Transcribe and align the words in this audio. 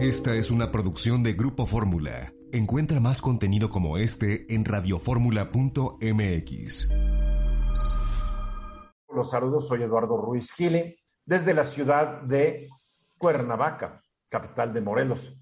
Esta 0.00 0.34
es 0.34 0.50
una 0.50 0.70
producción 0.70 1.22
de 1.22 1.34
Grupo 1.34 1.66
Fórmula. 1.66 2.32
Encuentra 2.52 3.00
más 3.00 3.20
contenido 3.20 3.68
como 3.68 3.98
este 3.98 4.46
en 4.54 4.64
radioformula.mx. 4.64 6.90
Los 9.14 9.30
saludos, 9.30 9.68
soy 9.68 9.82
Eduardo 9.82 10.16
Ruiz 10.16 10.54
Gili, 10.54 10.96
desde 11.26 11.52
la 11.52 11.64
ciudad 11.64 12.22
de 12.22 12.66
Cuernavaca, 13.18 14.00
capital 14.30 14.72
de 14.72 14.80
Morelos. 14.80 15.38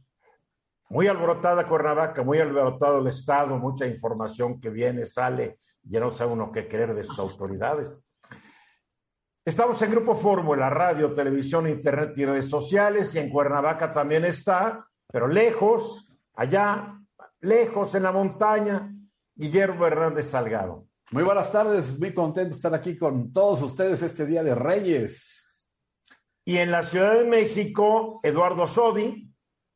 Muy 0.89 1.07
alborotada 1.07 1.65
Cuernavaca, 1.65 2.25
muy 2.25 2.41
alborotado 2.41 2.99
el 2.99 3.07
Estado, 3.07 3.57
mucha 3.59 3.87
información 3.87 4.61
que 4.61 4.71
viene, 4.71 5.07
sale, 5.07 5.61
ya 5.85 6.01
no 6.01 6.11
sabe 6.11 6.33
uno 6.33 6.51
qué 6.51 6.67
creer 6.67 6.97
de 6.97 7.05
sus 7.05 7.21
autoridades. 7.21 8.08
Estamos 9.49 9.81
en 9.81 9.91
Grupo 9.93 10.15
Fórmula, 10.15 10.69
radio, 10.69 11.15
televisión, 11.15 11.67
internet 11.67 12.13
y 12.19 12.27
redes 12.27 12.51
sociales, 12.51 13.15
y 13.15 13.19
en 13.19 13.31
Cuernavaca 13.31 13.95
también 13.95 14.27
está, 14.27 14.87
pero 15.11 15.27
lejos, 15.27 16.07
allá, 16.35 17.01
lejos 17.41 17.95
en 17.95 18.03
la 18.03 18.13
montaña, 18.13 18.95
Guillermo 19.35 19.87
Hernández 19.87 20.29
Salgado. 20.29 20.85
Muy 21.13 21.23
buenas 21.23 21.51
tardes, 21.51 21.99
muy 21.99 22.13
contento 22.13 22.51
de 22.51 22.57
estar 22.57 22.75
aquí 22.75 22.99
con 22.99 23.33
todos 23.33 23.63
ustedes 23.63 24.03
este 24.03 24.27
día 24.27 24.43
de 24.43 24.55
Reyes. 24.55 25.73
Y 26.45 26.59
en 26.59 26.71
la 26.71 26.83
Ciudad 26.83 27.15
de 27.15 27.25
México, 27.25 28.21
Eduardo 28.23 28.67
Sodi 28.67 29.33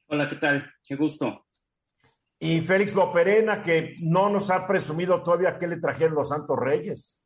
Hola, 0.07 0.29
¿qué 0.29 0.37
tal? 0.37 0.71
Qué 0.87 0.97
gusto. 0.97 1.47
y 2.39 2.61
Félix 2.61 2.95
Loperena, 2.95 3.63
que 3.63 3.97
no 4.01 4.29
nos 4.29 4.51
ha 4.51 4.67
presumido 4.67 5.23
todavía 5.23 5.57
qué 5.59 5.67
le 5.67 5.79
trajeron 5.79 6.15
los 6.17 6.29
Santos 6.29 6.59
Reyes. 6.59 7.22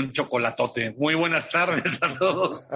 Un 0.00 0.12
chocolatote. 0.12 0.94
Muy 0.96 1.14
buenas 1.14 1.48
tardes 1.48 2.02
a 2.02 2.16
todos. 2.18 2.66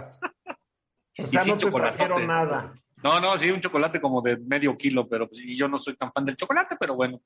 O 1.18 1.26
sea, 1.26 1.42
Y 1.42 1.44
sí, 1.44 1.50
no 1.50 1.58
te 1.58 2.26
nada. 2.26 2.74
No, 3.02 3.20
no, 3.20 3.36
sí, 3.38 3.50
un 3.50 3.60
chocolate 3.60 4.00
como 4.00 4.20
de 4.22 4.36
medio 4.36 4.76
kilo, 4.76 5.08
pero 5.08 5.28
pues, 5.28 5.40
y 5.42 5.56
yo 5.56 5.68
no 5.68 5.78
soy 5.78 5.96
tan 5.96 6.12
fan 6.12 6.24
del 6.24 6.36
chocolate, 6.36 6.76
pero 6.78 6.94
bueno, 6.94 7.20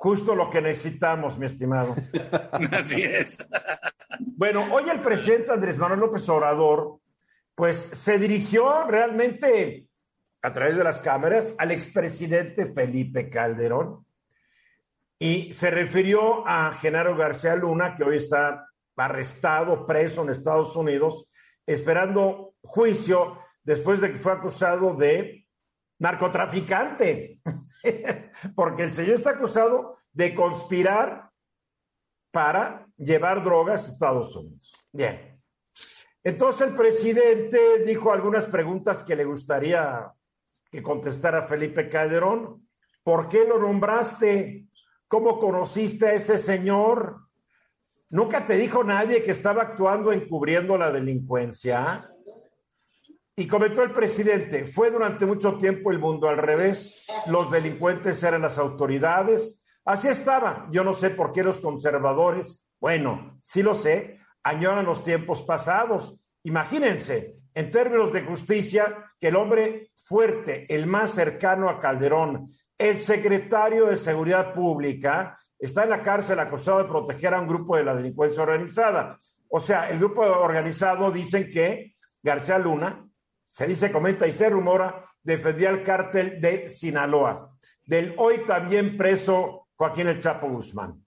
Justo 0.00 0.36
lo 0.36 0.48
que 0.48 0.62
necesitamos, 0.62 1.36
mi 1.38 1.46
estimado. 1.46 1.96
así 2.70 3.02
es. 3.02 3.36
Bueno, 4.20 4.68
hoy 4.70 4.88
el 4.88 5.00
presidente 5.00 5.50
Andrés 5.50 5.76
Manuel 5.76 5.98
López 5.98 6.28
Obrador, 6.28 7.00
pues 7.52 7.90
se 7.94 8.16
dirigió 8.16 8.84
realmente 8.84 9.88
a 10.40 10.52
través 10.52 10.76
de 10.76 10.84
las 10.84 11.00
cámaras 11.00 11.52
al 11.58 11.72
expresidente 11.72 12.66
Felipe 12.66 13.28
Calderón 13.28 14.06
y 15.18 15.52
se 15.54 15.68
refirió 15.68 16.46
a 16.46 16.72
Genaro 16.74 17.16
García 17.16 17.56
Luna, 17.56 17.96
que 17.96 18.04
hoy 18.04 18.18
está 18.18 18.67
arrestado, 19.06 19.86
preso 19.86 20.22
en 20.22 20.30
Estados 20.30 20.74
Unidos, 20.76 21.26
esperando 21.66 22.54
juicio 22.62 23.38
después 23.62 24.00
de 24.00 24.12
que 24.12 24.18
fue 24.18 24.32
acusado 24.32 24.94
de 24.94 25.46
narcotraficante, 25.98 27.40
porque 28.54 28.84
el 28.84 28.92
señor 28.92 29.16
está 29.16 29.30
acusado 29.30 29.96
de 30.12 30.34
conspirar 30.34 31.30
para 32.30 32.86
llevar 32.96 33.42
drogas 33.42 33.86
a 33.86 33.92
Estados 33.92 34.34
Unidos. 34.36 34.72
Bien. 34.92 35.40
Entonces 36.22 36.68
el 36.68 36.76
presidente 36.76 37.84
dijo 37.84 38.12
algunas 38.12 38.46
preguntas 38.46 39.04
que 39.04 39.16
le 39.16 39.24
gustaría 39.24 40.12
que 40.70 40.82
contestara 40.82 41.42
Felipe 41.42 41.88
Calderón. 41.88 42.68
¿Por 43.02 43.28
qué 43.28 43.44
lo 43.44 43.58
nombraste? 43.58 44.66
¿Cómo 45.06 45.38
conociste 45.38 46.08
a 46.08 46.14
ese 46.14 46.36
señor? 46.36 47.27
¿Nunca 48.10 48.46
te 48.46 48.54
dijo 48.54 48.82
nadie 48.82 49.22
que 49.22 49.32
estaba 49.32 49.62
actuando 49.62 50.12
encubriendo 50.12 50.78
la 50.78 50.90
delincuencia? 50.90 52.10
Y 53.36 53.46
comentó 53.46 53.82
el 53.82 53.92
presidente, 53.92 54.66
fue 54.66 54.90
durante 54.90 55.26
mucho 55.26 55.58
tiempo 55.58 55.92
el 55.92 55.98
mundo 55.98 56.28
al 56.28 56.38
revés. 56.38 57.06
Los 57.26 57.50
delincuentes 57.50 58.22
eran 58.22 58.42
las 58.42 58.58
autoridades. 58.58 59.62
Así 59.84 60.08
estaba. 60.08 60.66
Yo 60.70 60.82
no 60.82 60.92
sé 60.92 61.10
por 61.10 61.32
qué 61.32 61.44
los 61.44 61.60
conservadores, 61.60 62.66
bueno, 62.80 63.36
sí 63.40 63.62
lo 63.62 63.74
sé, 63.74 64.18
añoran 64.42 64.86
los 64.86 65.04
tiempos 65.04 65.42
pasados. 65.42 66.18
Imagínense, 66.44 67.36
en 67.54 67.70
términos 67.70 68.12
de 68.12 68.22
justicia, 68.22 69.12
que 69.20 69.28
el 69.28 69.36
hombre 69.36 69.90
fuerte, 69.94 70.66
el 70.74 70.86
más 70.86 71.10
cercano 71.10 71.68
a 71.68 71.78
Calderón, 71.78 72.50
el 72.78 72.98
secretario 72.98 73.86
de 73.86 73.96
Seguridad 73.96 74.54
Pública, 74.54 75.38
está 75.58 75.84
en 75.84 75.90
la 75.90 76.02
cárcel 76.02 76.38
acusado 76.38 76.78
de 76.78 76.84
proteger 76.84 77.34
a 77.34 77.40
un 77.40 77.48
grupo 77.48 77.76
de 77.76 77.84
la 77.84 77.94
delincuencia 77.94 78.42
organizada. 78.42 79.18
O 79.48 79.60
sea, 79.60 79.90
el 79.90 79.98
grupo 79.98 80.22
organizado 80.22 81.10
dicen 81.10 81.50
que 81.50 81.94
García 82.22 82.58
Luna, 82.58 83.06
se 83.50 83.66
dice, 83.66 83.90
comenta 83.90 84.26
y 84.26 84.32
se 84.32 84.48
rumora, 84.48 85.04
defendía 85.22 85.70
el 85.70 85.82
cártel 85.82 86.40
de 86.40 86.70
Sinaloa, 86.70 87.50
del 87.84 88.14
hoy 88.18 88.44
también 88.46 88.96
preso 88.96 89.66
Joaquín 89.74 90.08
El 90.08 90.20
Chapo 90.20 90.48
Guzmán. 90.48 91.04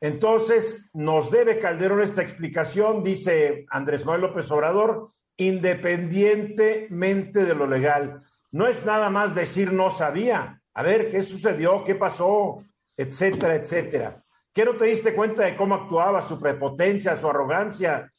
Entonces, 0.00 0.88
nos 0.94 1.30
debe 1.30 1.58
Calderón 1.58 2.00
esta 2.02 2.22
explicación, 2.22 3.02
dice 3.02 3.66
Andrés 3.70 4.06
Manuel 4.06 4.22
López 4.22 4.50
Obrador, 4.50 5.10
independientemente 5.36 7.44
de 7.44 7.54
lo 7.54 7.66
legal. 7.66 8.22
No 8.50 8.66
es 8.66 8.84
nada 8.84 9.10
más 9.10 9.34
decir 9.34 9.72
no 9.72 9.90
sabía. 9.90 10.60
A 10.74 10.82
ver, 10.82 11.08
¿qué 11.08 11.22
sucedió? 11.22 11.84
¿Qué 11.84 11.94
pasó? 11.94 12.62
Etcétera, 13.00 13.54
etcétera. 13.54 14.22
¿Qué 14.52 14.62
no 14.62 14.76
te 14.76 14.84
diste 14.84 15.14
cuenta 15.14 15.44
de 15.44 15.56
cómo 15.56 15.74
actuaba, 15.74 16.20
su 16.20 16.38
prepotencia, 16.38 17.16
su 17.16 17.30
arrogancia? 17.30 18.12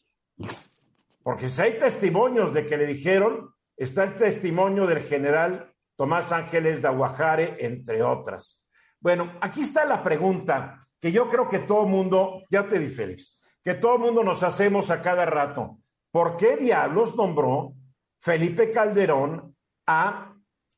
Porque 1.22 1.50
si 1.50 1.62
hay 1.62 1.78
testimonios 1.78 2.52
de 2.52 2.66
que 2.66 2.78
le 2.78 2.88
dijeron, 2.88 3.54
está 3.78 4.06
el 4.06 4.16
testimonio 4.16 4.88
del 4.88 5.04
general 5.04 5.72
Tomás 5.96 6.32
Ángeles 6.32 6.82
de 6.82 6.88
Aguajare, 6.88 7.58
entre 7.60 8.02
otras. 8.02 8.60
Bueno, 9.00 9.38
aquí 9.40 9.62
está 9.62 9.86
la 9.86 10.02
pregunta 10.02 10.80
que 11.00 11.12
yo 11.12 11.28
creo 11.28 11.48
que 11.48 11.60
todo 11.60 11.86
mundo, 11.86 12.42
ya 12.50 12.68
te 12.68 12.80
vi 12.80 12.88
Félix, 12.88 13.38
que 13.64 13.76
todo 13.76 14.00
mundo 14.00 14.24
nos 14.24 14.42
hacemos 14.42 14.90
a 14.90 15.00
cada 15.00 15.28
rato. 15.28 15.78
¿Por 16.10 16.38
qué 16.38 16.58
diablos 16.58 17.16
nombró 17.16 17.76
Felipe 18.20 18.72
Calderón 18.72 19.56
a 19.86 20.34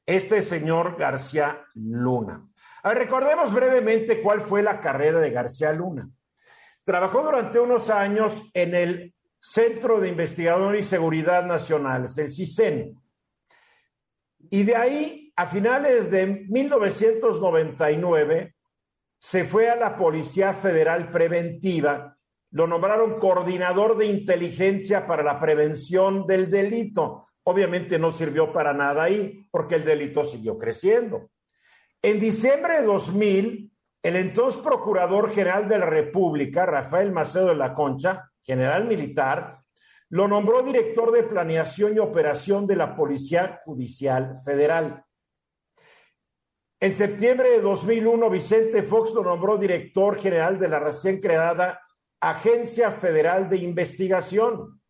este 0.05 0.41
señor 0.41 0.97
García 0.97 1.67
Luna? 1.75 2.49
A 2.83 2.89
ver, 2.89 2.99
recordemos 2.99 3.51
brevemente 3.53 4.21
cuál 4.21 4.41
fue 4.41 4.61
la 4.61 4.81
carrera 4.81 5.19
de 5.19 5.31
García 5.31 5.71
Luna. 5.71 6.09
Trabajó 6.83 7.23
durante 7.23 7.57
unos 7.59 7.89
años 7.89 8.43
en 8.53 8.75
el 8.75 9.15
Centro 9.39 10.01
de 10.01 10.09
Investigación 10.09 10.75
y 10.75 10.83
Seguridad 10.83 11.45
Nacional, 11.45 12.07
el 12.17 12.29
CISEN. 12.29 12.99
Y 14.49 14.63
de 14.63 14.75
ahí, 14.75 15.31
a 15.35 15.45
finales 15.45 16.11
de 16.11 16.45
1999, 16.49 18.55
se 19.17 19.45
fue 19.45 19.69
a 19.69 19.77
la 19.77 19.97
Policía 19.97 20.53
Federal 20.53 21.09
Preventiva, 21.09 22.17
lo 22.51 22.67
nombraron 22.67 23.17
coordinador 23.17 23.97
de 23.97 24.07
inteligencia 24.07 25.07
para 25.07 25.23
la 25.23 25.39
prevención 25.39 26.27
del 26.27 26.49
delito. 26.49 27.29
Obviamente 27.43 27.97
no 27.97 28.11
sirvió 28.11 28.51
para 28.53 28.73
nada 28.73 29.03
ahí, 29.03 29.47
porque 29.49 29.75
el 29.75 29.85
delito 29.85 30.23
siguió 30.23 30.57
creciendo. 30.57 31.29
En 32.05 32.19
diciembre 32.19 32.81
de 32.81 32.85
2000, 32.85 33.71
el 34.03 34.15
entonces 34.17 34.59
Procurador 34.61 35.31
General 35.31 35.69
de 35.69 35.79
la 35.79 35.85
República, 35.85 36.65
Rafael 36.65 37.13
Macedo 37.13 37.47
de 37.47 37.55
la 37.55 37.73
Concha, 37.73 38.29
general 38.41 38.83
militar, 38.83 39.63
lo 40.09 40.27
nombró 40.27 40.63
director 40.63 41.13
de 41.13 41.23
planeación 41.23 41.95
y 41.95 41.99
operación 41.99 42.67
de 42.67 42.75
la 42.75 42.93
Policía 42.93 43.61
Judicial 43.63 44.35
Federal. 44.43 45.05
En 46.81 46.93
septiembre 46.93 47.51
de 47.51 47.61
2001, 47.61 48.29
Vicente 48.29 48.83
Fox 48.83 49.13
lo 49.13 49.23
nombró 49.23 49.57
director 49.57 50.19
general 50.19 50.59
de 50.59 50.67
la 50.67 50.79
recién 50.79 51.21
creada 51.21 51.79
Agencia 52.19 52.91
Federal 52.91 53.47
de 53.47 53.59
Investigación. 53.59 54.81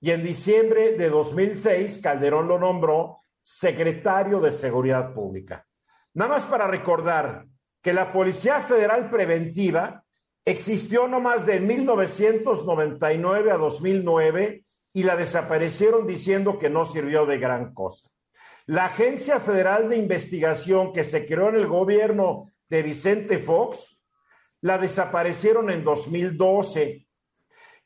Y 0.00 0.12
en 0.12 0.22
diciembre 0.22 0.96
de 0.96 1.10
2006, 1.10 1.98
Calderón 1.98 2.48
lo 2.48 2.58
nombró 2.58 3.18
secretario 3.42 4.40
de 4.40 4.52
Seguridad 4.52 5.12
Pública. 5.12 5.67
Nada 6.18 6.32
más 6.32 6.44
para 6.46 6.66
recordar 6.66 7.46
que 7.80 7.92
la 7.92 8.12
Policía 8.12 8.58
Federal 8.58 9.08
Preventiva 9.08 10.02
existió 10.44 11.06
no 11.06 11.20
más 11.20 11.46
de 11.46 11.60
1999 11.60 13.52
a 13.52 13.56
2009 13.56 14.64
y 14.94 15.02
la 15.04 15.14
desaparecieron 15.14 16.08
diciendo 16.08 16.58
que 16.58 16.70
no 16.70 16.86
sirvió 16.86 17.24
de 17.24 17.38
gran 17.38 17.72
cosa. 17.72 18.08
La 18.66 18.86
Agencia 18.86 19.38
Federal 19.38 19.88
de 19.88 19.96
Investigación 19.96 20.92
que 20.92 21.04
se 21.04 21.24
creó 21.24 21.50
en 21.50 21.54
el 21.54 21.68
gobierno 21.68 22.50
de 22.68 22.82
Vicente 22.82 23.38
Fox, 23.38 23.96
la 24.62 24.76
desaparecieron 24.76 25.70
en 25.70 25.84
2012. 25.84 27.06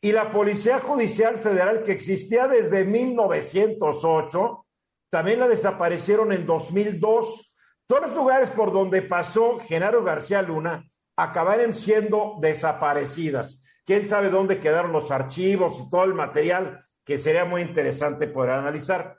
Y 0.00 0.12
la 0.12 0.30
Policía 0.30 0.78
Judicial 0.78 1.36
Federal 1.36 1.82
que 1.82 1.92
existía 1.92 2.48
desde 2.48 2.86
1908, 2.86 4.66
también 5.10 5.38
la 5.38 5.48
desaparecieron 5.48 6.32
en 6.32 6.46
2002. 6.46 7.51
Todos 7.92 8.06
los 8.06 8.14
lugares 8.14 8.48
por 8.48 8.72
donde 8.72 9.02
pasó 9.02 9.58
Genaro 9.58 10.02
García 10.02 10.40
Luna 10.40 10.90
acabaron 11.14 11.74
siendo 11.74 12.38
desaparecidas. 12.40 13.60
Quién 13.84 14.06
sabe 14.06 14.30
dónde 14.30 14.58
quedaron 14.58 14.92
los 14.92 15.10
archivos 15.10 15.78
y 15.78 15.90
todo 15.90 16.04
el 16.04 16.14
material 16.14 16.86
que 17.04 17.18
sería 17.18 17.44
muy 17.44 17.60
interesante 17.60 18.28
poder 18.28 18.52
analizar. 18.52 19.18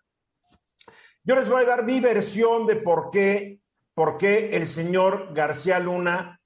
Yo 1.23 1.35
les 1.35 1.47
voy 1.47 1.61
a 1.61 1.67
dar 1.67 1.83
mi 1.83 1.99
versión 1.99 2.65
de 2.65 2.77
por 2.77 3.11
qué, 3.11 3.59
por 3.93 4.17
qué 4.17 4.49
el 4.57 4.65
señor 4.65 5.35
García 5.35 5.77
Luna 5.77 6.41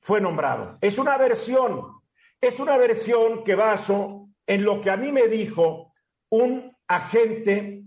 fue 0.00 0.20
nombrado. 0.20 0.76
Es 0.80 0.98
una 0.98 1.16
versión, 1.18 2.00
es 2.40 2.58
una 2.58 2.76
versión 2.78 3.44
que 3.44 3.54
baso 3.54 4.28
en 4.44 4.64
lo 4.64 4.80
que 4.80 4.90
a 4.90 4.96
mí 4.96 5.12
me 5.12 5.28
dijo 5.28 5.94
un 6.30 6.76
agente 6.88 7.79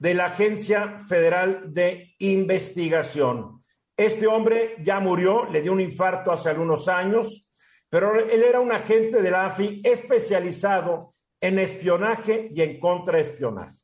de 0.00 0.14
la 0.14 0.26
Agencia 0.26 0.98
Federal 0.98 1.72
de 1.72 2.14
Investigación. 2.18 3.62
Este 3.94 4.26
hombre 4.26 4.76
ya 4.82 4.98
murió, 4.98 5.44
le 5.44 5.60
dio 5.60 5.72
un 5.72 5.80
infarto 5.80 6.32
hace 6.32 6.48
algunos 6.48 6.88
años, 6.88 7.50
pero 7.90 8.18
él 8.18 8.42
era 8.42 8.60
un 8.60 8.72
agente 8.72 9.20
de 9.20 9.30
la 9.30 9.44
AFI 9.44 9.82
especializado 9.84 11.14
en 11.38 11.58
espionaje 11.58 12.50
y 12.54 12.62
en 12.62 12.80
contraespionaje. 12.80 13.76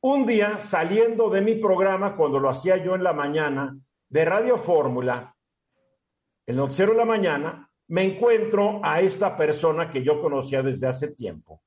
Un 0.00 0.24
día, 0.24 0.58
saliendo 0.58 1.28
de 1.28 1.42
mi 1.42 1.56
programa, 1.56 2.16
cuando 2.16 2.40
lo 2.40 2.48
hacía 2.48 2.78
yo 2.78 2.94
en 2.94 3.02
la 3.02 3.12
mañana, 3.12 3.76
de 4.08 4.24
Radio 4.24 4.56
Fórmula, 4.56 5.36
el 6.46 6.56
noticiero 6.56 6.92
de 6.92 6.98
la 6.98 7.04
mañana, 7.04 7.70
me 7.88 8.04
encuentro 8.04 8.80
a 8.82 9.02
esta 9.02 9.36
persona 9.36 9.90
que 9.90 10.02
yo 10.02 10.22
conocía 10.22 10.62
desde 10.62 10.86
hace 10.86 11.08
tiempo. 11.08 11.60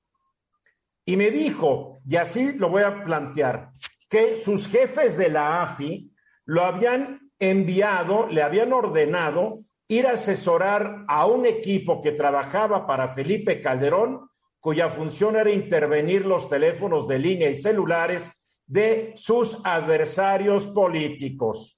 Y 1.06 1.18
me 1.18 1.32
dijo, 1.32 2.00
y 2.08 2.16
así 2.16 2.54
lo 2.54 2.70
voy 2.70 2.84
a 2.84 3.04
plantear, 3.04 3.72
que 4.10 4.38
sus 4.38 4.68
jefes 4.68 5.18
de 5.18 5.30
la 5.30 5.64
AFI 5.64 6.12
lo 6.46 6.64
habían 6.64 7.32
enviado, 7.40 8.28
le 8.28 8.42
habían 8.42 8.72
ordenado 8.74 9.60
ir 9.88 10.08
a 10.08 10.14
asesorar 10.14 11.06
a 11.08 11.26
un 11.26 11.46
equipo 11.46 12.02
que 12.02 12.12
trabajaba 12.12 12.88
para 12.88 13.10
Felipe 13.10 13.62
Calderón 13.62 14.30
cuya 14.60 14.90
función 14.90 15.36
era 15.36 15.52
intervenir 15.52 16.26
los 16.26 16.48
teléfonos 16.48 17.06
de 17.06 17.20
línea 17.20 17.50
y 17.50 17.56
celulares 17.56 18.32
de 18.66 19.12
sus 19.18 19.58
adversarios 19.66 20.68
políticos. 20.68 21.78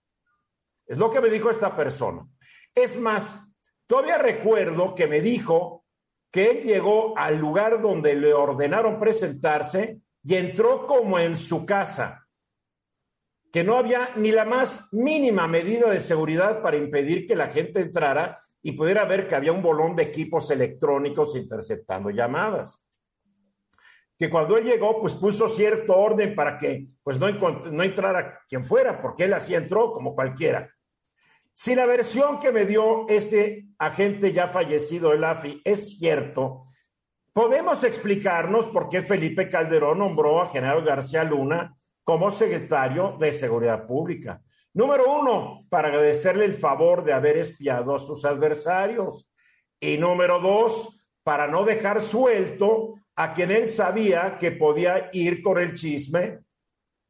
Es 0.85 0.97
lo 0.97 1.09
que 1.09 1.19
me 1.19 1.31
dijo 1.31 1.49
esta 1.49 1.75
persona. 1.75 2.27
Es 2.75 2.99
más, 2.99 3.47
todavía 3.87 4.19
recuerdo 4.19 4.93
que 4.93 5.07
me 5.07 5.21
dijo 5.21 5.84
que 6.35 6.51
él 6.51 6.63
llegó 6.65 7.17
al 7.17 7.39
lugar 7.39 7.81
donde 7.81 8.13
le 8.13 8.33
ordenaron 8.33 8.99
presentarse 8.99 10.01
y 10.21 10.35
entró 10.35 10.85
como 10.85 11.17
en 11.17 11.37
su 11.37 11.65
casa, 11.65 12.27
que 13.53 13.63
no 13.63 13.77
había 13.77 14.09
ni 14.17 14.33
la 14.33 14.43
más 14.43 14.89
mínima 14.91 15.47
medida 15.47 15.89
de 15.89 16.01
seguridad 16.01 16.61
para 16.61 16.75
impedir 16.75 17.25
que 17.25 17.37
la 17.37 17.47
gente 17.47 17.79
entrara 17.79 18.41
y 18.61 18.73
pudiera 18.73 19.05
ver 19.05 19.27
que 19.27 19.35
había 19.35 19.53
un 19.53 19.61
bolón 19.61 19.95
de 19.95 20.03
equipos 20.03 20.51
electrónicos 20.51 21.37
interceptando 21.37 22.09
llamadas. 22.09 22.85
Que 24.17 24.29
cuando 24.29 24.57
él 24.57 24.65
llegó, 24.65 24.99
pues 24.99 25.13
puso 25.13 25.47
cierto 25.47 25.95
orden 25.95 26.35
para 26.35 26.59
que 26.59 26.89
pues 27.01 27.17
no, 27.17 27.29
no 27.31 27.81
entrara 27.81 28.41
quien 28.45 28.65
fuera, 28.65 29.01
porque 29.01 29.23
él 29.23 29.35
así 29.35 29.55
entró 29.55 29.93
como 29.93 30.13
cualquiera. 30.13 30.69
Si 31.57 31.73
la 31.73 31.85
versión 31.85 32.37
que 32.37 32.51
me 32.51 32.65
dio 32.65 33.07
este 33.07 33.69
agente 33.79 34.33
ya 34.33 34.49
fallecido, 34.49 35.13
el 35.13 35.23
AFI, 35.23 35.61
es 35.63 35.97
cierto, 35.97 36.65
podemos 37.31 37.81
explicarnos 37.85 38.65
por 38.65 38.89
qué 38.89 39.01
Felipe 39.01 39.47
Calderón 39.47 39.99
nombró 39.99 40.41
a 40.41 40.49
General 40.49 40.83
García 40.83 41.23
Luna 41.23 41.73
como 42.03 42.29
secretario 42.29 43.15
de 43.17 43.31
Seguridad 43.31 43.87
Pública. 43.87 44.41
Número 44.73 45.09
uno, 45.17 45.65
para 45.69 45.87
agradecerle 45.87 46.43
el 46.43 46.55
favor 46.55 47.05
de 47.05 47.13
haber 47.13 47.37
espiado 47.37 47.95
a 47.95 47.99
sus 48.01 48.25
adversarios. 48.25 49.31
Y 49.79 49.97
número 49.97 50.41
dos, 50.41 50.89
para 51.23 51.47
no 51.47 51.63
dejar 51.63 52.01
suelto 52.01 52.95
a 53.15 53.31
quien 53.31 53.51
él 53.51 53.67
sabía 53.67 54.37
que 54.37 54.51
podía 54.51 55.09
ir 55.13 55.41
con 55.41 55.57
el 55.57 55.73
chisme 55.73 56.39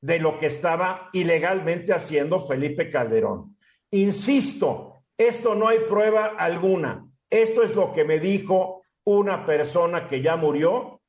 de 0.02 0.20
lo 0.20 0.38
que 0.38 0.46
estaba 0.46 1.10
ilegalmente 1.14 1.94
haciendo 1.94 2.40
Felipe 2.40 2.92
Calderón. 2.92 3.55
Insisto, 3.96 5.06
esto 5.18 5.56
no 5.56 5.70
hay 5.70 5.80
prueba 5.80 6.36
alguna. 6.38 7.08
Esto 7.30 7.64
es 7.64 7.74
lo 7.74 7.94
que 7.94 8.04
me 8.04 8.20
dijo 8.20 8.84
una 9.06 9.46
persona 9.46 10.06
que 10.06 10.22
ya 10.22 10.36
murió, 10.36 11.02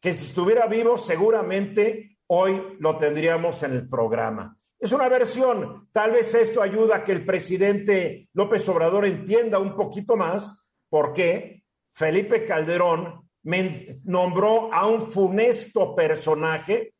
que 0.00 0.14
si 0.14 0.26
estuviera 0.26 0.66
vivo 0.66 0.96
seguramente 0.96 2.18
hoy 2.28 2.76
lo 2.78 2.96
tendríamos 2.96 3.62
en 3.64 3.72
el 3.72 3.88
programa. 3.88 4.56
Es 4.78 4.92
una 4.92 5.08
versión. 5.08 5.88
Tal 5.90 6.12
vez 6.12 6.32
esto 6.36 6.62
ayuda 6.62 6.96
a 6.96 7.04
que 7.04 7.10
el 7.10 7.26
presidente 7.26 8.28
López 8.34 8.68
Obrador 8.68 9.04
entienda 9.04 9.58
un 9.58 9.74
poquito 9.74 10.16
más 10.16 10.64
por 10.88 11.12
qué 11.12 11.64
Felipe 11.92 12.44
Calderón 12.44 13.28
me 13.42 14.00
nombró 14.04 14.72
a 14.72 14.86
un 14.86 15.00
funesto 15.02 15.96
personaje 15.96 16.94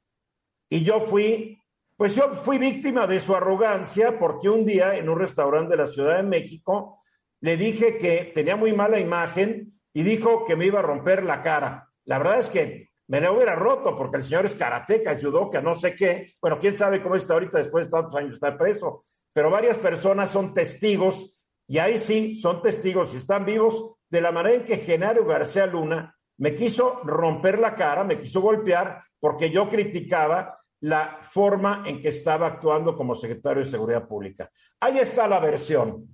y 0.68 0.82
yo 0.82 0.98
fui, 0.98 1.61
pues 1.96 2.16
yo 2.16 2.34
fui 2.34 2.58
víctima 2.58 3.06
de 3.06 3.20
su 3.20 3.34
arrogancia 3.34 4.18
porque 4.18 4.48
un 4.48 4.64
día 4.64 4.96
en 4.96 5.08
un 5.08 5.18
restaurante 5.18 5.76
de 5.76 5.82
la 5.82 5.86
Ciudad 5.86 6.16
de 6.16 6.22
México 6.22 7.02
le 7.40 7.56
dije 7.56 7.96
que 7.96 8.30
tenía 8.34 8.56
muy 8.56 8.72
mala 8.72 8.98
imagen 8.98 9.80
y 9.92 10.02
dijo 10.02 10.44
que 10.44 10.56
me 10.56 10.66
iba 10.66 10.78
a 10.78 10.82
romper 10.82 11.22
la 11.22 11.42
cara. 11.42 11.88
La 12.04 12.18
verdad 12.18 12.38
es 12.38 12.48
que 12.48 12.90
me 13.08 13.20
lo 13.20 13.34
hubiera 13.34 13.54
roto 13.54 13.96
porque 13.96 14.16
el 14.16 14.24
señor 14.24 14.46
es 14.46 14.54
karateca, 14.54 15.16
que 15.16 15.62
no 15.62 15.74
sé 15.74 15.94
qué. 15.94 16.32
Bueno, 16.40 16.58
quién 16.58 16.76
sabe 16.76 17.02
cómo 17.02 17.16
está 17.16 17.34
ahorita 17.34 17.58
después 17.58 17.86
de 17.86 17.90
tantos 17.90 18.14
años 18.14 18.34
está 18.34 18.56
preso. 18.56 19.02
Pero 19.32 19.50
varias 19.50 19.78
personas 19.78 20.30
son 20.30 20.52
testigos 20.52 21.44
y 21.66 21.78
ahí 21.78 21.98
sí 21.98 22.36
son 22.36 22.62
testigos 22.62 23.12
y 23.14 23.18
están 23.18 23.44
vivos 23.44 23.96
de 24.08 24.20
la 24.20 24.32
manera 24.32 24.56
en 24.56 24.64
que 24.64 24.76
Genaro 24.76 25.24
García 25.24 25.66
Luna 25.66 26.16
me 26.38 26.54
quiso 26.54 27.00
romper 27.04 27.58
la 27.58 27.74
cara, 27.74 28.04
me 28.04 28.18
quiso 28.18 28.40
golpear 28.40 29.02
porque 29.18 29.50
yo 29.50 29.68
criticaba 29.68 30.61
la 30.82 31.18
forma 31.22 31.82
en 31.86 32.00
que 32.00 32.08
estaba 32.08 32.46
actuando 32.46 32.96
como 32.96 33.14
secretario 33.14 33.64
de 33.64 33.70
Seguridad 33.70 34.06
Pública. 34.06 34.50
Ahí 34.80 34.98
está 34.98 35.26
la 35.26 35.40
versión. 35.40 36.08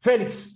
Félix, 0.00 0.54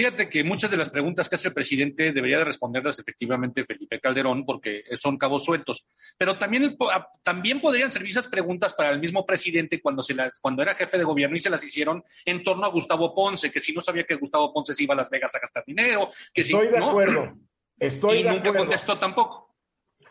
Fíjate 0.00 0.30
que 0.30 0.42
muchas 0.44 0.70
de 0.70 0.78
las 0.78 0.88
preguntas 0.88 1.28
que 1.28 1.34
hace 1.34 1.48
el 1.48 1.54
presidente 1.54 2.12
debería 2.12 2.38
de 2.38 2.44
responderlas 2.44 2.98
efectivamente 2.98 3.64
Felipe 3.64 4.00
Calderón 4.00 4.46
porque 4.46 4.82
son 4.98 5.18
cabos 5.18 5.44
sueltos. 5.44 5.86
Pero 6.16 6.38
también, 6.38 6.74
ah, 6.90 7.06
también 7.22 7.60
podrían 7.60 7.90
servir 7.90 8.12
esas 8.12 8.28
preguntas 8.28 8.72
para 8.72 8.90
el 8.92 8.98
mismo 8.98 9.26
presidente 9.26 9.82
cuando, 9.82 10.02
se 10.02 10.14
las, 10.14 10.38
cuando 10.38 10.62
era 10.62 10.74
jefe 10.74 10.96
de 10.96 11.04
gobierno 11.04 11.36
y 11.36 11.40
se 11.40 11.50
las 11.50 11.62
hicieron 11.62 12.02
en 12.24 12.42
torno 12.42 12.64
a 12.64 12.70
Gustavo 12.70 13.14
Ponce, 13.14 13.50
que 13.50 13.60
si 13.60 13.74
no 13.74 13.82
sabía 13.82 14.04
que 14.04 14.14
Gustavo 14.14 14.54
Ponce 14.54 14.72
se 14.72 14.84
iba 14.84 14.94
a 14.94 14.96
Las 14.96 15.10
Vegas 15.10 15.34
a 15.34 15.38
gastar 15.38 15.64
dinero. 15.66 16.08
Que 16.32 16.42
Estoy 16.42 16.68
de 16.68 16.78
acuerdo. 16.78 17.34
Estoy 17.78 18.18
y 18.20 18.22
de 18.22 18.30
nunca 18.30 18.48
acuerdo. 18.48 18.58
contestó 18.66 18.98
tampoco. 18.98 19.49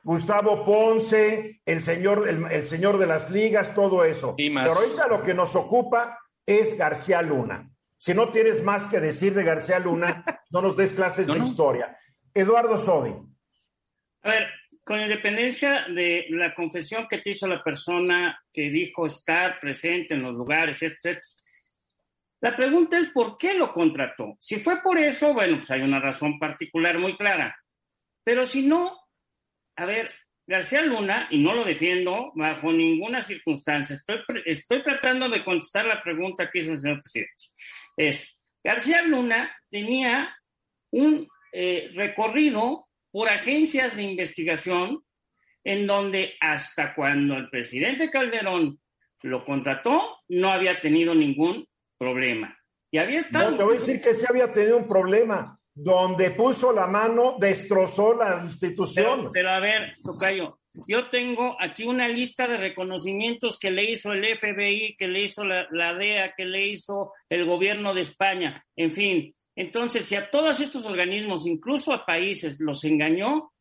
Gustavo 0.03 0.63
Ponce, 0.63 1.62
el 1.65 1.82
señor, 1.82 2.27
el, 2.27 2.46
el 2.51 2.68
señor 2.68 2.98
de 2.98 3.08
las 3.08 3.29
ligas, 3.29 3.74
todo 3.74 4.03
eso. 4.06 4.36
Y 4.38 4.50
más. 4.50 4.68
Pero 4.68 4.79
ahorita 4.79 5.08
lo 5.08 5.24
que 5.24 5.34
nos 5.34 5.56
ocupa 5.56 6.18
es 6.46 6.77
García 6.77 7.22
Luna. 7.22 7.70
Si 7.98 8.13
no 8.13 8.29
tienes 8.29 8.63
más 8.63 8.88
que 8.88 9.00
decir 9.00 9.34
de 9.34 9.44
García 9.44 9.79
Luna, 9.79 10.24
no 10.51 10.62
nos 10.62 10.75
des 10.77 10.94
clases 10.94 11.27
No, 11.27 11.34
de 11.34 11.39
no. 11.39 11.46
historia. 11.46 11.98
Eduardo 12.34 12.77
Sodi. 12.77 13.13
A 14.24 14.29
ver, 14.29 14.48
con 14.84 15.00
independencia 15.00 15.86
de 15.94 16.25
la 16.29 16.53
confesión 16.56 17.08
que 17.10 17.20
te 17.20 17.32
hizo 17.32 17.48
la 17.48 17.63
persona 17.63 18.41
que 18.51 18.70
dijo 18.70 19.06
estar 19.06 19.60
presente 19.60 20.13
en 20.13 20.24
los 20.24 20.34
lugares, 20.34 20.82
esto, 20.82 21.10
la 22.41 22.56
pregunta 22.56 22.98
es 22.98 23.08
por 23.10 23.38
qué 23.38 23.53
lo 23.53 23.74
contrató. 23.74 24.38
Si 24.39 24.58
fue 24.60 24.82
por 24.82 24.98
eso, 24.98 25.34
bueno, 25.34 25.58
pues 25.58 25.72
hay 25.72 25.82
una 25.82 26.00
razón 26.00 26.39
particular 26.39 26.98
muy 26.98 27.18
clara. 27.18 27.56
Pero 28.24 28.46
si 28.46 28.65
no, 28.65 28.98
a 29.79 29.86
ver, 29.86 30.13
García 30.45 30.81
Luna, 30.81 31.29
y 31.31 31.41
no 31.41 31.53
lo 31.53 31.63
defiendo 31.63 32.33
bajo 32.36 32.74
ninguna 32.74 33.21
circunstancia, 33.21 33.95
estoy, 33.95 34.17
estoy 34.45 34.83
tratando 34.83 35.29
de 35.29 35.43
contestar 35.43 35.86
la 35.86 36.03
pregunta 36.03 36.50
que 36.50 36.59
hizo 36.59 36.74
el 36.74 36.79
señor 36.79 37.00
presidente. 37.00 37.45
Es, 37.95 38.38
García 38.62 39.01
Luna 39.03 39.50
tenía 39.69 40.36
un 40.91 41.25
eh, 41.53 41.91
recorrido 41.95 42.88
por 43.09 43.29
agencias 43.29 43.95
de 43.95 44.03
investigación 44.03 45.01
en 45.63 45.88
donde 45.88 46.33
hasta 46.41 46.93
cuando 46.93 47.36
el 47.36 47.50
presidente 47.50 48.09
Calderón 48.09 48.81
lo 49.21 49.45
contrató, 49.45 50.17
no 50.27 50.51
había 50.51 50.81
tenido 50.81 51.15
ningún 51.15 51.65
problema. 51.98 52.57
Y 52.91 52.98
había 52.98 53.19
estado... 53.19 53.51
No, 53.51 53.57
te 53.57 53.63
voy 53.63 53.77
a 53.77 53.79
decir 53.79 54.01
que 54.01 54.13
sí 54.13 54.25
había 54.27 54.51
tenido 54.51 54.77
un 54.77 54.88
problema. 54.89 55.58
Donde 55.81 56.31
puso 56.31 56.74
la 56.74 56.88
mano, 56.88 57.38
destrozó 57.39 58.13
la 58.13 58.41
institución. 58.43 59.31
Pero, 59.31 59.50
a 59.50 59.59
ver, 59.59 59.95
Tocayo, 60.03 60.59
yo 60.88 61.09
tengo 61.09 61.55
aquí 61.59 61.86
una 61.86 62.09
lista 62.09 62.48
de 62.48 62.57
reconocimientos 62.57 63.57
que 63.57 63.71
le 63.71 63.89
hizo 63.89 64.12
el 64.12 64.25
FBI, 64.38 64.98
que 64.98 65.07
le 65.07 65.21
hizo 65.21 65.45
la, 65.45 65.67
la 65.71 65.93
DEA, 65.93 66.33
que 66.36 66.45
le 66.45 66.67
hizo 66.67 67.13
el 67.29 67.45
gobierno 67.45 67.93
de 67.93 68.01
España, 68.01 68.65
en 68.75 68.91
fin. 68.91 69.36
Entonces, 69.55 70.05
si 70.05 70.15
a 70.15 70.29
todos 70.29 70.59
estos 70.59 70.86
organismos, 70.86 71.48
incluso 71.48 71.93
a 71.93 72.05
países, 72.05 72.59
los 72.59 72.83
engañó, 72.83 73.53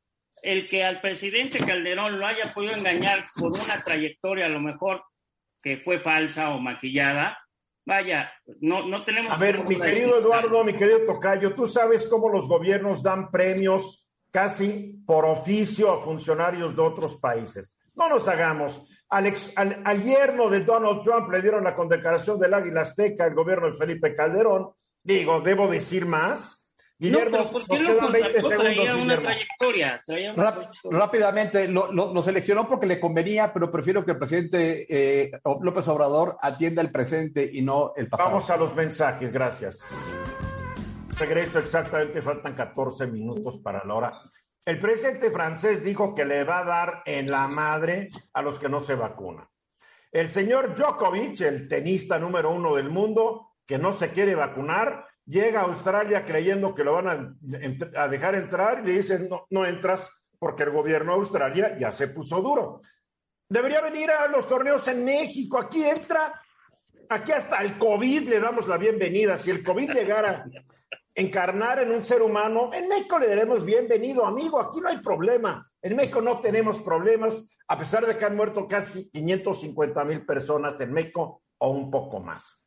el 0.42 0.66
que 0.68 0.82
al 0.82 1.00
presidente 1.00 1.58
Calderón 1.58 2.18
lo 2.18 2.26
haya 2.26 2.52
podido 2.52 2.74
engañar 2.74 3.26
por 3.36 3.52
una 3.52 3.80
trayectoria 3.82 4.46
a 4.46 4.50
lo 4.50 4.60
mejor 4.60 5.04
que 5.62 5.76
fue 5.76 5.98
falsa 5.98 6.50
o 6.50 6.60
maquillada, 6.60 7.38
vaya, 7.88 8.30
no, 8.60 8.86
no 8.86 9.02
tenemos... 9.02 9.32
A 9.32 9.36
ver, 9.36 9.64
mi 9.64 9.76
querido 9.76 10.18
Eduardo, 10.18 10.62
mi 10.62 10.74
querido 10.74 11.00
Tocayo, 11.06 11.54
tú 11.54 11.66
sabes 11.66 12.06
cómo 12.06 12.28
los 12.28 12.46
gobiernos 12.46 13.02
dan 13.02 13.30
premios 13.30 14.06
casi 14.30 15.02
por 15.06 15.24
oficio 15.24 15.90
a 15.90 15.96
funcionarios 15.98 16.76
de 16.76 16.82
otros 16.82 17.16
países. 17.16 17.76
No 17.94 18.08
nos 18.10 18.28
hagamos. 18.28 18.82
Al, 19.08 19.26
ex- 19.26 19.52
al- 19.56 19.80
al 19.84 20.04
yerno 20.04 20.50
de 20.50 20.60
Donald 20.60 21.02
Trump 21.02 21.30
le 21.32 21.40
dieron 21.40 21.64
la 21.64 21.74
condecoración 21.74 22.38
del 22.38 22.52
Águila 22.54 22.82
Azteca, 22.82 23.26
el 23.26 23.34
gobierno 23.34 23.68
de 23.70 23.76
Felipe 23.76 24.14
Calderón. 24.14 24.68
Digo, 25.02 25.40
¿debo 25.40 25.66
decir 25.66 26.04
más? 26.04 26.67
Guillermo, 27.00 27.36
no, 27.38 27.50
pero 27.50 27.52
¿por 27.52 27.66
qué 27.68 27.82
nos 27.82 27.88
lo 27.88 27.94
quedan 27.94 28.12
20 28.12 28.40
contrató? 28.40 28.48
segundos, 28.48 28.74
Traía 28.74 28.82
una 28.94 29.02
Guillermo. 29.02 29.22
trayectoria, 29.22 30.02
traía 30.04 30.32
una 30.32 30.42
Ráp- 30.44 30.54
trayectoria. 30.54 30.98
rápidamente, 30.98 31.68
lo, 31.68 31.92
lo- 31.92 32.12
lo 32.12 32.22
seleccionó 32.22 32.68
porque 32.68 32.86
le 32.86 32.98
convenía, 32.98 33.52
pero 33.52 33.70
prefiero 33.70 34.04
que 34.04 34.10
el 34.12 34.18
presidente 34.18 34.86
eh, 34.88 35.30
López 35.62 35.86
Obrador 35.88 36.36
atienda 36.42 36.82
el 36.82 36.90
presente 36.90 37.48
y 37.52 37.62
no 37.62 37.92
el 37.96 38.08
pasado. 38.08 38.30
Vamos 38.30 38.50
a 38.50 38.56
los 38.56 38.74
mensajes, 38.74 39.32
gracias. 39.32 39.84
Regreso 41.18 41.58
exactamente, 41.58 42.22
faltan 42.22 42.54
14 42.54 43.06
minutos 43.08 43.58
para 43.58 43.84
la 43.84 43.94
hora. 43.94 44.20
El 44.64 44.78
presidente 44.78 45.30
francés 45.30 45.82
dijo 45.82 46.14
que 46.14 46.24
le 46.24 46.44
va 46.44 46.60
a 46.60 46.64
dar 46.64 47.02
en 47.06 47.26
la 47.30 47.48
madre 47.48 48.10
a 48.34 48.42
los 48.42 48.58
que 48.58 48.68
no 48.68 48.80
se 48.80 48.94
vacunan. 48.94 49.46
El 50.12 50.28
señor 50.28 50.74
Djokovic, 50.74 51.40
el 51.40 51.68
tenista 51.68 52.18
número 52.18 52.50
uno 52.50 52.74
del 52.76 52.90
mundo, 52.90 53.54
que 53.66 53.78
no 53.78 53.92
se 53.92 54.10
quiere 54.10 54.34
vacunar, 54.34 55.06
llega 55.28 55.60
a 55.60 55.64
Australia 55.64 56.24
creyendo 56.24 56.74
que 56.74 56.82
lo 56.84 56.94
van 56.94 57.36
a, 57.94 58.08
dejar 58.08 58.34
entrar 58.34 58.80
y 58.80 58.86
le 58.88 58.92
dicen, 58.94 59.28
no, 59.28 59.46
no 59.50 59.64
entras 59.64 60.10
porque 60.38 60.64
el 60.64 60.70
gobierno 60.70 61.12
de 61.12 61.18
Australia 61.18 61.78
ya 61.78 61.92
se 61.92 62.08
puso 62.08 62.40
duro. 62.40 62.80
Debería 63.48 63.80
venir 63.80 64.10
a 64.10 64.26
los 64.26 64.48
torneos 64.48 64.86
en 64.88 65.04
México, 65.04 65.58
aquí 65.58 65.84
entra 65.84 66.32
Aquí 67.10 67.32
hasta 67.32 67.62
el 67.62 67.78
COVID 67.78 68.28
le 68.28 68.38
damos 68.38 68.68
la 68.68 68.76
bienvenida. 68.76 69.38
Si 69.38 69.50
el 69.50 69.64
COVID 69.64 69.92
llegara 69.92 70.30
a 70.30 70.44
encarnar 71.14 71.80
en 71.80 71.90
un 71.90 72.04
ser 72.04 72.20
humano, 72.20 72.70
en 72.74 72.86
México 72.86 73.18
le 73.18 73.28
daremos 73.28 73.64
bienvenido, 73.64 74.26
amigo. 74.26 74.60
Aquí 74.60 74.78
no 74.82 74.88
hay 74.88 74.98
problema. 74.98 75.66
En 75.80 75.96
México 75.96 76.20
no 76.20 76.38
tenemos 76.38 76.82
problemas, 76.82 77.42
a 77.66 77.78
pesar 77.78 78.06
de 78.06 78.14
que 78.14 78.26
han 78.26 78.36
muerto 78.36 78.68
casi 78.68 79.08
550 79.10 80.04
mil 80.04 80.26
personas 80.26 80.78
en 80.82 80.92
México 80.92 81.44
o 81.56 81.70
un 81.70 81.90
poco 81.90 82.20
más. 82.20 82.60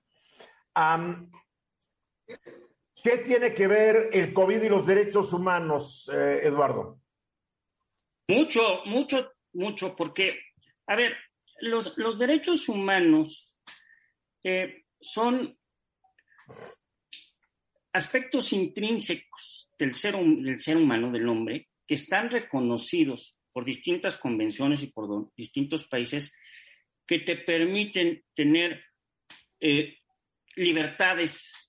¿Qué 3.03 3.17
tiene 3.17 3.53
que 3.53 3.67
ver 3.67 4.09
el 4.13 4.31
COVID 4.33 4.61
y 4.61 4.69
los 4.69 4.85
derechos 4.85 5.33
humanos, 5.33 6.09
eh, 6.13 6.41
Eduardo? 6.43 6.99
Mucho, 8.27 8.85
mucho, 8.85 9.33
mucho, 9.53 9.95
porque, 9.95 10.39
a 10.87 10.95
ver, 10.95 11.15
los, 11.61 11.97
los 11.97 12.19
derechos 12.19 12.69
humanos 12.69 13.57
eh, 14.43 14.85
son 14.99 15.57
aspectos 17.93 18.53
intrínsecos 18.53 19.69
del 19.77 19.95
ser, 19.95 20.15
del 20.17 20.59
ser 20.59 20.77
humano, 20.77 21.11
del 21.11 21.27
hombre, 21.27 21.69
que 21.87 21.95
están 21.95 22.29
reconocidos 22.29 23.37
por 23.51 23.65
distintas 23.65 24.17
convenciones 24.17 24.81
y 24.83 24.87
por 24.87 25.33
distintos 25.35 25.87
países 25.87 26.33
que 27.05 27.19
te 27.19 27.35
permiten 27.37 28.23
tener 28.33 28.85
eh, 29.59 29.97
libertades 30.55 31.60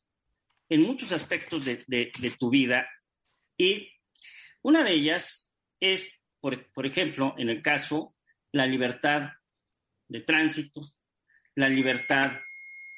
en 0.73 0.83
muchos 0.83 1.12
aspectos 1.12 1.64
de, 1.64 1.85
de- 1.87 2.31
tu 2.38 2.49
vida. 2.50 2.88
Y 3.59 3.88
una 4.62 4.83
de 4.83 4.93
ellas 4.95 5.57
es, 5.81 6.19
por, 6.41 6.73
por 6.73 6.87
ejemplo, 6.87 7.35
en 7.37 7.50
el 7.50 7.61
caso, 7.61 8.14
la 8.52 8.67
libertad 8.67 9.31
de 10.09 10.21
tránsito, 10.23 10.81
la 11.57 11.69
libertad 11.69 12.33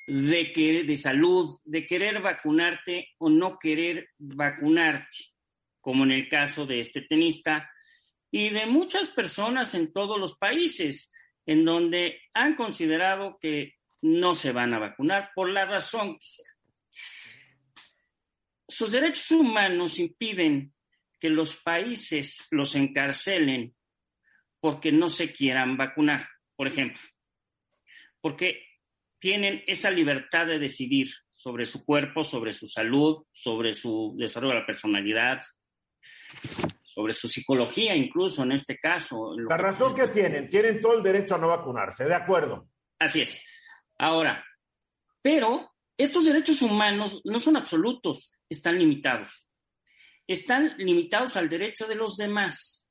de, 0.07 0.53
que, 0.53 0.85
de 0.85 0.97
salud, 0.97 1.51
de 1.65 1.87
querer 1.87 2.21
vacunarte 2.21 3.09
o 3.19 3.29
no 3.29 3.59
querer 3.59 4.11
vacunarte, 4.19 5.33
como 5.81 6.05
en 6.05 6.13
el 6.13 6.29
caso 6.29 6.67
de 6.67 6.81
este 6.81 7.03
tenista 7.03 7.71
y 8.31 8.51
de 8.51 8.67
muchas 8.67 9.09
personas 9.09 9.75
en 9.75 9.93
todos 9.93 10.19
los 10.21 10.37
países, 10.39 11.11
en 11.47 11.65
donde 11.65 12.21
han 12.35 12.55
considerado 12.55 13.39
que 13.41 13.75
no 14.03 14.35
se 14.35 14.53
van 14.53 14.75
a 14.75 14.79
vacunar 14.79 15.31
por 15.35 15.49
la 15.49 15.65
razón 15.65 16.19
que 16.19 16.27
sea. 16.27 16.54
Sus 18.69 18.91
derechos 18.91 19.31
humanos 19.31 19.99
impiden 19.99 20.73
que 21.21 21.29
los 21.29 21.57
países 21.57 22.47
los 22.51 22.75
encarcelen 22.75 23.75
porque 24.61 24.93
no 24.93 25.09
se 25.09 25.33
quieran 25.33 25.77
vacunar, 25.77 26.27
por 26.57 26.69
ejemplo, 26.69 27.01
porque 28.21 28.63
tienen 29.19 29.63
esa 29.67 29.91
libertad 29.91 30.47
de 30.47 30.59
decidir 30.59 31.09
sobre 31.35 31.67
su 31.67 31.85
cuerpo, 31.85 32.25
sobre 32.25 32.53
su 32.53 32.67
salud, 32.67 33.27
sobre 33.33 33.75
su 33.75 34.15
desarrollo 34.17 34.55
de 34.55 34.61
la 34.61 34.67
personalidad, 34.67 35.43
sobre 36.83 37.13
su 37.13 37.29
psicología 37.29 37.95
incluso 37.95 38.43
en 38.43 38.53
este 38.53 38.79
caso. 38.79 39.35
La 39.49 39.59
razón 39.59 39.95
que 39.95 40.09
tienen, 40.09 40.49
tienen 40.49 40.81
todo 40.81 40.97
el 40.97 41.03
derecho 41.03 41.35
a 41.35 41.39
no 41.39 41.49
vacunarse, 41.49 42.05
de 42.05 42.15
acuerdo. 42.15 42.69
Así 42.99 43.21
es. 43.21 43.45
Ahora, 43.99 44.43
pero 45.21 45.74
estos 45.97 46.25
derechos 46.25 46.63
humanos 46.63 47.21
no 47.25 47.39
son 47.41 47.57
absolutos, 47.57 48.33
están 48.49 48.79
limitados. 48.79 49.49
Están 50.27 50.75
limitados 50.79 51.37
al 51.37 51.49
derecho 51.49 51.87
de 51.87 51.95
los 51.95 52.17
demás. 52.17 52.89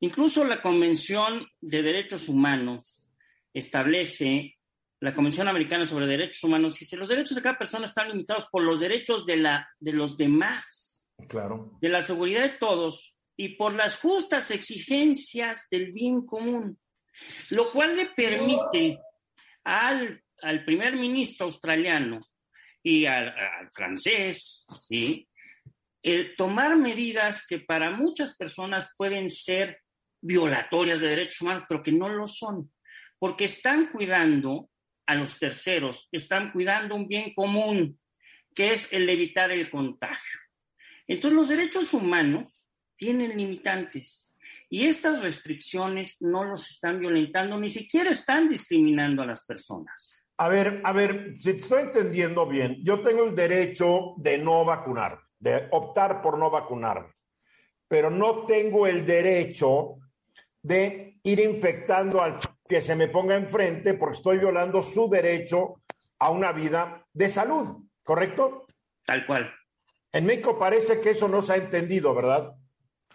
Incluso 0.00 0.44
la 0.44 0.62
Convención 0.62 1.46
de 1.60 1.82
Derechos 1.82 2.28
Humanos 2.28 3.08
establece, 3.52 4.56
la 5.00 5.14
Convención 5.14 5.48
Americana 5.48 5.86
sobre 5.86 6.06
Derechos 6.06 6.44
Humanos 6.44 6.78
dice, 6.78 6.96
los 6.96 7.08
derechos 7.08 7.34
de 7.36 7.42
cada 7.42 7.58
persona 7.58 7.84
están 7.84 8.08
limitados 8.08 8.46
por 8.50 8.62
los 8.62 8.80
derechos 8.80 9.26
de, 9.26 9.36
la, 9.36 9.68
de 9.78 9.92
los 9.92 10.16
demás 10.16 11.08
Claro. 11.28 11.78
de 11.80 11.88
la 11.88 12.02
seguridad 12.02 12.42
de 12.42 12.58
todos 12.58 13.14
y 13.36 13.50
por 13.56 13.74
las 13.74 13.96
justas 13.96 14.50
exigencias 14.50 15.68
del 15.70 15.92
bien 15.92 16.26
común, 16.26 16.78
lo 17.50 17.70
cual 17.72 17.96
le 17.96 18.06
permite 18.06 18.98
al, 19.64 20.22
al 20.42 20.64
primer 20.64 20.96
ministro 20.96 21.46
australiano 21.46 22.20
y 22.82 23.06
al, 23.06 23.32
francés 23.72 24.66
el 26.02 26.34
tomar 26.36 26.76
medidas 26.76 27.46
que 27.46 27.60
para 27.60 27.90
muchas 27.90 28.36
personas 28.36 28.90
pueden 28.96 29.30
ser 29.30 29.80
violatorias 30.20 31.00
de 31.00 31.08
derechos 31.08 31.42
humanos, 31.42 31.64
pero 31.68 31.82
que 31.82 31.92
no 31.92 32.08
lo 32.08 32.26
son, 32.26 32.72
porque 33.18 33.44
están 33.44 33.90
cuidando 33.90 34.68
a 35.06 35.14
los 35.14 35.38
terceros, 35.38 36.08
están 36.10 36.50
cuidando 36.50 36.94
un 36.96 37.06
bien 37.06 37.32
común, 37.34 37.98
que 38.54 38.72
es 38.72 38.92
el 38.92 39.08
evitar 39.08 39.50
el 39.50 39.70
contagio. 39.70 40.40
Entonces 41.06 41.36
los 41.36 41.48
derechos 41.48 41.94
humanos 41.94 42.68
tienen 42.96 43.36
limitantes 43.36 44.30
y 44.68 44.86
estas 44.86 45.22
restricciones 45.22 46.20
no 46.20 46.44
los 46.44 46.68
están 46.70 46.98
violentando, 46.98 47.58
ni 47.58 47.68
siquiera 47.68 48.10
están 48.10 48.48
discriminando 48.48 49.22
a 49.22 49.26
las 49.26 49.44
personas. 49.44 50.14
A 50.38 50.48
ver, 50.48 50.80
a 50.84 50.92
ver, 50.92 51.36
si 51.36 51.54
te 51.54 51.60
estoy 51.60 51.82
entendiendo 51.82 52.46
bien, 52.46 52.78
yo 52.82 53.00
tengo 53.00 53.24
el 53.24 53.34
derecho 53.34 54.14
de 54.16 54.38
no 54.38 54.64
vacunar, 54.64 55.20
de 55.38 55.68
optar 55.70 56.20
por 56.22 56.38
no 56.38 56.50
vacunarme, 56.50 57.12
pero 57.86 58.10
no 58.10 58.44
tengo 58.46 58.86
el 58.86 59.04
derecho 59.04 59.98
de 60.62 61.18
ir 61.22 61.40
infectando 61.40 62.22
al 62.22 62.38
que 62.66 62.80
se 62.80 62.96
me 62.96 63.08
ponga 63.08 63.36
enfrente 63.36 63.94
porque 63.94 64.16
estoy 64.16 64.38
violando 64.38 64.82
su 64.82 65.08
derecho 65.08 65.82
a 66.18 66.30
una 66.30 66.52
vida 66.52 67.04
de 67.12 67.28
salud, 67.28 67.84
¿correcto? 68.02 68.66
Tal 69.04 69.26
cual. 69.26 69.52
En 70.12 70.26
México 70.26 70.58
parece 70.58 71.00
que 71.00 71.10
eso 71.10 71.28
no 71.28 71.42
se 71.42 71.54
ha 71.54 71.56
entendido, 71.56 72.14
¿verdad? 72.14 72.54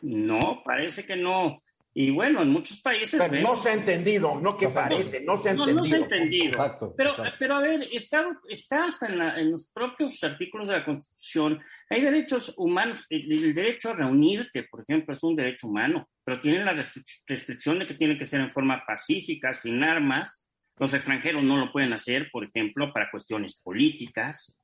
No, 0.02 0.62
parece 0.64 1.06
que 1.06 1.16
no. 1.16 1.62
Y 2.00 2.12
bueno, 2.12 2.44
en 2.44 2.50
muchos 2.50 2.80
países... 2.80 3.20
Vemos- 3.20 3.42
no 3.42 3.58
se 3.58 3.70
ha 3.70 3.74
entendido, 3.74 4.40
no 4.40 4.56
que 4.56 4.68
No 4.68 4.74
parece, 4.76 5.22
no 5.22 5.36
se 5.38 5.50
ha 5.50 5.54
no, 5.56 5.64
entendido. 5.68 5.84
no 5.84 5.86
se 5.90 5.96
ha 5.96 5.98
entendido. 5.98 6.46
Exacto, 6.50 6.94
Pero, 6.96 7.10
exacto. 7.10 7.36
pero 7.40 7.56
a 7.56 7.60
ver, 7.62 7.88
está, 7.92 8.24
está 8.48 8.84
hasta 8.84 9.08
en, 9.08 9.18
la- 9.18 9.40
en 9.40 9.50
los 9.50 9.66
propios 9.74 10.24
artículos 10.24 10.68
de 10.68 10.76
la 10.76 10.86
Constitución. 10.86 11.60
Hay 11.90 12.02
derechos 12.02 12.54
humanos. 12.56 13.04
El, 13.10 13.32
el 13.32 13.52
derecho 13.52 13.90
a 13.90 13.94
reunirte, 13.94 14.62
por 14.70 14.82
ejemplo, 14.82 15.16
es 15.16 15.24
un 15.24 15.36
derecho 15.36 15.66
humano, 15.68 16.08
pero 16.24 16.40
tiene 16.40 16.64
la 16.64 16.74
restric- 16.74 17.24
restricción 17.26 17.80
de 17.80 17.88
que 17.88 17.96
tiene 17.96 18.16
que 18.16 18.26
ser 18.28 18.42
en 18.42 18.52
forma 18.52 18.84
pacífica, 18.86 19.52
sin 19.56 19.84
armas. 19.84 20.48
Los 20.78 20.94
extranjeros 20.94 21.44
no 21.44 21.58
lo 21.58 21.72
pueden 21.72 21.94
hacer, 21.94 22.30
por 22.32 22.44
ejemplo, 22.44 22.94
para 22.94 23.10
cuestiones 23.10 23.60
políticas. 23.60 24.60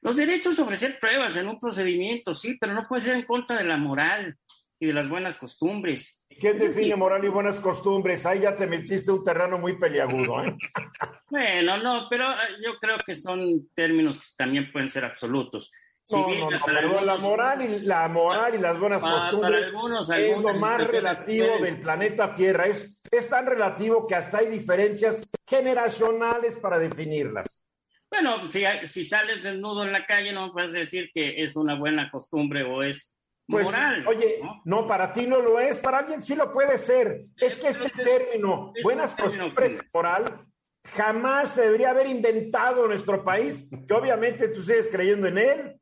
Los 0.00 0.16
derechos 0.16 0.56
de 0.56 0.62
ofrecer 0.64 0.98
pruebas 1.00 1.36
en 1.36 1.46
un 1.48 1.58
procedimiento, 1.58 2.34
sí, 2.34 2.58
pero 2.60 2.74
no 2.74 2.84
puede 2.88 3.00
ser 3.02 3.14
en 3.16 3.22
contra 3.24 3.56
de 3.58 3.64
la 3.64 3.76
moral 3.78 4.36
y 4.80 4.86
de 4.86 4.92
las 4.92 5.08
buenas 5.08 5.36
costumbres. 5.36 6.24
¿Quién 6.40 6.58
define 6.58 6.96
moral 6.96 7.24
y 7.24 7.28
buenas 7.28 7.60
costumbres? 7.60 8.26
Ahí 8.26 8.40
ya 8.40 8.54
te 8.56 8.66
metiste 8.66 9.10
un 9.12 9.22
terreno 9.24 9.58
muy 9.58 9.78
peliagudo. 9.78 10.44
¿eh? 10.44 10.56
Bueno, 11.30 11.78
no, 11.78 12.06
pero 12.08 12.30
eh, 12.30 12.36
yo 12.64 12.78
creo 12.80 12.96
que 13.04 13.14
son 13.14 13.68
términos 13.74 14.18
que 14.18 14.26
también 14.36 14.70
pueden 14.70 14.88
ser 14.88 15.04
absolutos. 15.04 15.68
Si 16.02 16.14
No, 16.16 16.26
bien 16.26 16.40
no, 16.40 16.50
no, 16.50 16.58
para 16.60 16.80
pero 16.80 17.00
la 17.00 17.16
moral 17.16 17.62
y 17.62 17.78
la 17.80 18.06
moral 18.08 18.54
y 18.54 18.58
las 18.58 18.78
buenas 18.78 19.00
Para- 19.02 19.14
para 19.16 19.30
costumbres 19.30 19.64
algunos- 19.66 20.10
es 20.10 20.38
lo 20.38 20.54
más 20.54 20.86
relativo 20.86 21.46
pueden- 21.46 21.62
del 21.64 21.80
planeta 21.80 22.34
Tierra. 22.34 22.66
Es, 22.66 23.00
es 23.10 23.28
tan 23.28 23.46
relativo 23.46 24.06
que 24.06 24.14
hasta 24.14 24.38
hay 24.38 24.48
diferencias 24.48 25.22
generacionales 25.48 26.56
para 26.58 26.78
definirlas. 26.78 27.62
Bueno, 28.10 28.46
si, 28.46 28.62
si 28.84 29.04
sales 29.04 29.42
desnudo 29.42 29.82
en 29.82 29.92
la 29.92 30.06
calle, 30.06 30.30
no 30.32 30.52
puedes 30.52 30.72
decir 30.72 31.10
que 31.12 31.42
es 31.42 31.56
una 31.56 31.74
buena 31.76 32.10
costumbre 32.10 32.62
o 32.62 32.82
es 32.82 33.13
Pues, 33.46 33.66
moral. 33.66 34.06
oye, 34.06 34.38
¿no? 34.42 34.62
no, 34.64 34.86
para 34.86 35.12
ti 35.12 35.26
no 35.26 35.40
lo 35.40 35.60
es, 35.60 35.78
para 35.78 35.98
alguien 35.98 36.22
sí 36.22 36.34
lo 36.34 36.52
puede 36.52 36.78
ser. 36.78 37.26
Es 37.36 37.58
que 37.58 37.68
este 37.68 37.90
término, 37.90 38.72
buenas 38.82 39.14
costumbres 39.14 39.82
moral, 39.92 40.46
jamás 40.84 41.54
se 41.54 41.62
debería 41.62 41.90
haber 41.90 42.06
inventado 42.06 42.84
en 42.84 42.90
nuestro 42.90 43.22
país, 43.22 43.68
que 43.86 43.94
obviamente 43.94 44.48
tú 44.48 44.62
sigues 44.62 44.88
creyendo 44.90 45.26
en 45.26 45.38
él. 45.38 45.80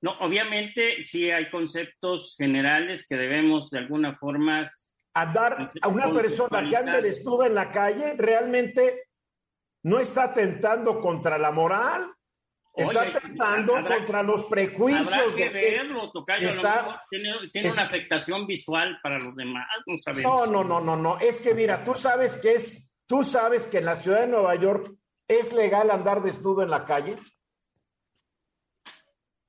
No, 0.00 0.18
obviamente 0.20 1.02
sí 1.02 1.30
hay 1.30 1.50
conceptos 1.50 2.34
generales 2.36 3.06
que 3.06 3.16
debemos 3.16 3.70
de 3.70 3.78
alguna 3.78 4.14
forma 4.14 4.64
Andar 5.14 5.72
a 5.80 5.88
una 5.88 6.12
persona 6.12 6.68
que 6.68 6.76
ande 6.76 7.02
desnuda 7.02 7.46
en 7.46 7.54
la 7.54 7.72
calle 7.72 8.14
realmente 8.16 9.08
no 9.82 9.98
está 9.98 10.24
atentando 10.24 11.00
contra 11.00 11.38
la 11.38 11.50
moral, 11.50 12.12
está 12.82 13.00
Oye, 13.00 13.12
habrá- 13.76 13.96
contra 13.96 14.22
los 14.22 14.44
prejuicios. 14.46 15.12
Habrá 15.12 15.34
que 15.34 15.48
verlo, 15.48 16.10
Tocayo. 16.12 16.48
está- 16.48 17.04
tiene, 17.10 17.32
tiene 17.52 17.68
es- 17.68 17.74
una 17.74 17.82
afectación 17.82 18.46
visual 18.46 18.98
para 19.02 19.18
los 19.18 19.34
demás, 19.36 19.66
no 19.86 19.92
No, 19.94 19.98
sabemos. 19.98 20.50
no, 20.50 20.64
no, 20.64 20.80
no, 20.80 20.96
no. 20.96 21.18
Es 21.18 21.40
que 21.40 21.54
mira, 21.54 21.82
tú 21.84 21.94
sabes 21.94 22.36
que 22.38 22.52
es, 22.54 22.94
tú 23.06 23.24
sabes 23.24 23.66
que 23.66 23.78
en 23.78 23.84
la 23.86 23.96
ciudad 23.96 24.20
de 24.20 24.28
Nueva 24.28 24.54
York 24.54 24.92
es 25.26 25.52
legal 25.52 25.90
andar 25.90 26.22
desnudo 26.22 26.62
en 26.62 26.70
la 26.70 26.84
calle. 26.84 27.16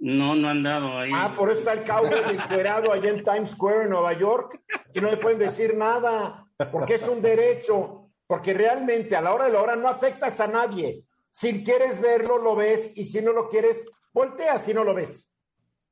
No, 0.01 0.33
no 0.33 0.49
han 0.49 0.63
dado 0.63 0.97
ahí. 0.97 1.11
Ah, 1.13 1.33
por 1.35 1.49
eso 1.49 1.59
está 1.59 1.73
el 1.73 1.83
cowboy 1.83 2.33
encuerado 2.35 2.93
allá 2.93 3.09
en 3.09 3.23
Times 3.23 3.51
Square 3.51 3.83
en 3.83 3.89
Nueva 3.89 4.13
York 4.13 4.61
y 4.93 5.01
no 5.01 5.11
le 5.11 5.17
pueden 5.17 5.39
decir 5.39 5.75
nada 5.75 6.45
porque 6.71 6.93
es 6.95 7.07
un 7.07 7.21
derecho, 7.21 8.09
porque 8.25 8.53
realmente 8.53 9.15
a 9.17 9.21
la 9.21 9.33
hora 9.33 9.45
de 9.45 9.51
la 9.51 9.61
hora 9.61 9.75
no 9.75 9.89
afectas 9.89 10.39
a 10.39 10.47
nadie. 10.47 11.03
Si 11.39 11.63
quieres 11.63 12.01
verlo, 12.01 12.37
lo 12.37 12.53
ves 12.53 12.91
y 12.95 13.05
si 13.05 13.21
no 13.21 13.31
lo 13.31 13.47
quieres, 13.47 13.85
voltea 14.11 14.57
si 14.57 14.73
no 14.73 14.83
lo 14.83 14.93
ves. 14.93 15.31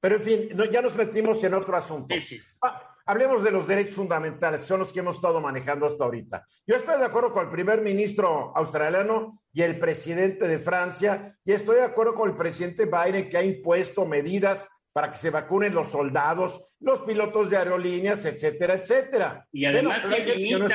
Pero 0.01 0.15
en 0.17 0.21
fin, 0.21 0.49
no- 0.55 0.65
ya 0.65 0.81
nos 0.81 0.93
metimos 0.97 1.41
en 1.45 1.53
otro 1.53 1.77
asunto. 1.77 2.13
Sí, 2.15 2.21
sí. 2.21 2.57
Ah, 2.61 2.93
hablemos 3.05 3.41
de 3.45 3.51
los 3.51 3.65
derechos 3.65 3.95
fundamentales, 3.95 4.59
son 4.61 4.81
los 4.81 4.91
que 4.91 4.99
hemos 4.99 5.15
estado 5.15 5.39
manejando 5.39 5.85
hasta 5.85 6.03
ahorita. 6.03 6.45
Yo 6.65 6.75
estoy 6.75 6.99
de 6.99 7.05
acuerdo 7.05 7.31
con 7.31 7.45
el 7.45 7.51
primer 7.51 7.79
ministro 7.81 8.51
australiano 8.57 9.41
y 9.53 9.61
el 9.61 9.79
presidente 9.79 10.49
de 10.49 10.59
Francia, 10.59 11.37
y 11.45 11.53
estoy 11.53 11.77
de 11.77 11.83
acuerdo 11.83 12.13
con 12.13 12.29
el 12.29 12.35
presidente 12.35 12.83
Biden 12.85 13.29
que 13.29 13.37
ha 13.37 13.43
impuesto 13.43 14.05
medidas 14.05 14.67
para 14.91 15.11
que 15.11 15.17
se 15.17 15.29
vacunen 15.29 15.73
los 15.73 15.87
soldados, 15.89 16.75
los 16.81 16.99
pilotos 17.03 17.49
de 17.49 17.55
aerolíneas, 17.55 18.25
etcétera, 18.25 18.73
etcétera. 18.73 19.47
Y 19.53 19.63
además 19.65 20.01
Bueno, 20.01 20.25
que 20.25 20.49
no 20.51 20.67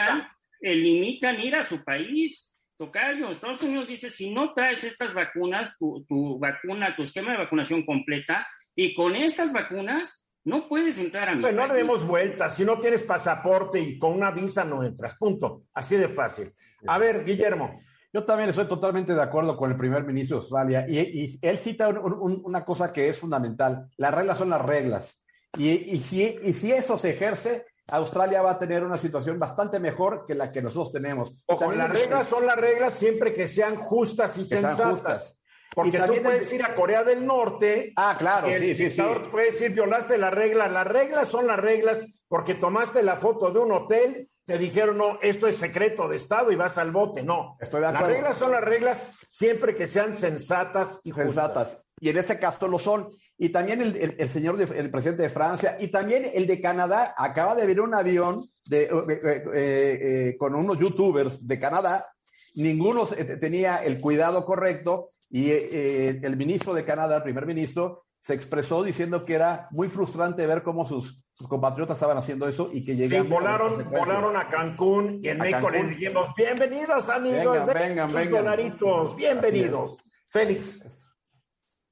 eh, 0.63 0.75
limitan 0.77 1.39
ir 1.41 1.57
a 1.57 1.63
su 1.63 1.85
país. 1.85 2.52
Tocayo, 2.87 3.31
Estados 3.31 3.63
Unidos 3.63 3.87
dice, 3.89 4.11
si 4.11 4.33
no 4.35 4.53
traes 4.55 4.83
estas 4.85 5.15
vacunas, 5.15 5.77
tu, 5.79 6.05
tu 6.09 6.39
vacuna, 6.39 6.95
tu 6.97 7.03
esquema 7.03 7.33
de 7.33 7.39
vacunación 7.39 7.85
completa, 7.87 8.47
y 8.75 8.93
con 8.95 9.15
estas 9.15 9.53
vacunas 9.53 10.27
no 10.45 10.67
puedes 10.69 10.99
entrar 10.99 11.29
a 11.29 11.35
mi 11.37 11.43
Bueno, 11.43 11.63
no 11.63 11.69
le 11.73 11.75
demos 11.79 12.05
vueltas. 12.05 12.57
Si 12.57 12.65
no 12.65 12.79
tienes 12.81 13.03
pasaporte 13.05 13.79
y 13.81 13.99
con 13.99 14.13
una 14.15 14.33
visa 14.33 14.65
no 14.65 14.83
entras. 14.83 15.15
Punto. 15.17 15.63
Así 15.73 15.97
de 15.97 16.09
fácil. 16.09 16.53
A 16.89 16.99
ver, 16.99 17.25
Guillermo. 17.25 17.79
Yo 18.13 18.25
también 18.25 18.51
estoy 18.51 18.67
totalmente 18.67 19.15
de 19.15 19.23
acuerdo 19.23 19.57
con 19.57 19.71
el 19.71 19.77
primer 19.77 20.05
ministro 20.05 20.37
de 20.37 20.41
Australia 20.41 20.85
y, 20.89 20.99
y 20.99 21.39
él 21.41 21.57
cita 21.59 21.89
un- 21.89 21.99
un- 21.99 22.43
una 22.45 22.65
cosa 22.65 22.93
que 22.93 23.09
es 23.09 23.19
fundamental. 23.19 23.87
Las 23.97 24.13
reglas 24.13 24.37
son 24.39 24.51
las 24.51 24.61
reglas. 24.61 25.25
Y, 25.57 25.69
y 25.71 26.01
si, 26.01 26.23
y 26.43 26.53
si 26.53 26.73
eso 26.73 26.99
se 26.99 27.11
ejerce, 27.11 27.65
Australia 27.89 28.43
va 28.43 28.53
a 28.53 28.59
tener 28.59 28.85
una 28.85 28.97
situación 28.97 29.39
bastante 29.39 29.79
mejor 29.81 30.25
que 30.27 30.35
la 30.35 30.51
que 30.53 30.63
nosotros 30.63 30.93
tenemos. 30.93 31.33
Ojo, 31.47 31.73
las 31.73 31.91
reglas 31.91 32.27
son 32.27 32.47
las 32.47 32.57
reglas 32.57 32.95
siempre 32.95 33.33
que 33.33 33.49
sean 33.49 33.77
justas 33.77 34.37
y 34.39 34.45
sensatas. 34.45 35.37
Porque 35.75 35.99
tú 36.01 36.23
puedes 36.23 36.49
el- 36.51 36.57
ir 36.57 36.65
a 36.65 36.75
Corea 36.75 37.03
del 37.03 37.27
Norte. 37.27 37.93
Ah, 37.97 38.15
claro, 38.19 38.47
el 38.49 38.59
sí, 38.61 38.75
sí, 38.75 38.91
sí. 38.91 39.03
puede 39.31 39.53
decir, 39.53 39.73
violaste 39.73 40.19
la 40.19 40.31
regla. 40.31 40.69
Las 40.69 40.87
reglas 40.87 41.29
son 41.29 41.47
las 41.47 41.59
reglas 41.59 42.05
porque 42.29 42.55
tomaste 42.55 43.03
la 43.03 43.17
foto 43.17 43.51
de 43.51 43.59
un 43.59 43.73
hotel, 43.73 44.29
te 44.45 44.59
dijeron, 44.59 44.99
no, 44.99 45.19
esto 45.23 45.47
es 45.47 45.57
secreto 45.57 46.09
de 46.09 46.17
Estado 46.17 46.53
y 46.53 46.57
vas 46.57 46.77
al 46.77 46.91
bote. 46.91 47.23
No. 47.23 47.57
Estoy 47.59 47.81
de 47.81 47.87
Las 47.87 47.95
acuerdo. 47.95 48.15
reglas 48.15 48.37
son 48.37 48.51
las 48.53 48.63
reglas 48.63 49.09
siempre 49.27 49.75
que 49.75 49.87
sean 49.87 50.13
sensatas 50.15 51.01
y 51.05 51.11
justas. 51.11 51.27
sensatas. 51.35 51.79
Y 52.01 52.11
en 52.11 52.19
este 52.19 52.39
caso 52.39 52.69
lo 52.69 52.79
son. 52.79 53.09
Y 53.39 53.49
también 53.49 53.81
el, 53.81 53.97
el- 53.97 54.15
el 54.19 54.29
señor, 54.29 54.57
de- 54.57 54.79
el 54.79 54.91
presidente 54.91 55.23
de 55.25 55.31
Francia, 55.31 55.77
y 55.81 55.89
también 55.89 56.25
el 56.33 56.47
de 56.47 56.61
Canadá, 56.61 57.15
acaba 57.17 57.55
de 57.55 57.67
ver 57.67 57.81
un 57.81 57.95
avión 57.95 58.49
de, 58.65 58.83
eh, 58.85 58.91
eh, 58.91 59.43
eh, 59.55 60.37
con 60.39 60.55
unos 60.55 60.79
youtubers 60.79 61.47
de 61.47 61.59
Canadá. 61.59 62.07
Ninguno 62.55 63.07
tenía 63.41 63.77
el 63.83 64.01
cuidado 64.01 64.45
correcto 64.45 65.09
y 65.31 65.51
eh, 65.51 65.69
eh, 65.73 66.21
el 66.23 66.37
ministro 66.37 66.75
de 66.75 66.85
Canadá, 66.85 67.17
el 67.17 67.23
primer 67.23 67.47
ministro, 67.47 68.05
se 68.21 68.35
expresó 68.35 68.85
diciendo 68.85 69.25
que 69.25 69.35
era 69.35 69.67
muy 69.73 69.89
frustrante 69.89 70.47
ver 70.47 70.63
cómo 70.63 70.85
sus, 70.87 71.25
sus 71.33 71.49
compatriotas 71.49 71.97
estaban 71.97 72.19
haciendo 72.19 72.47
eso 72.47 72.71
y 72.73 72.85
que 72.85 72.93
Sí, 72.93 72.99
llegaban. 72.99 73.29
volaron, 73.31 73.91
volaron 73.91 74.37
a 74.37 74.47
Cancún 74.47 75.19
y 75.23 75.29
en 75.29 75.41
A 75.41 75.45
México 75.45 75.67
Cancún. 75.67 75.89
les 75.89 75.99
dijimos, 75.99 76.29
bienvenidos 76.37 77.09
amigos, 77.09 77.53
Vengan, 77.53 77.67
de 77.67 77.75
vengan, 77.75 78.09
sus 78.11 78.17
vengan. 78.21 78.45
dolaritos, 78.45 79.17
bienvenidos. 79.17 79.97
Félix, 80.29 80.79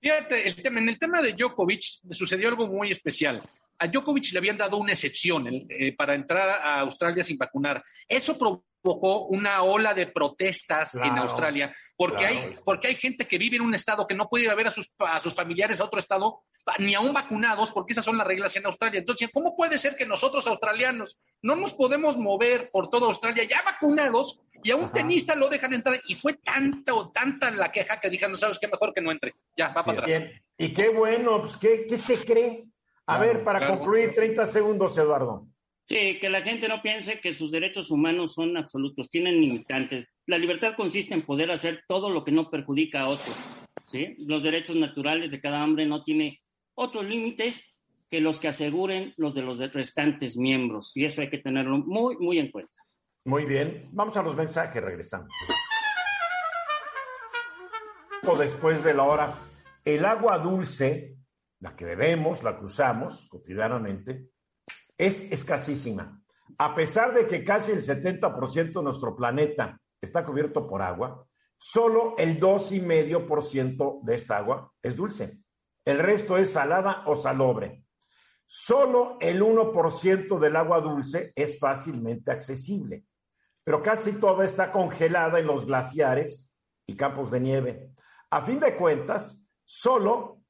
Fíjate, 0.01 0.49
el 0.49 0.57
tema, 0.57 0.81
en 0.81 0.89
el 0.89 0.99
tema 0.99 1.21
de 1.21 1.33
Djokovic 1.33 1.83
sucedió 2.11 2.49
algo 2.49 2.67
muy 2.67 2.91
especial. 2.91 3.43
A 3.79 3.87
Djokovic 3.87 4.33
le 4.33 4.39
habían 4.39 4.57
dado 4.57 4.79
una 4.79 4.93
excepción 4.93 5.47
eh, 5.49 5.95
para 5.97 6.15
entrar 6.15 6.49
a 6.49 6.81
Australia 6.81 7.23
sin 7.23 7.37
vacunar. 7.37 7.83
Eso 8.09 8.39
provocó 8.39 8.65
una 8.83 9.63
ola 9.63 9.95
de 9.95 10.07
protestas 10.07 10.95
en 10.95 11.19
Australia, 11.19 11.75
porque, 11.97 12.27
claro. 12.27 12.37
hay, 12.37 12.55
porque 12.65 12.89
hay 12.89 12.95
gente 12.95 13.27
que 13.27 13.39
vive 13.39 13.57
en 13.57 13.63
un 13.63 13.75
estado 13.75 14.07
que 14.07 14.15
no 14.15 14.29
puede 14.29 14.45
ir 14.45 14.51
a 14.51 14.55
ver 14.55 14.69
a 14.69 14.71
sus, 14.71 14.95
a 15.01 15.21
sus 15.21 15.35
familiares 15.35 15.81
a 15.81 15.85
otro 15.85 16.01
estado, 16.01 16.43
ni 16.79 16.95
aún 16.95 17.13
vacunados, 17.13 17.73
porque 17.73 17.93
esas 17.93 18.05
son 18.05 18.17
las 18.17 18.27
reglas 18.27 18.55
en 18.57 18.67
Australia. 18.67 19.01
Entonces, 19.01 19.31
¿cómo 19.33 19.55
puede 19.57 19.79
ser 19.79 19.97
que 19.97 20.07
nosotros 20.07 20.47
australianos 20.47 21.19
no 21.43 21.57
nos 21.57 21.75
podemos 21.75 22.17
mover 22.17 22.71
por 22.71 22.89
toda 22.89 23.07
Australia 23.07 23.45
ya 23.45 23.63
vacunados 23.63 24.41
y 24.63 24.71
a 24.71 24.77
un 24.77 24.85
Ajá. 24.85 24.93
tenista 24.95 25.35
lo 25.35 25.49
dejan 25.49 25.75
entrar? 25.75 26.01
Y 26.07 26.15
fue 26.15 26.35
tanta 26.35 26.95
o 26.95 27.11
tanta 27.11 27.51
la 27.51 27.71
queja 27.73 28.01
que 28.01 28.11
dijeron, 28.11 28.37
¿sabes 28.39 28.59
qué? 28.59 28.69
Mejor 28.69 28.93
que 28.95 29.01
no 29.01 29.11
entre. 29.11 29.35
Ya, 29.57 29.69
va 29.69 29.83
para 29.83 29.93
atrás. 29.93 30.07
bien. 30.07 30.43
Y 30.59 30.73
qué 30.73 30.89
bueno, 30.91 31.41
pues, 31.41 31.57
¿qué, 31.57 31.87
qué 31.89 31.97
se 31.99 32.23
cree? 32.25 32.65
A 33.07 33.17
Claro, 33.17 33.33
ver, 33.35 33.45
para 33.45 33.67
concluir, 33.67 34.13
30 34.13 34.47
segundos, 34.47 34.97
Eduardo. 34.97 35.47
Sí, 35.91 36.21
que 36.21 36.31
la 36.31 36.43
gente 36.43 36.69
no 36.69 36.81
piense 36.83 37.19
que 37.19 37.35
sus 37.35 37.51
derechos 37.51 37.91
humanos 37.91 38.35
son 38.35 38.57
absolutos, 38.57 39.11
tienen 39.11 39.41
limitantes. 39.41 40.07
La 40.25 40.39
libertad 40.39 40.75
consiste 40.77 41.15
en 41.15 41.27
poder 41.27 41.51
hacer 41.51 41.83
todo 41.89 42.11
lo 42.11 42.23
que 42.23 42.31
no 42.31 42.49
perjudica 42.49 43.01
a 43.01 43.09
otros. 43.09 43.37
Los 44.19 44.45
derechos 44.45 44.77
naturales 44.77 45.33
de 45.33 45.41
cada 45.41 45.65
hombre 45.65 45.87
no 45.87 46.05
tienen 46.05 46.31
otros 46.77 47.05
límites 47.07 47.75
que 48.09 48.21
los 48.21 48.39
que 48.39 48.47
aseguren 48.47 49.15
los 49.17 49.35
de 49.35 49.43
los 49.43 49.59
restantes 49.59 50.37
miembros. 50.37 50.97
Y 50.97 51.07
eso 51.07 51.23
hay 51.23 51.29
que 51.29 51.39
tenerlo 51.39 51.79
muy, 51.79 52.17
muy 52.19 52.39
en 52.39 52.53
cuenta. 52.53 52.77
Muy 53.25 53.45
bien, 53.45 53.89
vamos 53.91 54.17
a 54.17 54.23
los 54.23 54.37
mensajes, 54.37 54.81
regresamos. 54.81 55.35
Después 58.39 58.85
de 58.85 58.95
la 58.95 59.03
hora, 59.03 59.35
el 59.85 60.05
agua 60.05 60.39
dulce, 60.39 61.17
la 61.59 61.75
que 61.75 61.85
bebemos, 61.85 62.45
la 62.45 62.57
que 62.57 62.67
usamos 62.67 63.27
cotidianamente, 63.29 64.29
es 65.01 65.23
escasísima. 65.33 66.23
A 66.59 66.75
pesar 66.75 67.15
de 67.15 67.27
que 67.27 67.43
casi 67.43 67.73
el 67.73 67.83
70% 67.83 68.73
de 68.73 68.83
nuestro 68.83 69.17
planeta 69.17 69.81
está 69.99 70.27
cubierto 70.27 70.69
por 70.69 70.83
agua, 70.83 71.27
solo 71.57 72.15
el 72.19 72.39
2,5% 72.39 74.03
de 74.03 74.15
esta 74.15 74.37
agua 74.37 74.71
es 74.83 74.95
dulce. 74.95 75.39
El 75.87 76.01
resto 76.01 76.37
es 76.37 76.53
salada 76.53 77.05
o 77.07 77.17
salobre. 77.17 77.87
Solo 78.45 79.17
el 79.21 79.41
1% 79.41 80.39
del 80.39 80.57
agua 80.57 80.81
dulce 80.81 81.33
es 81.35 81.59
fácilmente 81.59 82.31
accesible, 82.31 83.07
pero 83.65 83.83
casi 83.83 84.13
toda 84.15 84.45
está 84.45 84.71
congelada 84.71 85.39
en 85.39 85.47
los 85.47 85.65
glaciares 85.65 86.51
y 86.85 86.95
campos 86.95 87.31
de 87.31 87.41
nieve. 87.41 87.91
A 88.29 88.43
fin 88.43 88.61
de 88.61 88.77
cuentas, 88.77 89.41
solo 89.65 90.43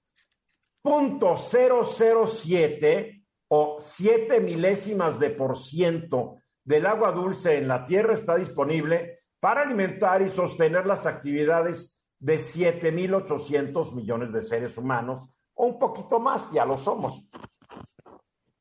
0.007 0.83 3.20
o 3.53 3.79
7 3.81 4.41
milésimas 4.41 5.19
de 5.19 5.31
por 5.31 5.59
ciento 5.59 6.37
del 6.65 6.87
agua 6.87 7.11
dulce 7.11 7.57
en 7.57 7.67
la 7.67 7.85
Tierra 7.85 8.15
está 8.15 8.37
disponible 8.37 9.21
para 9.41 9.63
alimentar 9.63 10.23
y 10.23 10.29
sostener 10.29 10.87
las 10.87 11.05
actividades 11.07 11.97
de 12.19 12.37
7.800 12.37 13.95
millones 13.95 14.33
de 14.33 14.43
seres 14.43 14.77
humanos, 14.79 15.27
o 15.55 15.67
un 15.67 15.79
poquito 15.79 16.21
más, 16.21 16.51
ya 16.53 16.65
lo 16.65 16.79
somos. 16.79 17.25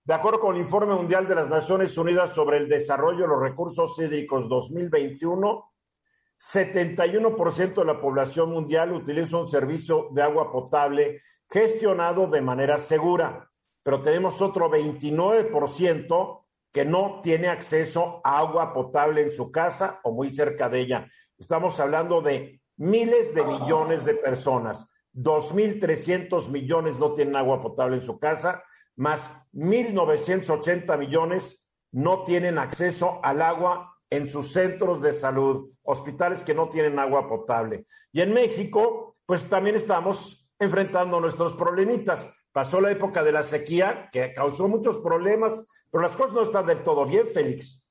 De 0.04 0.14
acuerdo 0.14 0.40
con 0.40 0.56
el 0.56 0.62
Informe 0.62 0.96
Mundial 0.96 1.28
de 1.28 1.36
las 1.36 1.50
Naciones 1.50 1.96
Unidas 1.96 2.34
sobre 2.34 2.58
el 2.58 2.68
Desarrollo 2.68 3.24
de 3.24 3.28
los 3.28 3.42
Recursos 3.42 4.00
Hídricos 4.00 4.50
2021, 4.50 5.72
71% 6.40 7.74
de 7.76 7.86
la 7.86 8.00
población 8.00 8.50
mundial 8.50 8.94
utiliza 8.94 9.38
un 9.38 9.50
servicio 9.50 10.08
de 10.12 10.24
agua 10.24 10.52
potable 10.52 11.22
gestionado 11.48 12.28
de 12.28 12.42
manera 12.42 12.80
segura, 12.80 13.49
pero 13.90 14.04
tenemos 14.04 14.40
otro 14.40 14.70
29% 14.70 16.42
que 16.72 16.86
no 16.86 17.22
tiene 17.24 17.48
acceso 17.48 18.22
a 18.24 18.38
agua 18.38 18.72
potable 18.72 19.24
en 19.24 19.32
su 19.32 19.50
casa 19.50 20.00
o 20.04 20.12
muy 20.12 20.32
cerca 20.32 20.70
de 20.70 20.82
ella. 20.82 21.08
Estamos 21.40 21.80
hablando 21.80 22.22
de 22.22 22.62
miles 22.78 23.34
de 23.34 23.44
millones 23.44 24.06
de 24.06 24.14
personas. 24.14 24.86
2.300 25.16 26.50
millones 26.50 27.00
no 27.00 27.14
tienen 27.14 27.36
agua 27.36 27.60
potable 27.64 27.96
en 27.96 28.04
su 28.04 28.20
casa, 28.20 28.64
más 28.96 29.28
1.980 29.54 30.96
millones 30.96 31.68
no 31.92 32.24
tienen 32.24 32.60
acceso 32.60 33.20
al 33.24 33.42
agua 33.42 33.98
en 34.12 34.30
sus 34.30 34.54
centros 34.54 35.02
de 35.02 35.14
salud, 35.14 35.72
hospitales 35.82 36.44
que 36.44 36.54
no 36.54 36.70
tienen 36.70 37.00
agua 37.00 37.28
potable. 37.28 37.86
Y 38.12 38.22
en 38.22 38.36
México, 38.36 39.18
pues 39.26 39.50
también 39.50 39.78
estamos 39.78 40.48
enfrentando 40.60 41.20
nuestros 41.20 41.54
problemitas. 41.54 42.30
Pasó 42.52 42.82
la 42.82 42.92
época 42.92 43.24
de 43.24 43.32
la 43.32 43.44
sequía, 43.44 44.10
que 44.12 44.34
causó 44.34 44.68
muchos 44.68 44.98
problemas, 44.98 45.62
pero 45.92 46.02
las 46.02 46.16
cosas 46.16 46.34
no 46.34 46.44
están 46.44 46.66
del 46.66 46.84
todo 46.84 47.06
bien, 47.06 47.28
Félix. 47.28 47.82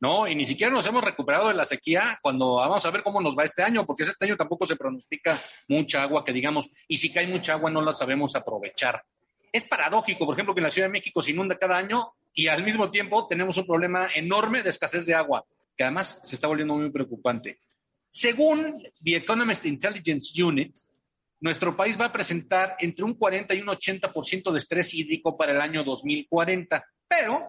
No, 0.00 0.26
y 0.26 0.34
ni 0.34 0.46
siquiera 0.46 0.72
nos 0.72 0.86
hemos 0.86 1.04
recuperado 1.04 1.48
de 1.48 1.54
la 1.54 1.66
sequía 1.66 2.18
cuando 2.22 2.56
vamos 2.56 2.84
a 2.86 2.90
ver 2.90 3.02
cómo 3.02 3.20
nos 3.20 3.36
va 3.36 3.44
este 3.44 3.62
año, 3.62 3.84
porque 3.84 4.04
este 4.04 4.24
año 4.24 4.36
tampoco 4.36 4.66
se 4.66 4.76
pronostica 4.76 5.38
mucha 5.68 6.02
agua, 6.02 6.24
que 6.24 6.32
digamos, 6.32 6.70
y 6.88 6.96
si 6.96 7.12
cae 7.12 7.26
mucha 7.26 7.52
agua 7.52 7.70
no 7.70 7.82
la 7.82 7.92
sabemos 7.92 8.34
aprovechar. 8.34 9.04
Es 9.52 9.64
paradójico, 9.64 10.24
por 10.24 10.34
ejemplo, 10.34 10.54
que 10.54 10.60
en 10.60 10.64
la 10.64 10.70
Ciudad 10.70 10.88
de 10.88 10.92
México 10.92 11.20
se 11.20 11.32
inunda 11.32 11.58
cada 11.58 11.76
año 11.76 12.14
y 12.32 12.46
al 12.46 12.64
mismo 12.64 12.90
tiempo 12.90 13.26
tenemos 13.26 13.58
un 13.58 13.66
problema 13.66 14.06
enorme 14.14 14.62
de 14.62 14.70
escasez 14.70 15.04
de 15.04 15.14
agua, 15.14 15.44
que 15.76 15.84
además 15.84 16.18
se 16.22 16.34
está 16.34 16.46
volviendo 16.46 16.74
muy 16.74 16.90
preocupante. 16.90 17.60
Según 18.10 18.82
The 19.04 19.16
Economist 19.16 19.66
Intelligence 19.66 20.42
Unit, 20.42 20.74
nuestro 21.40 21.76
país 21.76 21.98
va 21.98 22.06
a 22.06 22.12
presentar 22.12 22.76
entre 22.78 23.04
un 23.04 23.14
40 23.14 23.54
y 23.54 23.60
un 23.60 23.68
80% 23.68 24.52
de 24.52 24.58
estrés 24.58 24.92
hídrico 24.94 25.36
para 25.36 25.52
el 25.52 25.60
año 25.60 25.82
2040. 25.84 26.84
Pero 27.08 27.40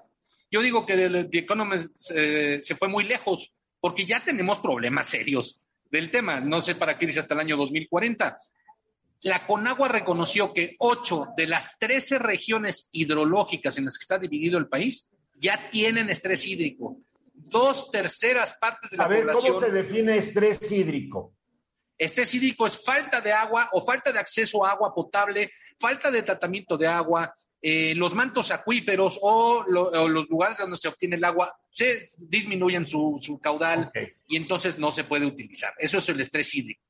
yo 0.49 0.62
digo 0.62 0.86
que 0.86 1.27
The 1.30 1.38
Economist 1.38 2.12
eh, 2.15 2.60
se 2.62 2.75
fue 2.75 2.88
muy 2.88 3.04
lejos, 3.04 3.54
porque 3.80 4.06
ya 4.06 4.23
tenemos 4.23 4.60
problemas 4.60 5.08
serios 5.08 5.60
del 5.89 6.10
tema. 6.10 6.39
No 6.39 6.62
sé 6.62 6.75
para 6.75 6.97
qué 6.97 7.06
irse 7.06 7.19
hasta 7.19 7.34
el 7.34 7.41
año 7.41 7.58
2040. 7.58 8.38
La 9.23 9.45
Conagua 9.45 9.88
reconoció 9.88 10.54
que 10.54 10.75
ocho 10.80 11.27
de 11.38 11.47
las 11.47 11.77
13 11.77 12.17
regiones 12.17 12.89
hidrológicas 12.91 13.77
en 13.77 13.86
las 13.86 13.97
que 13.97 14.04
está 14.04 14.17
dividido 14.17 14.58
el 14.58 14.67
país 14.67 15.06
ya 15.38 15.69
tienen 15.69 16.10
estrés 16.10 16.45
hídrico. 16.47 16.97
Dos 17.34 17.91
terceras 17.91 18.56
partes 18.60 18.91
de 18.91 18.97
la 18.97 19.06
A 19.06 19.08
ver, 19.08 19.25
población. 19.25 19.54
¿cómo 19.54 19.65
se 19.65 19.71
define 19.71 20.17
estrés 20.17 20.71
hídrico? 20.71 21.34
Estrés 22.02 22.34
hídrico 22.34 22.66
es 22.66 22.84
falta 22.84 23.22
de 23.22 23.32
agua 23.32 23.70
o 23.74 23.82
falta 23.86 24.12
de 24.12 24.20
acceso 24.20 24.66
a 24.66 24.72
agua 24.72 24.94
potable, 24.94 25.52
falta 25.80 26.10
de 26.10 26.24
tratamiento 26.24 26.78
de 26.78 26.88
agua, 26.88 27.34
eh, 27.62 27.94
los 27.96 28.14
mantos 28.16 28.50
acuíferos 28.50 29.20
o, 29.22 29.64
lo- 29.68 29.90
o 29.92 30.10
los 30.10 30.28
lugares 30.28 30.58
donde 30.58 30.78
se 30.78 30.88
obtiene 30.88 31.16
el 31.16 31.24
agua 31.24 31.54
se 31.70 32.10
disminuyen 32.18 32.88
su, 32.88 33.20
su 33.22 33.40
caudal 33.40 33.92
y 34.28 34.36
entonces 34.36 34.80
no 34.80 34.90
se 34.92 35.04
puede 35.04 35.28
utilizar. 35.28 35.74
Eso 35.78 36.00
es 36.00 36.10
el 36.10 36.20
estrés 36.20 36.54
hídrico. 36.56 36.82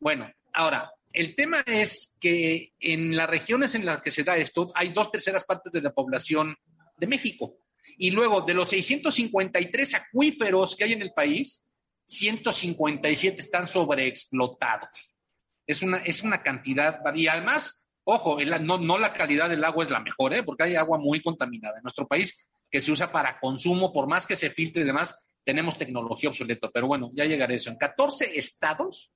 Bueno, 0.00 0.28
ahora, 0.52 0.90
el 1.12 1.34
tema 1.36 1.62
es 1.64 2.16
que 2.20 2.72
en 2.80 3.16
las 3.16 3.30
regiones 3.30 3.74
en 3.76 3.84
las 3.86 4.02
que 4.02 4.10
se 4.10 4.24
da 4.24 4.36
esto, 4.36 4.72
hay 4.74 4.88
dos 4.92 5.10
terceras 5.12 5.44
partes 5.44 5.72
de 5.72 5.80
la 5.80 5.92
población 5.92 6.56
de 6.96 7.06
México. 7.06 7.56
Y 7.96 8.10
luego, 8.10 8.40
de 8.42 8.54
los 8.54 8.68
653 8.68 9.94
acuíferos 9.94 10.74
que 10.76 10.84
hay 10.84 10.92
en 10.94 11.02
el 11.02 11.12
país, 11.12 11.64
157 12.10 13.40
están 13.40 13.66
sobreexplotados. 13.66 15.20
Es 15.66 15.82
una, 15.82 15.98
es 15.98 16.22
una 16.22 16.42
cantidad, 16.42 17.00
y 17.14 17.28
además, 17.28 17.88
ojo, 18.04 18.38
no, 18.60 18.78
no 18.78 18.98
la 18.98 19.12
calidad 19.12 19.48
del 19.48 19.64
agua 19.64 19.84
es 19.84 19.90
la 19.90 20.00
mejor, 20.00 20.34
¿eh? 20.34 20.42
porque 20.42 20.64
hay 20.64 20.74
agua 20.74 20.98
muy 20.98 21.22
contaminada. 21.22 21.76
En 21.76 21.84
nuestro 21.84 22.08
país, 22.08 22.36
que 22.68 22.80
se 22.80 22.90
usa 22.90 23.12
para 23.12 23.38
consumo, 23.38 23.92
por 23.92 24.08
más 24.08 24.26
que 24.26 24.36
se 24.36 24.50
filtre 24.50 24.82
y 24.82 24.86
demás, 24.86 25.24
tenemos 25.44 25.78
tecnología 25.78 26.30
obsoleta. 26.30 26.68
Pero 26.72 26.88
bueno, 26.88 27.10
ya 27.14 27.24
llegaré 27.24 27.54
a 27.54 27.56
eso. 27.56 27.70
En 27.70 27.76
14 27.76 28.38
estados 28.38 29.12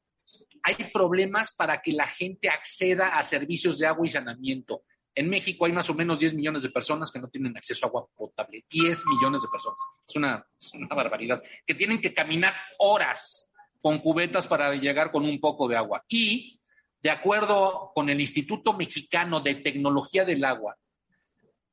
hay 0.63 0.77
problemas 0.93 1.55
para 1.55 1.83
que 1.83 1.93
la 1.93 2.07
gente 2.07 2.49
acceda 2.49 3.19
a 3.19 3.23
servicios 3.23 3.79
de 3.79 3.87
agua 3.87 4.07
y 4.07 4.11
saneamiento. 4.11 4.85
En 5.15 5.29
México 5.29 5.65
hay 5.65 5.73
más 5.73 5.89
o 5.91 5.95
menos 5.95 6.19
10 6.19 6.35
millones 6.35 6.63
de 6.63 6.71
personas 6.71 7.11
que 7.13 7.21
no 7.21 7.29
tienen 7.29 7.57
acceso 7.57 7.87
a 7.87 7.89
agua 7.89 8.07
potable. 8.15 8.65
10 8.69 9.07
millones 9.07 9.43
de 9.43 9.49
personas. 9.49 9.79
Es 10.07 10.17
una, 10.17 10.45
es 10.59 10.75
una 10.75 10.89
barbaridad. 10.89 11.43
Que 11.65 11.75
tienen 11.75 12.01
que 12.01 12.13
caminar 12.13 12.55
horas 12.79 13.49
con 13.81 13.99
cubetas 13.99 14.47
para 14.47 14.75
llegar 14.75 15.13
con 15.13 15.25
un 15.25 15.41
poco 15.41 15.69
de 15.69 15.77
agua. 15.77 16.05
Y, 16.09 16.59
de 17.01 17.11
acuerdo 17.11 17.93
con 17.95 18.09
el 18.09 18.21
Instituto 18.21 18.73
Mexicano 18.73 19.41
de 19.41 19.57
Tecnología 19.57 20.25
del 20.25 20.45
Agua, 20.45 20.77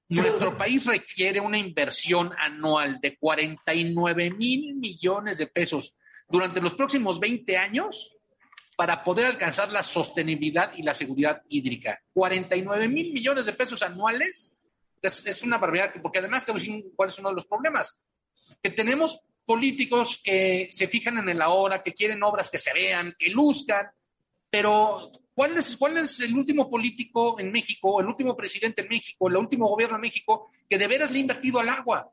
nuestro 0.10 0.58
país 0.58 0.86
requiere 0.86 1.39
una 1.39 1.58
inversión 1.58 2.32
anual 2.38 2.99
de 2.99 3.17
49 3.17 4.32
mil 4.32 4.75
millones 4.75 5.38
de 5.38 5.47
pesos 5.47 5.95
durante 6.27 6.60
los 6.60 6.73
próximos 6.73 7.17
20 7.17 7.58
años 7.58 8.13
para 8.82 9.04
poder 9.04 9.28
alcanzar 9.28 9.72
la 9.72 9.84
sostenibilidad 9.84 10.72
y 10.76 10.82
la 10.82 10.96
seguridad 10.96 11.44
hídrica. 11.50 12.02
49 12.13 12.88
mil 12.88 13.13
millones 13.13 13.46
de 13.46 13.54
pesos 13.54 13.84
anuales 13.84 14.56
es, 15.00 15.24
es 15.24 15.44
una 15.44 15.60
barbaridad, 15.60 16.02
porque 16.02 16.17
además 16.17 16.44
te 16.44 16.52
voy 16.52 16.62
a 16.62 16.63
decir 16.63 16.86
cuál 16.96 17.10
es 17.10 17.20
uno 17.20 17.30
de 17.30 17.36
los 17.36 17.46
problemas. 17.46 18.02
Que 18.60 18.72
tenemos 18.72 19.20
políticos 19.46 20.20
que 20.24 20.67
se 20.72 20.88
fijan 20.88 21.20
en 21.20 21.30
el 21.30 21.44
ahora, 21.44 21.84
que 21.84 21.94
quieren 21.94 22.24
obras 22.24 22.50
que 22.50 22.58
se 22.58 22.74
vean, 22.74 23.13
que 23.20 23.30
luzcan, 23.30 23.86
pero 24.50 25.12
¿cuál 25.36 25.60
es, 25.60 25.78
¿cuál 25.78 26.00
es 26.00 26.20
el 26.22 26.34
último 26.34 26.67
político 26.67 27.39
en 27.39 27.52
México, 27.52 28.02
el 28.02 28.08
último 28.08 28.36
presidente 28.36 28.82
en 28.82 28.89
México, 28.89 29.28
el 29.28 29.38
último 29.38 29.67
gobierno 29.67 29.98
en 29.98 30.02
México 30.02 30.50
que 30.67 30.80
de 30.80 30.88
veras 30.88 31.12
le 31.12 31.20
ha 31.20 31.22
invertido 31.22 31.60
al 31.60 31.70
agua? 31.70 32.10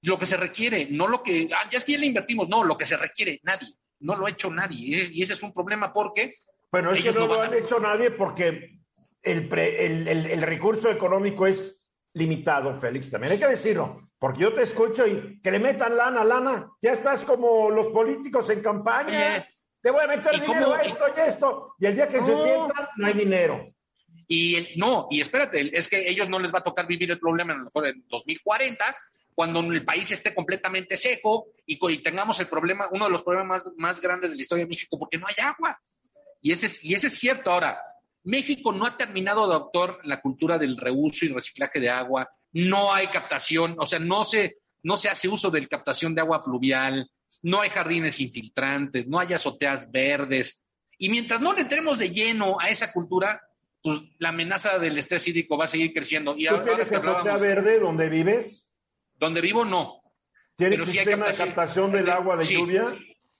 Lo 0.00 0.18
que 0.18 0.24
se 0.24 0.38
requiere, 0.38 0.88
no 0.90 1.06
lo 1.06 1.22
que, 1.22 1.50
ah, 1.52 1.68
ya 1.70 1.76
es 1.76 1.84
que 1.84 1.92
ya 1.92 1.98
le 1.98 2.06
invertimos, 2.06 2.48
no, 2.48 2.64
lo 2.64 2.78
que 2.78 2.86
se 2.86 2.96
requiere, 2.96 3.38
nadie, 3.42 3.68
no 4.00 4.16
lo 4.16 4.26
ha 4.26 4.30
hecho 4.30 4.50
nadie, 4.50 5.02
¿eh? 5.02 5.08
y 5.12 5.22
ese 5.22 5.32
es 5.34 5.42
un 5.42 5.52
problema 5.52 5.92
porque 5.92 6.36
Bueno, 6.70 6.92
es 6.92 7.02
que 7.02 7.12
no 7.12 7.20
no 7.20 7.26
lo 7.34 7.40
han 7.42 7.52
a- 7.52 7.56
hecho 7.56 7.78
nadie 7.80 8.10
porque 8.10 8.78
el, 9.22 9.48
pre- 9.48 9.86
el, 9.86 10.06
el- 10.08 10.26
el 10.26 10.42
recurso 10.42 10.90
económico 10.90 11.46
es 11.46 11.84
limitado, 12.14 12.74
Félix. 12.80 13.10
También 13.10 13.32
hay 13.32 13.38
que 13.38 13.46
decirlo, 13.46 14.08
porque 14.18 14.40
yo 14.40 14.52
te 14.52 14.62
escucho 14.62 15.06
y 15.06 15.40
que 15.42 15.50
le 15.50 15.58
metan 15.58 15.96
lana, 15.96 16.24
lana. 16.24 16.70
Ya 16.82 16.92
estás 16.92 17.24
como 17.24 17.70
los 17.70 17.88
políticos 17.88 18.48
en 18.50 18.60
campaña. 18.60 19.34
Oye, 19.36 19.46
te 19.82 19.90
voy 19.90 20.04
a 20.04 20.08
meter 20.08 20.34
¿y 20.34 20.40
dinero 20.40 20.64
cómo- 20.66 20.76
a 20.76 20.82
esto 20.82 21.04
y 21.16 21.20
esto. 21.20 21.74
Y 21.78 21.86
el 21.86 21.94
día 21.94 22.08
que 22.08 22.20
se 22.20 22.34
sientan, 22.34 22.88
no 22.96 23.06
hay 23.06 23.12
dinero. 23.14 23.68
Y 24.26 24.56
el- 24.56 24.68
no, 24.76 25.06
y 25.10 25.20
espérate, 25.20 25.70
es 25.76 25.88
que 25.88 26.08
ellos 26.08 26.28
no 26.28 26.38
les 26.38 26.52
va 26.54 26.58
a 26.58 26.64
tocar 26.64 26.86
vivir 26.86 27.10
el 27.10 27.18
problema 27.18 27.54
a 27.54 27.56
lo 27.58 27.64
mejor 27.64 27.86
en 27.86 28.04
2040, 28.08 28.84
cuando 29.38 29.60
el 29.60 29.84
país 29.84 30.10
esté 30.10 30.34
completamente 30.34 30.96
seco 30.96 31.52
y, 31.64 31.78
tengamos 32.02 32.40
el 32.40 32.48
problema, 32.48 32.88
uno 32.90 33.04
de 33.04 33.12
los 33.12 33.22
problemas 33.22 33.66
más, 33.66 33.72
más 33.76 34.00
grandes 34.00 34.30
de 34.30 34.36
la 34.36 34.42
historia 34.42 34.64
de 34.64 34.68
México, 34.68 34.98
porque 34.98 35.16
no 35.16 35.28
hay 35.28 35.36
agua. 35.40 35.80
Y 36.42 36.50
ese, 36.50 36.66
es, 36.66 36.84
y 36.84 36.92
ese 36.92 37.06
es 37.06 37.16
cierto. 37.16 37.52
Ahora, 37.52 37.80
México 38.24 38.72
no 38.72 38.84
ha 38.84 38.96
terminado 38.96 39.46
de 39.46 39.54
adoptar 39.54 39.98
la 40.02 40.20
cultura 40.20 40.58
del 40.58 40.76
reuso 40.76 41.24
y 41.24 41.28
reciclaje 41.28 41.78
de 41.78 41.88
agua, 41.88 42.28
no 42.50 42.92
hay 42.92 43.06
captación, 43.06 43.76
o 43.78 43.86
sea, 43.86 44.00
no 44.00 44.24
se, 44.24 44.58
no 44.82 44.96
se 44.96 45.08
hace 45.08 45.28
uso 45.28 45.52
de 45.52 45.60
la 45.60 45.68
captación 45.68 46.16
de 46.16 46.22
agua 46.22 46.42
fluvial, 46.42 47.08
no 47.42 47.60
hay 47.60 47.70
jardines 47.70 48.18
infiltrantes, 48.18 49.06
no 49.06 49.20
hay 49.20 49.34
azoteas 49.34 49.88
verdes. 49.92 50.60
Y 50.98 51.10
mientras 51.10 51.40
no 51.40 51.52
le 51.52 51.60
entremos 51.60 52.00
de 52.00 52.10
lleno 52.10 52.58
a 52.58 52.70
esa 52.70 52.92
cultura, 52.92 53.40
pues 53.84 54.00
la 54.18 54.30
amenaza 54.30 54.80
del 54.80 54.98
estrés 54.98 55.28
hídrico 55.28 55.56
va 55.56 55.66
a 55.66 55.68
seguir 55.68 55.92
creciendo. 55.92 56.34
Y 56.36 56.48
¿Tú 56.48 56.58
tienes 56.58 56.92
azotea 56.92 57.36
verde 57.36 57.78
donde 57.78 58.08
vives? 58.08 58.67
Donde 59.18 59.40
vivo, 59.40 59.64
no. 59.64 60.00
¿Tienes 60.56 60.78
Pero 60.80 60.90
sí 60.90 60.96
sistema 60.98 61.28
de 61.28 61.34
captación- 61.34 61.92
del 61.92 62.10
agua 62.10 62.36
de 62.36 62.44
Sí. 62.44 62.54
lluvia? 62.54 62.96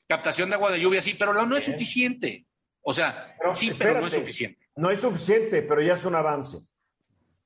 Captación 0.06 0.48
de 0.48 0.54
agua 0.54 0.70
de 0.72 0.80
lluvia, 0.80 1.02
sí, 1.02 1.14
pero 1.18 1.32
no 1.34 1.56
es 1.56 1.64
suficiente. 1.64 2.46
O 2.82 2.94
sea, 2.94 3.34
Pero, 3.38 3.54
sí, 3.54 3.70
pero 3.76 4.00
no 4.00 4.06
es 4.06 4.14
suficiente. 4.14 4.68
No 4.76 4.90
es 4.90 5.00
suficiente, 5.00 5.62
pero 5.62 5.82
ya 5.82 5.94
es 5.94 6.04
un 6.04 6.14
avance. 6.14 6.58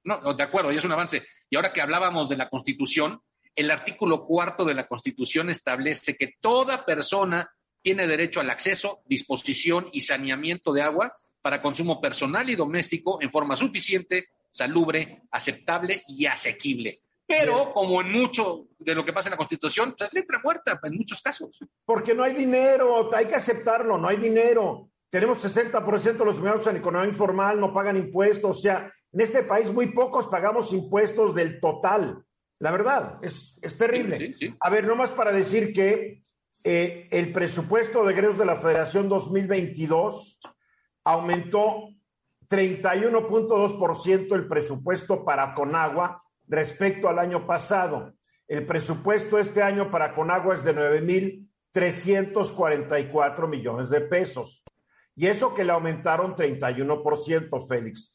No, 0.05 0.21
no, 0.21 0.35
de 0.35 0.43
acuerdo, 0.43 0.73
y 0.73 0.77
es 0.77 0.85
un 0.85 0.93
avance. 0.93 1.25
Y 1.49 1.57
ahora 1.57 1.73
que 1.73 1.81
hablábamos 1.81 2.29
de 2.29 2.37
la 2.37 2.49
Constitución, 2.49 3.21
el 3.57 3.71
artículo 3.71 4.25
cuarto 4.25 4.65
de 4.65 4.75
la 4.75 4.87
Constitución 4.87 5.51
establece 5.51 6.17
que 6.17 6.35
toda 6.41 6.85
persona 6.85 7.51
tiene 7.83 8.07
derecho 8.07 8.41
al 8.41 8.51
acceso, 8.51 9.03
disposición 9.07 9.89
y 9.93 10.03
saneamiento 10.03 10.73
de 10.73 10.83
agua 10.83 11.13
para 11.41 11.61
consumo 11.61 12.01
personal 12.01 12.49
y 12.49 12.55
doméstico 12.55 13.21
en 13.21 13.31
forma 13.33 13.57
suficiente, 13.57 14.29
salubre, 14.51 15.23
aceptable 15.33 16.03
y 16.07 16.27
asequible. 16.27 17.01
Pero, 17.39 17.73
como 17.73 18.03
en 18.03 18.13
mucho 18.13 18.67
de 18.79 18.95
lo 18.95 19.05
que 19.05 19.13
pasa 19.13 19.29
en 19.29 19.33
la 19.33 19.37
Constitución, 19.39 19.95
pues 19.97 20.11
es 20.11 20.15
letra 20.15 20.41
muerta 20.45 20.79
en 20.83 20.95
muchos 20.95 21.23
casos. 21.23 21.59
Porque 21.85 22.15
no 22.15 22.25
hay 22.25 22.35
dinero, 22.35 23.09
hay 23.15 23.27
que 23.27 23.35
aceptarlo, 23.35 23.97
no 23.97 24.09
hay 24.09 24.19
dinero. 24.19 24.91
tenemos 25.09 25.43
60% 25.43 26.03
de 26.03 26.25
los 26.25 26.37
mexicanos 26.37 26.67
en 26.67 26.77
economía 26.77 27.09
informal, 27.09 27.59
no 27.59 27.73
pagan 27.73 27.97
impuestos, 27.97 28.59
o 28.59 28.61
sea, 28.61 28.93
en 29.13 29.21
este 29.21 29.43
país 29.43 29.73
muy 29.73 29.89
pocos 29.89 30.27
pagamos 30.27 30.73
impuestos 30.73 31.35
del 31.35 31.59
total. 31.61 32.23
La 32.59 32.71
verdad, 32.71 33.19
es, 33.23 33.59
es 33.63 33.77
terrible. 33.77 34.19
Sí, 34.19 34.27
sí, 34.27 34.35
sí. 34.39 34.55
A 34.61 34.71
ver, 34.71 34.87
nomás 34.87 35.11
para 35.11 35.33
decir 35.33 35.73
que 35.73 36.23
eh, 36.65 37.09
el 37.11 37.33
presupuesto 37.33 38.05
de 38.05 38.13
egresos 38.13 38.39
de 38.39 38.47
la 38.47 38.57
Federación 38.57 39.09
2022 39.09 40.39
aumentó 41.05 41.89
31.2% 42.49 44.35
el 44.35 44.47
presupuesto 44.47 45.25
para 45.25 45.55
Conagua 45.55 46.23
respecto 46.49 47.09
al 47.09 47.19
año 47.19 47.47
pasado. 47.47 48.15
El 48.49 48.67
presupuesto 48.67 49.39
este 49.39 49.63
año 49.63 49.91
para 49.91 50.15
Conagua 50.15 50.55
es 50.55 50.65
de 50.65 50.75
9.344 50.75 53.49
millones 53.49 53.91
de 53.91 54.01
pesos. 54.03 54.63
Y 55.15 55.27
eso 55.27 55.53
que 55.55 55.65
le 55.65 55.73
aumentaron 55.73 56.35
31%, 56.35 57.67
Félix. 57.67 58.15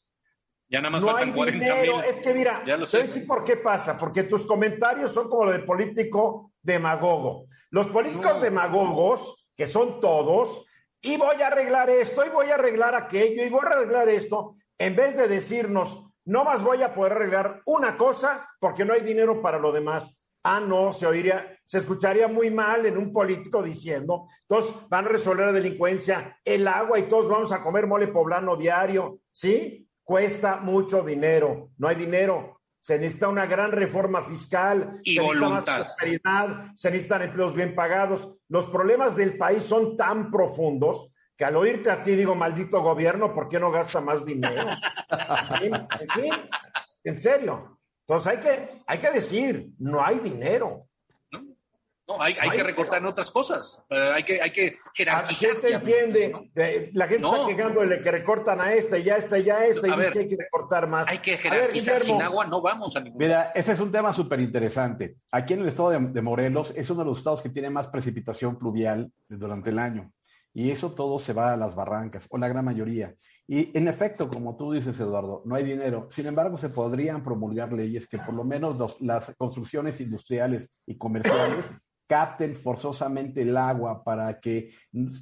Ya 0.70 0.82
nada 0.82 0.92
más 0.92 1.04
No 1.04 1.16
hay 1.16 1.32
40 1.32 1.64
dinero. 1.66 1.98
mil. 1.98 2.06
Es 2.06 2.22
que 2.22 2.34
mira, 2.34 2.64
Ya 2.66 2.78
lo 2.78 2.86
sé. 2.86 3.00
decir 3.00 3.26
por 3.26 3.44
qué 3.44 3.58
pasa. 3.58 3.98
Porque 3.98 4.24
tus 4.24 4.46
comentarios 4.46 5.14
son 5.14 5.30
como 5.30 5.46
lo 5.46 5.52
de 5.52 5.60
político 5.60 6.52
demagogo. 6.62 7.46
Los 7.70 7.88
políticos 7.88 8.34
No. 8.36 8.40
demagogos, 8.42 9.48
que 9.56 9.68
son 9.68 10.00
todos, 10.02 10.66
y 11.02 11.18
voy 11.18 11.42
a 11.42 11.48
arreglar 11.48 11.90
esto, 11.90 12.26
y 12.26 12.30
voy 12.30 12.50
a 12.50 12.56
arreglar 12.56 12.96
aquello, 12.96 13.44
y 13.46 13.50
voy 13.50 13.62
a 13.66 13.70
arreglar 13.70 14.10
esto, 14.10 14.56
en 14.78 14.96
vez 14.96 15.16
de 15.16 15.28
decirnos, 15.28 16.07
no 16.28 16.44
más 16.44 16.62
voy 16.64 16.84
a 16.84 16.94
poder 16.94 17.14
arreglar 17.14 17.62
una 17.66 17.96
cosa 17.98 18.48
porque 18.60 18.86
no 18.86 18.94
hay 18.94 19.02
dinero 19.02 19.42
para 19.42 19.58
lo 19.58 19.72
demás. 19.72 20.22
Ah, 20.44 20.60
no, 20.60 20.94
se 20.94 21.08
oiría, 21.08 21.58
se 21.66 21.80
escucharía 21.80 22.28
muy 22.28 22.52
mal 22.52 22.86
en 22.86 22.98
un 22.98 23.12
político 23.12 23.62
diciendo, 23.62 24.28
todos 24.46 24.88
van 24.90 25.06
a 25.06 25.10
resolver 25.10 25.48
la 25.48 25.52
delincuencia, 25.52 26.38
el 26.46 26.68
agua 26.68 27.00
y 27.00 27.04
todos 27.04 27.28
vamos 27.28 27.52
a 27.52 27.62
comer 27.62 27.88
mole 27.88 28.08
poblano 28.08 28.56
diario, 28.56 29.20
¿sí? 29.32 29.90
Cuesta 30.04 30.58
mucho 30.58 31.02
dinero, 31.02 31.72
no 31.78 31.88
hay 31.88 31.96
dinero. 31.96 32.62
Se 32.80 32.98
necesita 32.98 33.28
una 33.28 33.46
gran 33.46 33.74
reforma 33.74 34.22
fiscal, 34.22 35.02
Y 35.04 35.16
se 35.16 35.22
necesita 35.22 35.50
más 35.50 35.66
voluntad. 35.66 35.84
prosperidad, 35.84 36.48
se 36.78 36.92
necesitan 36.92 37.22
empleos 37.24 37.54
bien 37.54 37.76
pagados. 37.76 38.32
Los 38.48 38.68
problemas 38.68 39.16
del 39.18 39.38
país 39.38 39.64
son 39.64 39.98
tan 39.98 40.30
profundos 40.30 41.10
que 41.38 41.46
al 41.46 41.56
oírte 41.56 41.92
a 41.92 42.02
ti 42.02 42.12
digo, 42.16 42.36
maldito 42.36 42.82
gobierno, 42.82 43.34
¿por 43.34 43.48
qué 43.48 43.60
no 43.60 43.72
gasta 43.72 44.02
más 44.02 44.26
dinero? 44.26 44.64
En 45.10 45.60
fin, 45.60 45.74
en 46.02 46.10
fin, 46.10 46.34
en 47.06 47.22
serio. 47.22 47.80
Entonces 48.06 48.34
hay 48.34 48.40
que, 48.40 48.70
hay 48.86 49.00
que 49.00 49.12
decir, 49.12 49.70
no 49.80 50.04
hay 50.06 50.20
dinero. 50.20 50.84
No, 52.10 52.22
hay, 52.22 52.34
hay 52.40 52.50
Ay, 52.52 52.58
que 52.58 52.64
recortar 52.64 53.00
en 53.00 53.06
otras 53.08 53.30
cosas. 53.32 53.84
Eh, 53.90 54.12
hay 54.16 54.24
que, 54.24 54.42
hay 54.42 54.50
que 54.52 54.78
¿A 54.82 54.92
jerarquizar. 54.94 55.50
quién 55.50 55.62
te 55.62 55.70
ya, 55.72 55.78
entiende? 55.78 56.30
¿no? 56.30 56.42
La 56.94 57.06
gente 57.08 57.20
No. 57.20 57.36
está 57.36 57.48
quejando 57.48 57.82
de 57.82 58.02
que 58.02 58.12
recortan 58.12 58.62
a 58.62 58.74
esta 58.74 58.98
y 58.98 59.04
ya 59.04 59.18
esta 59.18 59.38
y 59.38 59.44
ya 59.44 59.66
esta 59.66 59.88
y 59.88 59.92
dice 59.92 60.12
que 60.14 60.20
hay 60.20 60.28
que 60.28 60.38
recortar 60.38 60.88
más. 60.88 61.08
Hay 61.10 61.18
que 61.20 61.32
ver, 61.32 61.40
jerarquizar. 61.42 62.00
Sin 62.00 62.22
agua 62.22 62.46
no 62.46 62.62
vamos 62.62 62.96
a 62.96 63.02
ningún 63.02 63.20
Mira, 63.20 63.52
ese 63.54 63.74
es 63.74 63.80
un 63.82 63.92
tema 63.92 64.14
súper 64.14 64.40
interesante. 64.40 65.18
Aquí 65.32 65.54
en 65.54 65.62
el 65.62 65.68
estado 65.68 65.90
de, 65.90 66.00
de 66.00 66.22
Morelos 66.22 66.74
es 66.78 66.90
uno 66.90 67.02
de 67.02 67.08
los 67.08 67.18
estados 67.18 67.42
que 67.42 67.50
tiene 67.50 67.70
más 67.70 67.90
precipitación 67.90 68.58
pluvial 68.58 69.12
durante 69.28 69.72
el 69.72 69.80
año. 69.80 70.10
Y 70.58 70.72
eso 70.72 70.94
todo 70.94 71.20
se 71.20 71.34
va 71.34 71.54
a 71.54 71.56
las 71.56 71.76
barrancas, 71.76 72.26
o 72.32 72.38
la 72.40 72.48
gran 72.48 72.66
mayoría. 72.66 73.14
Y 73.48 73.78
en 73.78 73.88
efecto, 73.88 74.28
como 74.28 74.58
tú 74.58 74.72
dices, 74.72 75.00
Eduardo, 75.00 75.44
no 75.46 75.54
hay 75.54 75.64
dinero. 75.64 76.08
Sin 76.10 76.26
embargo, 76.26 76.58
se 76.58 76.70
podrían 76.70 77.24
promulgar 77.24 77.72
leyes 77.72 78.08
que 78.08 78.18
por 78.18 78.34
lo 78.34 78.44
menos 78.44 79.00
las 79.00 79.36
construcciones 79.38 80.02
industriales 80.02 80.74
y 80.88 80.98
comerciales 80.98 81.72
capten 82.08 82.56
forzosamente 82.56 83.44
el 83.44 83.56
agua 83.56 84.04
para 84.04 84.40
que 84.40 84.72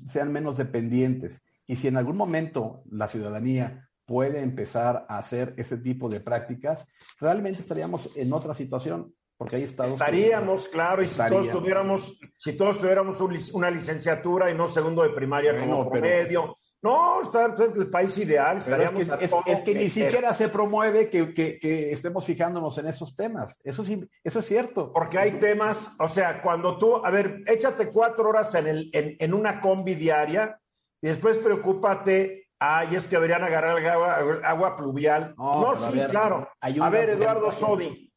sean 0.08 0.32
menos 0.32 0.56
dependientes. 0.56 1.42
Y 1.68 1.76
si 1.76 1.90
en 1.90 1.98
algún 1.98 2.16
momento 2.16 2.84
la 2.90 3.10
ciudadanía 3.10 3.90
puede 4.06 4.40
empezar 4.40 5.06
a 5.10 5.18
hacer 5.18 5.54
ese 5.58 5.76
tipo 5.76 6.08
de 6.08 6.22
prácticas, 6.22 6.88
realmente 7.20 7.60
estaríamos 7.60 8.10
en 8.16 8.32
otra 8.32 8.54
situación, 8.54 9.14
porque 9.38 9.58
hay 9.58 9.64
estados... 9.64 9.94
Estaríamos, 9.94 10.68
claro, 10.70 11.02
y 11.04 11.08
si 11.08 11.16
todos 11.18 11.30
Estaríamos. 11.32 11.60
tuviéramos, 11.62 12.20
si 12.38 12.54
todos 12.54 12.80
tuviéramos 12.80 13.20
un 13.22 13.38
una 13.54 13.70
licenciatura 13.72 14.50
y 14.52 14.56
no 14.56 14.68
segundo 14.68 15.04
de 15.04 15.10
primaria 15.10 15.52
Bueno, 15.54 15.78
como 15.78 15.90
pero- 15.92 16.02
promedio. 16.02 16.58
No, 16.82 17.20
está 17.24 17.48
está 17.48 17.64
el 17.64 17.90
país 17.90 18.16
ideal, 18.20 18.58
Pero 18.64 18.76
es 18.76 18.84
estaríamos 18.92 19.20
que, 19.20 19.52
a 19.52 19.54
es- 19.56 19.62
que 19.64 19.74
ni 19.74 19.90
siquiera 19.90 20.34
se 20.36 20.50
promueve 20.50 21.10
que, 21.10 21.34
que- 21.34 21.58
que 21.60 21.92
estemos 21.92 22.24
fijándonos 22.26 22.78
en 22.78 22.88
esos 22.88 23.16
temas. 23.16 23.60
Eso 23.64 23.84
sí, 23.84 24.08
eso 24.24 24.40
es 24.40 24.46
cierto. 24.46 24.94
Porque 24.94 25.18
hay 25.18 25.32
temas, 25.40 25.90
o 25.98 26.08
sea, 26.08 26.44
cuando 26.44 26.78
tú, 26.78 27.04
a 27.04 27.10
ver, 27.10 27.42
échate 27.48 27.90
cuatro 27.90 28.30
horas 28.30 28.54
en, 28.54 28.68
el, 28.68 28.90
en, 28.94 29.16
en 29.20 29.34
una 29.34 29.60
combi 29.62 29.96
diaria 29.96 30.60
y 31.02 31.08
después 31.08 31.38
preocúpate, 31.38 32.50
ay, 32.60 32.96
es 32.96 33.08
que 33.08 33.16
deberían 33.16 33.44
agarrar 33.44 33.80
el 33.80 33.88
agua, 33.90 34.40
agua 34.44 34.78
pluvial. 34.78 35.34
No, 35.38 35.74
sí, 35.80 35.92
ver, 35.98 36.10
claro. 36.12 36.48
A 36.62 36.90
ver, 36.92 37.10
Eduardo 37.10 37.50
Sodi, 37.52 38.14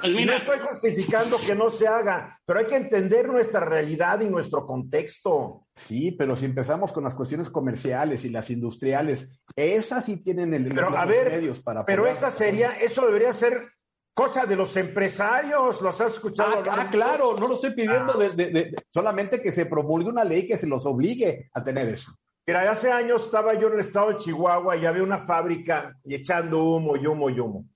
Pues 0.00 0.26
no 0.26 0.32
estoy 0.32 0.58
justificando 0.58 1.36
que 1.44 1.54
no 1.54 1.70
se 1.70 1.86
haga, 1.88 2.38
pero 2.44 2.58
hay 2.60 2.66
que 2.66 2.76
entender 2.76 3.28
nuestra 3.28 3.60
realidad 3.60 4.20
y 4.20 4.28
nuestro 4.28 4.66
contexto. 4.66 5.66
Sí, 5.74 6.12
pero 6.12 6.36
si 6.36 6.44
empezamos 6.44 6.92
con 6.92 7.04
las 7.04 7.14
cuestiones 7.14 7.50
comerciales 7.50 8.24
y 8.24 8.30
las 8.30 8.50
industriales, 8.50 9.28
esas 9.54 10.04
sí 10.04 10.22
tienen 10.22 10.52
el, 10.54 10.64
Pero, 10.68 10.90
los 10.90 10.98
a 11.00 11.04
ver, 11.04 11.30
medios 11.30 11.60
para 11.60 11.84
Pero 11.84 12.06
esa 12.06 12.30
sería, 12.30 12.72
eso 12.78 13.06
debería 13.06 13.32
ser 13.32 13.68
cosa 14.14 14.46
de 14.46 14.56
los 14.56 14.76
empresarios, 14.76 15.80
¿los 15.82 16.00
has 16.00 16.14
escuchado? 16.14 16.62
Ah, 16.70 16.76
ah, 16.86 16.88
claro, 16.90 17.36
no 17.38 17.48
lo 17.48 17.54
estoy 17.54 17.74
pidiendo 17.74 18.14
Ah. 18.14 18.18
de, 18.18 18.28
de- 18.30 18.46
de- 18.50 18.64
de- 18.70 18.76
solamente 18.88 19.42
que 19.42 19.52
se 19.52 19.66
promulgue 19.66 20.08
una 20.08 20.24
ley 20.24 20.46
que 20.46 20.56
se 20.58 20.66
los 20.66 20.86
obligue 20.86 21.50
a 21.52 21.62
tener 21.62 21.88
eso. 21.88 22.12
Mira, 22.46 22.70
hace 22.70 22.92
años 22.92 23.24
estaba 23.24 23.54
yo 23.54 23.66
en 23.68 23.74
el 23.74 23.80
estado 23.80 24.10
de 24.10 24.18
Chihuahua 24.18 24.76
y 24.76 24.86
había 24.86 25.02
una 25.02 25.18
fábrica 25.18 25.92
y 26.04 26.14
echando 26.14 26.62
humo 26.62 26.96
y 26.96 27.06
humo 27.06 27.28
y 27.28 27.40
humo. 27.40 27.66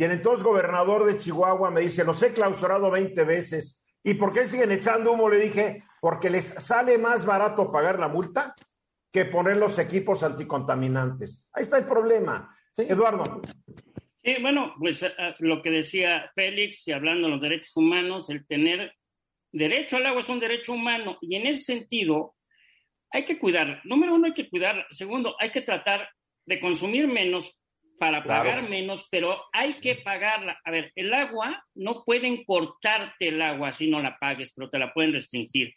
Y 0.00 0.04
el 0.04 0.12
entonces 0.12 0.42
gobernador 0.42 1.04
de 1.04 1.18
Chihuahua 1.18 1.70
me 1.70 1.82
dice, 1.82 2.04
los 2.04 2.22
he 2.22 2.32
clausurado 2.32 2.90
20 2.90 3.22
veces. 3.24 3.84
¿Y 4.02 4.14
por 4.14 4.32
qué 4.32 4.46
siguen 4.46 4.70
echando 4.70 5.12
humo? 5.12 5.28
Le 5.28 5.38
dije, 5.38 5.84
porque 6.00 6.30
les 6.30 6.46
sale 6.46 6.96
más 6.96 7.26
barato 7.26 7.70
pagar 7.70 7.98
la 7.98 8.08
multa 8.08 8.54
que 9.12 9.26
poner 9.26 9.58
los 9.58 9.78
equipos 9.78 10.22
anticontaminantes. 10.22 11.44
Ahí 11.52 11.64
está 11.64 11.76
el 11.76 11.84
problema. 11.84 12.56
Eduardo, 12.78 13.42
Sí, 14.24 14.36
bueno, 14.40 14.74
pues 14.78 15.02
eh, 15.02 15.12
eh, 15.18 15.34
lo 15.40 15.60
que 15.60 15.68
decía 15.68 16.32
Félix, 16.34 16.88
y 16.88 16.92
hablando 16.92 17.26
de 17.26 17.32
los 17.34 17.42
derechos 17.42 17.76
humanos, 17.76 18.30
el 18.30 18.46
tener 18.46 18.94
derecho 19.52 19.98
al 19.98 20.06
agua 20.06 20.22
es 20.22 20.28
un 20.30 20.40
derecho 20.40 20.72
humano, 20.72 21.18
y 21.20 21.36
en 21.36 21.46
ese 21.46 21.62
sentido 21.62 22.36
hay 23.10 23.26
que 23.26 23.38
cuidar. 23.38 23.82
Número 23.84 24.14
uno, 24.14 24.28
hay 24.28 24.32
que 24.32 24.48
cuidar. 24.48 24.86
Segundo, 24.88 25.36
hay 25.38 25.50
que 25.50 25.60
tratar 25.60 26.08
de 26.46 26.58
consumir 26.58 27.06
menos 27.06 27.54
para 28.00 28.22
Claro. 28.22 28.44
pagar 28.48 28.68
menos, 28.70 29.06
pero 29.10 29.38
hay 29.52 29.74
que 29.74 29.94
pagarla. 29.96 30.58
A 30.64 30.70
ver, 30.70 30.90
el 30.96 31.12
agua, 31.12 31.62
no 31.74 32.02
pueden 32.02 32.44
cortarte 32.44 33.28
el 33.28 33.42
agua 33.42 33.72
si 33.72 33.90
no 33.90 34.00
la 34.00 34.16
pagues, 34.18 34.52
pero 34.56 34.70
te 34.70 34.78
la 34.78 34.92
pueden 34.94 35.12
restringir. 35.12 35.74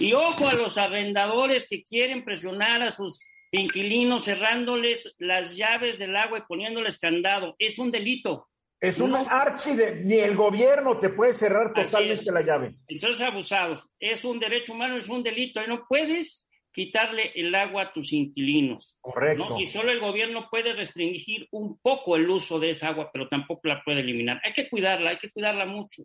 Y 0.00 0.14
ojo 0.14 0.48
a 0.48 0.54
los 0.54 0.78
arrendadores 0.78 1.68
que 1.68 1.82
quieren 1.84 2.24
presionar 2.24 2.80
a 2.82 2.90
sus 2.90 3.22
inquilinos 3.52 4.24
cerrándoles 4.24 5.14
las 5.18 5.54
llaves 5.56 5.98
del 5.98 6.16
agua 6.16 6.38
y 6.38 6.42
poniéndoles 6.48 6.98
candado. 6.98 7.54
Es 7.58 7.78
un 7.78 7.90
delito. 7.90 8.48
es 8.80 8.98
un 9.00 9.10
No. 9.10 9.26
archi 9.28 9.74
de... 9.74 9.96
Ni 10.04 10.18
el 10.20 10.36
gobierno 10.36 10.98
te 11.00 11.08
puede 11.10 11.32
cerrar 11.34 11.74
totalmente 11.74 12.30
la 12.32 12.42
llave. 12.42 12.76
Entonces, 12.86 13.20
abusados. 13.20 13.84
Es 13.98 14.24
un 14.24 14.38
derecho 14.38 14.72
humano, 14.72 14.96
es 14.96 15.08
un 15.08 15.22
delito. 15.22 15.60
Y 15.62 15.66
no 15.66 15.84
puedes 15.88 16.47
quitarle 16.72 17.32
el 17.34 17.54
agua 17.54 17.82
a 17.82 17.92
tus 17.92 18.12
inquilinos. 18.12 18.96
Correcto. 19.00 19.46
¿no? 19.48 19.60
Y 19.60 19.66
solo 19.66 19.90
el 19.90 20.00
gobierno 20.00 20.48
puede 20.50 20.72
restringir 20.74 21.48
un 21.50 21.78
poco 21.78 22.16
el 22.16 22.28
uso 22.30 22.58
de 22.60 22.70
esa 22.70 22.88
agua, 22.88 23.10
pero 23.12 23.28
tampoco 23.28 23.62
la 23.68 23.82
puede 23.84 24.00
eliminar. 24.00 24.40
Hay 24.44 24.52
que 24.52 24.68
cuidarla, 24.68 25.10
hay 25.10 25.16
que 25.16 25.30
cuidarla 25.30 25.66
mucho. 25.66 26.02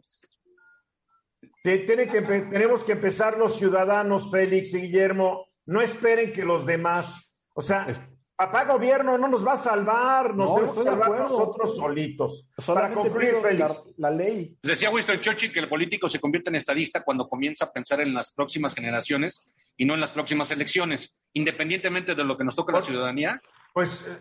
Te- 1.63 1.79
tiene 1.79 2.07
que 2.07 2.23
empe- 2.23 2.49
tenemos 2.49 2.83
que 2.83 2.93
empezar 2.93 3.37
los 3.37 3.57
ciudadanos, 3.57 4.31
Félix 4.31 4.73
y 4.73 4.81
Guillermo. 4.81 5.47
No 5.65 5.81
esperen 5.81 6.31
que 6.33 6.43
los 6.43 6.65
demás, 6.65 7.33
o 7.53 7.61
sea, 7.61 7.85
Es- 7.87 7.99
papá 8.35 8.65
gobierno 8.65 9.17
no 9.17 9.27
nos 9.27 9.45
va 9.45 9.53
a 9.53 9.57
salvar, 9.57 10.35
nos 10.35 10.49
No, 10.49 10.55
tenemos 10.55 10.73
que 10.73 10.79
estoy 10.79 10.83
de 10.83 10.89
salvar 11.01 11.21
acuerdo. 11.21 11.39
nosotros 11.39 11.75
solitos. 11.77 12.47
Para 12.65 12.91
concluir, 12.91 13.35
Félix, 13.41 13.59
la, 13.97 14.09
la 14.09 14.11
ley. 14.15 14.57
Decía 14.61 14.89
Winston 14.89 15.19
Churchill 15.19 15.53
que 15.53 15.59
el 15.59 15.69
político 15.69 16.09
se 16.09 16.19
convierte 16.19 16.49
en 16.49 16.55
estadista 16.55 17.03
cuando 17.03 17.27
comienza 17.29 17.65
a 17.65 17.71
pensar 17.71 18.01
en 18.01 18.13
las 18.13 18.33
próximas 18.33 18.73
generaciones 18.73 19.45
y 19.77 19.85
no 19.85 19.93
en 19.93 19.99
las 19.99 20.11
próximas 20.11 20.51
elecciones, 20.51 21.15
independientemente 21.33 22.15
de 22.15 22.23
lo 22.23 22.37
que 22.37 22.43
nos 22.43 22.55
toque 22.55 22.71
a 22.71 22.75
la 22.75 22.81
ciudadanía. 22.81 23.41
pues, 23.73 24.05
eh, 24.07 24.17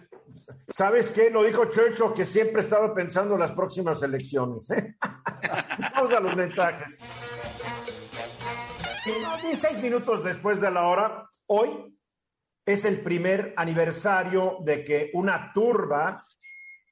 ¿sabes 0.68 1.10
qué? 1.10 1.30
Lo 1.30 1.44
dijo 1.44 1.66
Churchill 1.66 2.12
que 2.14 2.24
siempre 2.24 2.62
estaba 2.62 2.94
pensando 2.94 3.34
en 3.34 3.40
las 3.40 3.52
próximas 3.52 4.02
elecciones. 4.02 4.70
¿eh? 4.70 4.96
Vamos 5.94 6.12
a 6.12 6.20
los 6.20 6.36
mensajes. 6.36 7.00
16 9.04 9.82
minutos 9.82 10.22
después 10.22 10.60
de 10.60 10.70
la 10.70 10.86
hora, 10.86 11.28
hoy 11.46 11.98
es 12.64 12.84
el 12.84 13.00
primer 13.00 13.52
aniversario 13.56 14.58
de 14.60 14.84
que 14.84 15.10
una 15.14 15.52
turba 15.52 16.26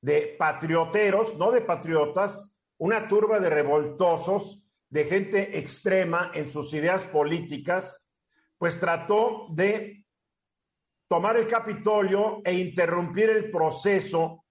de 0.03 0.35
patrioteros, 0.39 1.37
no 1.37 1.53
de 1.53 1.61
patriotas, 1.61 2.51
una 2.79 3.07
turba 3.07 3.39
de 3.39 3.51
revoltosos, 3.51 4.65
de 4.89 5.05
gente 5.05 5.59
extrema 5.59 6.33
en 6.35 6.51
sus 6.51 6.75
ideas 6.75 7.05
políticas, 7.05 8.05
pues 8.61 8.79
trató 8.79 9.47
de 9.49 10.05
tomar 11.09 11.39
el 11.39 11.47
Capitolio 11.47 12.43
e 12.45 12.53
interrumpir 12.53 13.31
el 13.31 13.51
proceso 13.51 14.45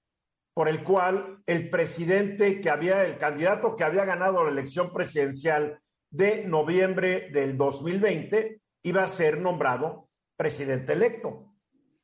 por 0.52 0.68
el 0.68 0.84
cual 0.84 1.44
el 1.46 1.70
presidente 1.70 2.60
que 2.60 2.72
había, 2.72 3.06
el 3.06 3.20
candidato 3.20 3.76
que 3.76 3.84
había 3.84 4.06
ganado 4.06 4.44
la 4.44 4.50
elección 4.50 4.92
presidencial 4.92 5.80
de 6.10 6.44
noviembre 6.44 7.30
del 7.32 7.56
2020 7.56 8.60
iba 8.82 9.04
a 9.04 9.08
ser 9.08 9.40
nombrado 9.40 10.10
presidente 10.36 10.94
electo. 10.94 11.54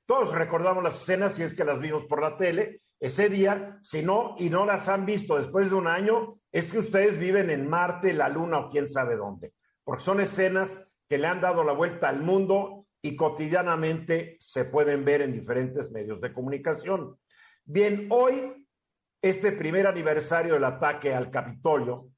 Todos 0.06 0.32
recordamos 0.32 0.84
las 0.84 1.02
escenas, 1.02 1.34
si 1.34 1.42
es 1.42 1.56
que 1.56 1.66
las 1.66 1.80
vimos 1.80 2.06
por 2.06 2.22
la 2.22 2.38
tele, 2.38 2.82
ese 3.00 3.30
día, 3.30 3.80
si 3.82 4.04
no, 4.04 4.36
y 4.38 4.52
no 4.52 4.68
las 4.68 4.90
han 4.90 5.08
visto 5.08 5.38
después 5.38 5.72
de 5.72 5.76
un 5.76 5.88
año, 5.88 6.38
es 6.52 6.72
que 6.72 6.78
ustedes 6.78 7.18
viven 7.18 7.50
en 7.50 7.68
Marte, 7.68 8.14
la 8.14 8.30
Luna 8.30 8.60
o 8.60 8.70
quién 8.70 8.88
sabe 8.90 9.16
dónde, 9.16 9.54
porque 9.84 10.04
son 10.04 10.20
escenas 10.20 10.88
que 11.08 11.18
le 11.18 11.28
han 11.28 11.42
dado 11.42 11.64
la 11.64 11.74
vuelta 11.74 12.10
al 12.10 12.22
mundo 12.22 12.88
y 13.02 13.16
cotidianamente 13.16 14.38
se 14.40 14.66
pueden 14.66 15.06
ver 15.06 15.22
en 15.22 15.32
diferentes 15.32 15.92
medios 15.92 16.20
de 16.22 16.34
comunicación. 16.34 17.18
Bien, 17.64 18.08
hoy, 18.10 18.68
este 19.22 19.52
primer 19.52 19.88
aniversario 19.88 20.56
del 20.56 20.64
ataque 20.64 21.14
al 21.14 21.30
Capitolio, 21.30 22.10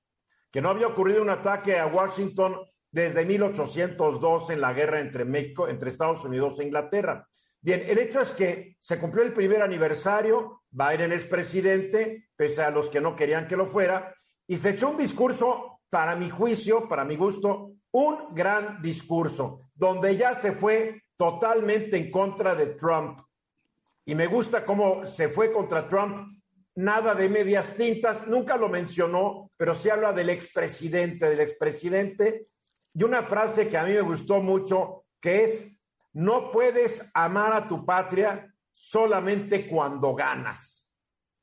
que 0.51 0.61
no 0.61 0.69
había 0.69 0.87
ocurrido 0.87 1.21
un 1.21 1.29
ataque 1.29 1.77
a 1.77 1.87
Washington 1.87 2.55
desde 2.91 3.25
1802 3.25 4.49
en 4.49 4.61
la 4.61 4.73
guerra 4.73 5.01
entre 5.01 5.25
México, 5.25 5.67
entre 5.67 5.89
Estados 5.89 6.23
Unidos 6.23 6.59
e 6.59 6.63
Inglaterra. 6.63 7.27
Bien, 7.59 7.83
el 7.85 7.97
hecho 7.97 8.21
es 8.21 8.31
que 8.31 8.77
se 8.79 8.97
cumplió 8.97 9.23
el 9.23 9.33
primer 9.33 9.61
aniversario, 9.61 10.63
Biden 10.69 11.11
es 11.11 11.25
presidente, 11.25 12.29
pese 12.35 12.61
a 12.61 12.71
los 12.71 12.89
que 12.89 13.01
no 13.01 13.15
querían 13.15 13.47
que 13.47 13.57
lo 13.57 13.65
fuera, 13.65 14.13
y 14.47 14.57
se 14.57 14.69
echó 14.69 14.89
un 14.89 14.97
discurso, 14.97 15.76
para 15.89 16.15
mi 16.15 16.29
juicio, 16.29 16.87
para 16.87 17.05
mi 17.05 17.15
gusto, 17.15 17.71
un 17.91 18.33
gran 18.33 18.81
discurso, 18.81 19.69
donde 19.73 20.15
ya 20.15 20.35
se 20.35 20.51
fue 20.51 21.03
totalmente 21.15 21.97
en 21.97 22.11
contra 22.11 22.55
de 22.55 22.67
Trump. 22.67 23.21
Y 24.05 24.15
me 24.15 24.27
gusta 24.27 24.65
cómo 24.65 25.05
se 25.05 25.29
fue 25.29 25.51
contra 25.51 25.87
Trump, 25.87 26.37
nada 26.75 27.15
de 27.15 27.27
medias 27.27 27.75
tintas, 27.75 28.27
nunca 28.27 28.55
lo 28.55 28.69
mencionó, 28.69 29.51
pero 29.57 29.73
sí 29.73 29.89
habla 29.89 30.13
del 30.13 30.29
expresidente, 30.29 31.29
del 31.29 31.39
expresidente, 31.39 32.47
y 32.93 33.03
una 33.03 33.23
frase 33.23 33.67
que 33.67 33.77
a 33.77 33.83
mí 33.83 33.93
me 33.93 34.01
gustó 34.01 34.41
mucho, 34.41 35.05
que 35.19 35.43
es, 35.43 35.71
no 36.13 36.51
puedes 36.51 37.09
amar 37.13 37.53
a 37.53 37.67
tu 37.67 37.85
patria 37.85 38.53
solamente 38.73 39.67
cuando 39.67 40.13
ganas. 40.13 40.95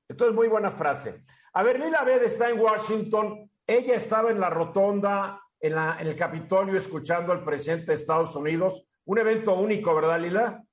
Esto 0.08 0.28
es 0.28 0.34
muy 0.34 0.48
buena 0.48 0.70
frase. 0.70 1.24
A 1.52 1.62
ver, 1.62 1.80
Lila 1.80 2.02
Bed 2.04 2.22
está 2.22 2.50
en 2.50 2.60
Washington. 2.60 3.50
Ella 3.66 3.94
estaba 3.94 4.30
en 4.30 4.40
la 4.40 4.50
rotonda, 4.50 5.40
en, 5.58 5.74
la, 5.74 5.96
en 5.98 6.06
el 6.06 6.16
Capitolio, 6.16 6.76
escuchando 6.76 7.32
al 7.32 7.44
presidente 7.44 7.92
de 7.92 7.94
Estados 7.94 8.36
Unidos. 8.36 8.84
Un 9.06 9.18
evento 9.18 9.54
único, 9.54 9.94
¿verdad, 9.94 10.20
Lila? 10.20 10.64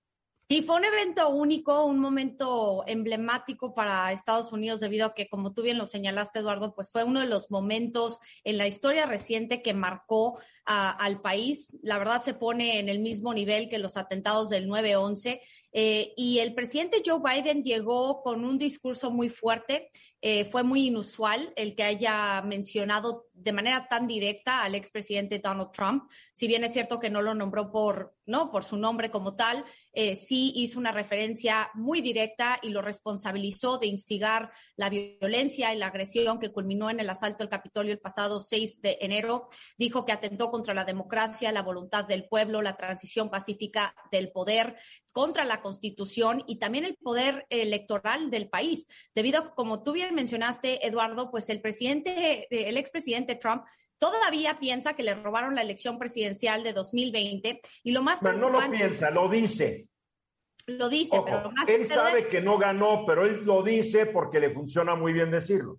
Y 0.52 0.64
fue 0.64 0.76
un 0.76 0.84
evento 0.84 1.30
único, 1.30 1.86
un 1.86 1.98
momento 1.98 2.84
emblemático 2.86 3.74
para 3.74 4.12
Estados 4.12 4.52
Unidos 4.52 4.82
debido 4.82 5.06
a 5.06 5.14
que, 5.14 5.30
como 5.30 5.54
tú 5.54 5.62
bien 5.62 5.78
lo 5.78 5.88
señalaste, 5.88 6.40
Eduardo, 6.40 6.76
pues 6.76 6.92
fue 6.92 7.06
uno 7.06 7.22
de 7.22 7.26
los 7.28 7.50
momentos 7.50 8.20
en 8.44 8.58
la 8.58 8.68
historia 8.68 9.06
reciente 9.06 9.62
que 9.62 9.74
marcó 9.74 10.40
al 10.66 11.22
país. 11.22 11.70
La 11.82 11.98
verdad 11.98 12.22
se 12.22 12.34
pone 12.34 12.80
en 12.80 12.90
el 12.90 13.00
mismo 13.00 13.34
nivel 13.34 13.70
que 13.70 13.78
los 13.78 13.96
atentados 13.96 14.50
del 14.50 14.68
9-11. 14.68 15.40
Eh, 15.74 16.14
y 16.18 16.40
el 16.40 16.54
presidente 16.54 17.02
Joe 17.06 17.22
Biden 17.24 17.64
llegó 17.64 18.22
con 18.22 18.44
un 18.44 18.58
discurso 18.58 19.12
muy 19.12 19.30
fuerte. 19.30 19.90
Eh, 20.22 20.46
fue 20.46 20.64
muy 20.64 20.88
inusual 20.88 21.52
el 21.56 21.76
que 21.76 21.84
haya 21.84 22.42
mencionado 22.42 23.28
de 23.34 23.54
manera 23.54 23.88
tan 23.88 24.08
directa 24.08 24.64
al 24.64 24.76
expresidente 24.76 25.40
Donald 25.40 25.72
Trump. 25.72 26.10
Si 26.32 26.48
bien 26.48 26.64
es 26.64 26.74
cierto 26.74 27.00
que 27.00 27.10
no 27.10 27.22
lo 27.22 27.34
nombró 27.34 27.72
por, 27.72 28.16
no, 28.26 28.52
por 28.52 28.64
su 28.64 28.78
nombre 28.78 29.10
como 29.10 29.36
tal, 29.36 29.66
eh, 29.94 30.16
sí 30.16 30.54
hizo 30.56 30.80
una 30.80 30.92
referencia 30.92 31.70
muy 31.74 32.02
directa 32.02 32.60
y 32.62 32.70
lo 32.70 32.82
responsabilizó 32.82 33.78
de 33.78 33.88
instigar 33.88 34.52
la 34.78 34.90
violencia 34.90 35.74
y 35.74 35.78
la 35.78 35.88
agresión 35.88 36.40
que 36.40 36.52
culminó 36.52 36.90
en 36.90 37.00
el 37.00 37.10
asalto 37.10 37.44
al 37.44 37.50
Capitolio 37.50 37.92
el 37.92 38.00
pasado 38.00 38.42
6 38.42 38.82
de 38.82 38.98
enero. 39.02 39.50
Dijo 39.78 40.06
que 40.06 40.14
atentó 40.14 40.50
contra 40.50 40.74
la 40.74 40.86
democracia, 40.86 41.52
la 41.52 41.62
voluntad 41.62 42.06
del 42.06 42.28
pueblo, 42.28 42.62
la 42.62 42.78
transición 42.78 43.30
pacífica 43.30 43.94
del 44.12 44.32
poder, 44.32 44.78
contra 45.12 45.44
la 45.44 45.62
Constitución 45.62 46.44
y 46.48 46.58
también 46.58 46.86
el 46.86 46.96
poder 46.96 47.46
electoral 47.50 48.32
del 48.32 48.50
país. 48.50 48.88
Debido 49.14 49.40
a, 49.40 49.56
como 49.56 49.84
tú 49.84 49.92
bien 49.92 50.16
mencionaste, 50.16 50.88
Eduardo, 50.88 51.30
pues 51.32 51.50
el 51.50 51.62
presidente, 51.62 52.48
el 52.50 52.78
expresidente 52.78 53.36
Trump 53.36 53.64
todavía 54.02 54.58
piensa 54.60 54.96
que 54.96 55.04
le 55.04 55.14
robaron 55.14 55.54
la 55.54 55.62
elección 55.62 56.00
presidencial 56.00 56.64
de 56.64 56.74
2020 56.74 57.62
y 57.84 57.92
lo 57.92 58.02
más 58.02 58.18
Pero 58.20 58.34
no 58.34 58.50
lo 58.50 58.60
piensa, 58.72 59.12
lo 59.12 59.30
dice. 59.30 59.88
Lo 60.66 60.90
dice, 60.90 61.18
Ojo, 61.18 61.26
pero 61.26 61.42
lo 61.44 61.52
más 61.52 61.70
él 61.70 61.86
sabe 61.86 62.28
que 62.28 62.42
no 62.42 62.58
ganó, 62.58 63.06
pero 63.06 63.26
él 63.26 63.44
lo 63.46 63.62
dice 63.62 64.08
porque 64.08 64.40
le 64.40 64.50
funciona 64.50 64.96
muy 64.96 65.14
bien 65.14 65.30
decirlo. 65.30 65.78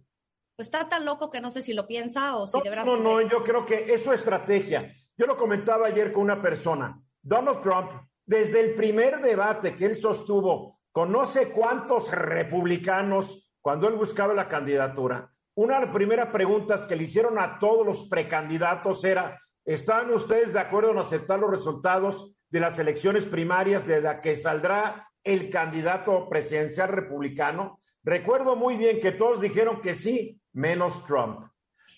Pues 0.54 0.68
está 0.68 0.88
tan 0.88 1.04
loco 1.04 1.30
que 1.30 1.40
no 1.40 1.50
sé 1.50 1.62
si 1.62 1.72
lo 1.72 1.86
piensa 1.86 2.36
o 2.36 2.46
si 2.46 2.58
No, 2.58 2.62
de 2.62 2.70
verdad. 2.70 2.84
no, 2.84 2.96
no, 2.96 3.20
yo 3.22 3.42
creo 3.42 3.64
que 3.64 3.92
es 3.92 4.04
su 4.04 4.12
estrategia. 4.12 4.94
Yo 5.16 5.26
lo 5.26 5.36
comentaba 5.36 5.88
ayer 5.88 6.12
con 6.12 6.22
una 6.22 6.40
persona. 6.40 7.00
Donald 7.20 7.60
Trump, 7.60 7.90
desde 8.24 8.60
el 8.60 8.74
primer 8.74 9.20
debate 9.20 9.74
que 9.74 9.86
él 9.86 9.96
sostuvo 9.96 10.80
con 10.92 11.10
no 11.10 11.26
sé 11.26 11.50
cuántos 11.50 12.12
republicanos 12.12 13.50
cuando 13.60 13.88
él 13.88 13.94
buscaba 13.94 14.32
la 14.32 14.48
candidatura, 14.48 15.32
una 15.54 15.74
de 15.74 15.86
las 15.86 15.94
primeras 15.94 16.28
preguntas 16.30 16.86
que 16.86 16.96
le 16.96 17.04
hicieron 17.04 17.38
a 17.38 17.58
todos 17.58 17.86
los 17.86 18.08
precandidatos 18.08 19.04
era, 19.04 19.40
¿están 19.64 20.10
ustedes 20.10 20.52
de 20.52 20.60
acuerdo 20.60 20.92
en 20.92 20.98
aceptar 20.98 21.38
los 21.38 21.50
resultados 21.50 22.34
de 22.48 22.60
las 22.60 22.78
elecciones 22.78 23.24
primarias 23.24 23.86
de 23.86 24.00
la 24.00 24.20
que 24.20 24.36
saldrá 24.36 25.10
el 25.22 25.50
candidato 25.50 26.28
presidencial 26.28 26.88
republicano? 26.88 27.80
Recuerdo 28.02 28.56
muy 28.56 28.76
bien 28.76 28.98
que 28.98 29.12
todos 29.12 29.40
dijeron 29.40 29.80
que 29.80 29.94
sí, 29.94 30.40
menos 30.52 31.04
Trump. 31.04 31.46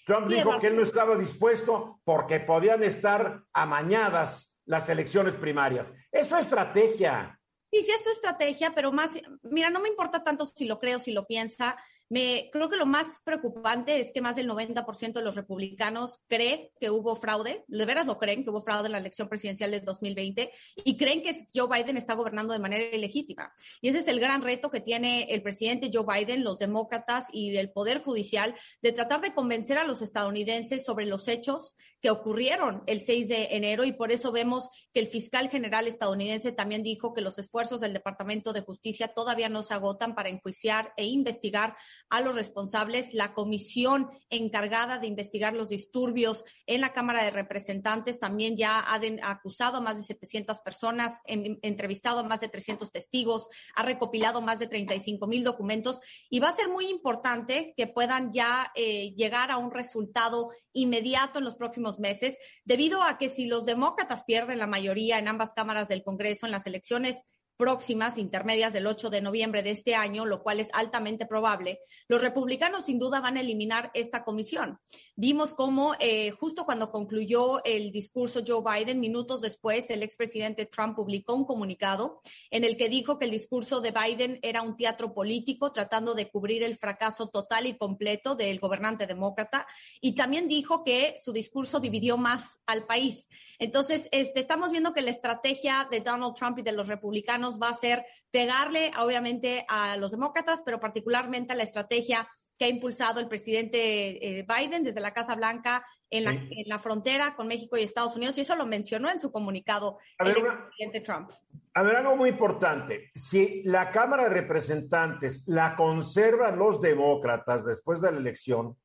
Trump 0.04 0.26
Sí, 0.28 0.34
dijo 0.34 0.58
que 0.58 0.66
él 0.66 0.76
no 0.76 0.82
estaba 0.82 1.16
dispuesto 1.16 2.00
porque 2.04 2.40
podían 2.40 2.82
estar 2.82 3.42
amañadas 3.52 4.54
las 4.66 4.88
elecciones 4.88 5.34
primarias. 5.34 5.92
Es 6.10 6.30
estrategia. 6.32 7.38
Sí, 7.70 7.82
sí 7.82 7.90
es 7.90 8.04
su 8.04 8.10
estrategia, 8.10 8.72
pero 8.74 8.92
más, 8.92 9.18
mira, 9.42 9.70
no 9.70 9.80
me 9.80 9.88
importa 9.88 10.22
tanto 10.22 10.46
si 10.46 10.66
lo 10.66 10.78
creo, 10.78 11.00
si 11.00 11.12
lo 11.12 11.26
piensa. 11.26 11.76
Me, 12.10 12.50
creo 12.52 12.68
que 12.68 12.76
lo 12.76 12.86
más 12.86 13.20
preocupante 13.24 13.98
es 13.98 14.12
que 14.12 14.20
más 14.20 14.36
del 14.36 14.48
90% 14.48 15.12
de 15.12 15.22
los 15.22 15.34
republicanos 15.34 16.20
cree 16.28 16.72
que 16.78 16.90
hubo 16.90 17.16
fraude, 17.16 17.64
de 17.66 17.86
veras 17.86 18.06
lo 18.06 18.18
creen, 18.18 18.44
que 18.44 18.50
hubo 18.50 18.62
fraude 18.62 18.86
en 18.86 18.92
la 18.92 18.98
elección 18.98 19.28
presidencial 19.28 19.70
de 19.70 19.80
2020 19.80 20.52
y 20.84 20.96
creen 20.96 21.22
que 21.22 21.46
Joe 21.54 21.68
Biden 21.68 21.96
está 21.96 22.14
gobernando 22.14 22.52
de 22.52 22.58
manera 22.58 22.84
ilegítima. 22.94 23.52
Y 23.80 23.88
ese 23.88 24.00
es 24.00 24.08
el 24.08 24.20
gran 24.20 24.42
reto 24.42 24.70
que 24.70 24.80
tiene 24.80 25.24
el 25.30 25.42
presidente 25.42 25.90
Joe 25.92 26.04
Biden, 26.06 26.44
los 26.44 26.58
demócratas 26.58 27.28
y 27.32 27.56
el 27.56 27.70
Poder 27.70 28.02
Judicial 28.02 28.54
de 28.82 28.92
tratar 28.92 29.20
de 29.20 29.34
convencer 29.34 29.78
a 29.78 29.84
los 29.84 30.02
estadounidenses 30.02 30.84
sobre 30.84 31.06
los 31.06 31.28
hechos 31.28 31.74
que 32.04 32.10
ocurrieron 32.10 32.82
el 32.86 33.00
6 33.00 33.28
de 33.28 33.48
enero 33.56 33.82
y 33.84 33.92
por 33.92 34.12
eso 34.12 34.30
vemos 34.30 34.68
que 34.92 35.00
el 35.00 35.06
fiscal 35.06 35.48
general 35.48 35.86
estadounidense 35.88 36.52
también 36.52 36.82
dijo 36.82 37.14
que 37.14 37.22
los 37.22 37.38
esfuerzos 37.38 37.80
del 37.80 37.94
Departamento 37.94 38.52
de 38.52 38.60
Justicia 38.60 39.08
todavía 39.08 39.48
no 39.48 39.62
se 39.62 39.72
agotan 39.72 40.14
para 40.14 40.28
enjuiciar 40.28 40.92
e 40.98 41.06
investigar 41.06 41.74
a 42.10 42.20
los 42.20 42.34
responsables. 42.34 43.14
La 43.14 43.32
comisión 43.32 44.10
encargada 44.28 44.98
de 44.98 45.06
investigar 45.06 45.54
los 45.54 45.70
disturbios 45.70 46.44
en 46.66 46.82
la 46.82 46.92
Cámara 46.92 47.24
de 47.24 47.30
Representantes 47.30 48.18
también 48.18 48.58
ya 48.58 48.80
ha 48.80 49.00
acusado 49.30 49.78
a 49.78 49.80
más 49.80 49.96
de 49.96 50.02
700 50.02 50.60
personas, 50.60 51.22
en- 51.24 51.58
entrevistado 51.62 52.18
a 52.20 52.24
más 52.24 52.40
de 52.40 52.50
300 52.50 52.92
testigos, 52.92 53.48
ha 53.76 53.82
recopilado 53.82 54.42
más 54.42 54.58
de 54.58 54.66
35 54.66 55.26
mil 55.26 55.42
documentos 55.42 56.00
y 56.28 56.38
va 56.40 56.50
a 56.50 56.56
ser 56.56 56.68
muy 56.68 56.90
importante 56.90 57.72
que 57.78 57.86
puedan 57.86 58.30
ya 58.34 58.70
eh, 58.74 59.14
llegar 59.16 59.50
a 59.50 59.56
un 59.56 59.70
resultado 59.70 60.50
inmediato 60.74 61.38
en 61.38 61.46
los 61.46 61.56
próximos 61.56 61.93
meses, 61.98 62.38
debido 62.64 63.02
a 63.02 63.18
que 63.18 63.28
si 63.28 63.46
los 63.46 63.64
demócratas 63.64 64.24
pierden 64.24 64.58
la 64.58 64.66
mayoría 64.66 65.18
en 65.18 65.28
ambas 65.28 65.52
cámaras 65.52 65.88
del 65.88 66.02
Congreso 66.02 66.46
en 66.46 66.52
las 66.52 66.66
elecciones 66.66 67.28
próximas, 67.56 68.18
intermedias 68.18 68.72
del 68.72 68.86
8 68.86 69.10
de 69.10 69.20
noviembre 69.20 69.62
de 69.62 69.70
este 69.70 69.94
año, 69.94 70.26
lo 70.26 70.42
cual 70.42 70.60
es 70.60 70.68
altamente 70.72 71.26
probable, 71.26 71.80
los 72.08 72.20
republicanos 72.20 72.86
sin 72.86 72.98
duda 72.98 73.20
van 73.20 73.36
a 73.36 73.40
eliminar 73.40 73.90
esta 73.94 74.24
comisión. 74.24 74.78
Vimos 75.16 75.54
cómo 75.54 75.94
eh, 76.00 76.32
justo 76.32 76.64
cuando 76.64 76.90
concluyó 76.90 77.62
el 77.64 77.92
discurso 77.92 78.42
Joe 78.46 78.62
Biden, 78.62 79.00
minutos 79.00 79.40
después, 79.40 79.88
el 79.90 80.02
expresidente 80.02 80.66
Trump 80.66 80.96
publicó 80.96 81.34
un 81.34 81.44
comunicado 81.44 82.20
en 82.50 82.64
el 82.64 82.76
que 82.76 82.88
dijo 82.88 83.18
que 83.18 83.26
el 83.26 83.30
discurso 83.30 83.80
de 83.80 83.92
Biden 83.92 84.38
era 84.42 84.62
un 84.62 84.76
teatro 84.76 85.14
político 85.14 85.72
tratando 85.72 86.14
de 86.14 86.28
cubrir 86.28 86.62
el 86.62 86.76
fracaso 86.76 87.28
total 87.28 87.66
y 87.66 87.76
completo 87.76 88.34
del 88.34 88.58
gobernante 88.58 89.06
demócrata 89.06 89.66
y 90.00 90.14
también 90.14 90.48
dijo 90.48 90.82
que 90.82 91.14
su 91.22 91.32
discurso 91.32 91.80
dividió 91.80 92.16
más 92.16 92.62
al 92.66 92.86
país. 92.86 93.28
Entonces, 93.58 94.08
este, 94.12 94.40
estamos 94.40 94.70
viendo 94.70 94.92
que 94.92 95.02
la 95.02 95.10
estrategia 95.10 95.88
de 95.90 96.00
Donald 96.00 96.34
Trump 96.34 96.58
y 96.58 96.62
de 96.62 96.72
los 96.72 96.88
republicanos 96.88 97.60
va 97.60 97.68
a 97.68 97.76
ser 97.76 98.04
pegarle, 98.30 98.90
obviamente, 98.98 99.64
a 99.68 99.96
los 99.96 100.10
demócratas, 100.10 100.62
pero 100.64 100.80
particularmente 100.80 101.52
a 101.52 101.56
la 101.56 101.62
estrategia 101.62 102.28
que 102.58 102.66
ha 102.66 102.68
impulsado 102.68 103.20
el 103.20 103.28
presidente 103.28 104.38
eh, 104.38 104.46
Biden 104.46 104.84
desde 104.84 105.00
la 105.00 105.12
Casa 105.12 105.34
Blanca 105.34 105.84
en 106.10 106.24
la, 106.24 106.30
en 106.30 106.68
la, 106.68 106.78
frontera 106.78 107.34
con 107.34 107.48
México 107.48 107.76
y 107.76 107.82
Estados 107.82 108.14
Unidos, 108.14 108.38
y 108.38 108.42
eso 108.42 108.54
lo 108.54 108.66
mencionó 108.66 109.10
en 109.10 109.18
su 109.18 109.32
comunicado 109.32 109.98
a 110.18 110.24
ver, 110.24 110.36
presidente 110.36 111.00
Trump. 111.00 111.30
A 111.72 111.82
ver, 111.82 111.96
algo 111.96 112.14
muy 112.14 112.30
importante. 112.30 113.10
Si 113.16 113.62
la 113.64 113.90
Cámara 113.90 114.24
de 114.24 114.28
Representantes 114.28 115.42
la 115.48 115.74
conservan 115.74 116.56
los 116.56 116.80
demócratas 116.80 117.64
después 117.64 118.00
de 118.00 118.12
la 118.12 118.18
elección, 118.18 118.76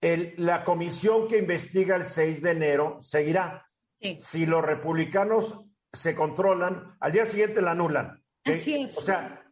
el, 0.00 0.34
la 0.38 0.64
comisión 0.64 1.28
que 1.28 1.38
investiga 1.38 1.96
el 1.96 2.04
6 2.04 2.42
de 2.42 2.50
enero 2.50 2.98
seguirá. 3.00 3.66
Sí. 4.00 4.16
Si 4.18 4.46
los 4.46 4.64
republicanos 4.64 5.58
se 5.92 6.14
controlan, 6.14 6.96
al 7.00 7.12
día 7.12 7.24
siguiente 7.24 7.60
la 7.60 7.72
anulan. 7.72 8.22
¿sí? 8.44 8.52
Así 8.52 8.74
es. 8.74 8.96
O 8.96 9.00
sea, 9.02 9.44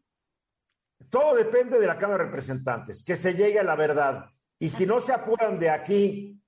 todo 1.10 1.34
depende 1.34 1.78
de 1.78 1.86
la 1.86 1.98
Cámara 1.98 2.24
de 2.24 2.30
Representantes, 2.30 3.04
que 3.04 3.16
se 3.16 3.34
llegue 3.34 3.58
a 3.58 3.64
la 3.64 3.76
verdad. 3.76 4.26
Y 4.58 4.70
si 4.70 4.86
no 4.86 5.00
se 5.00 5.12
apuran 5.12 5.58
de 5.58 5.70
aquí 5.70 6.40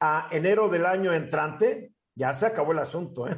a 0.00 0.28
enero 0.30 0.68
del 0.68 0.86
año 0.86 1.12
entrante, 1.12 1.92
ya 2.14 2.32
se 2.34 2.46
acabó 2.46 2.72
el 2.72 2.78
asunto, 2.78 3.28
¿eh? 3.28 3.36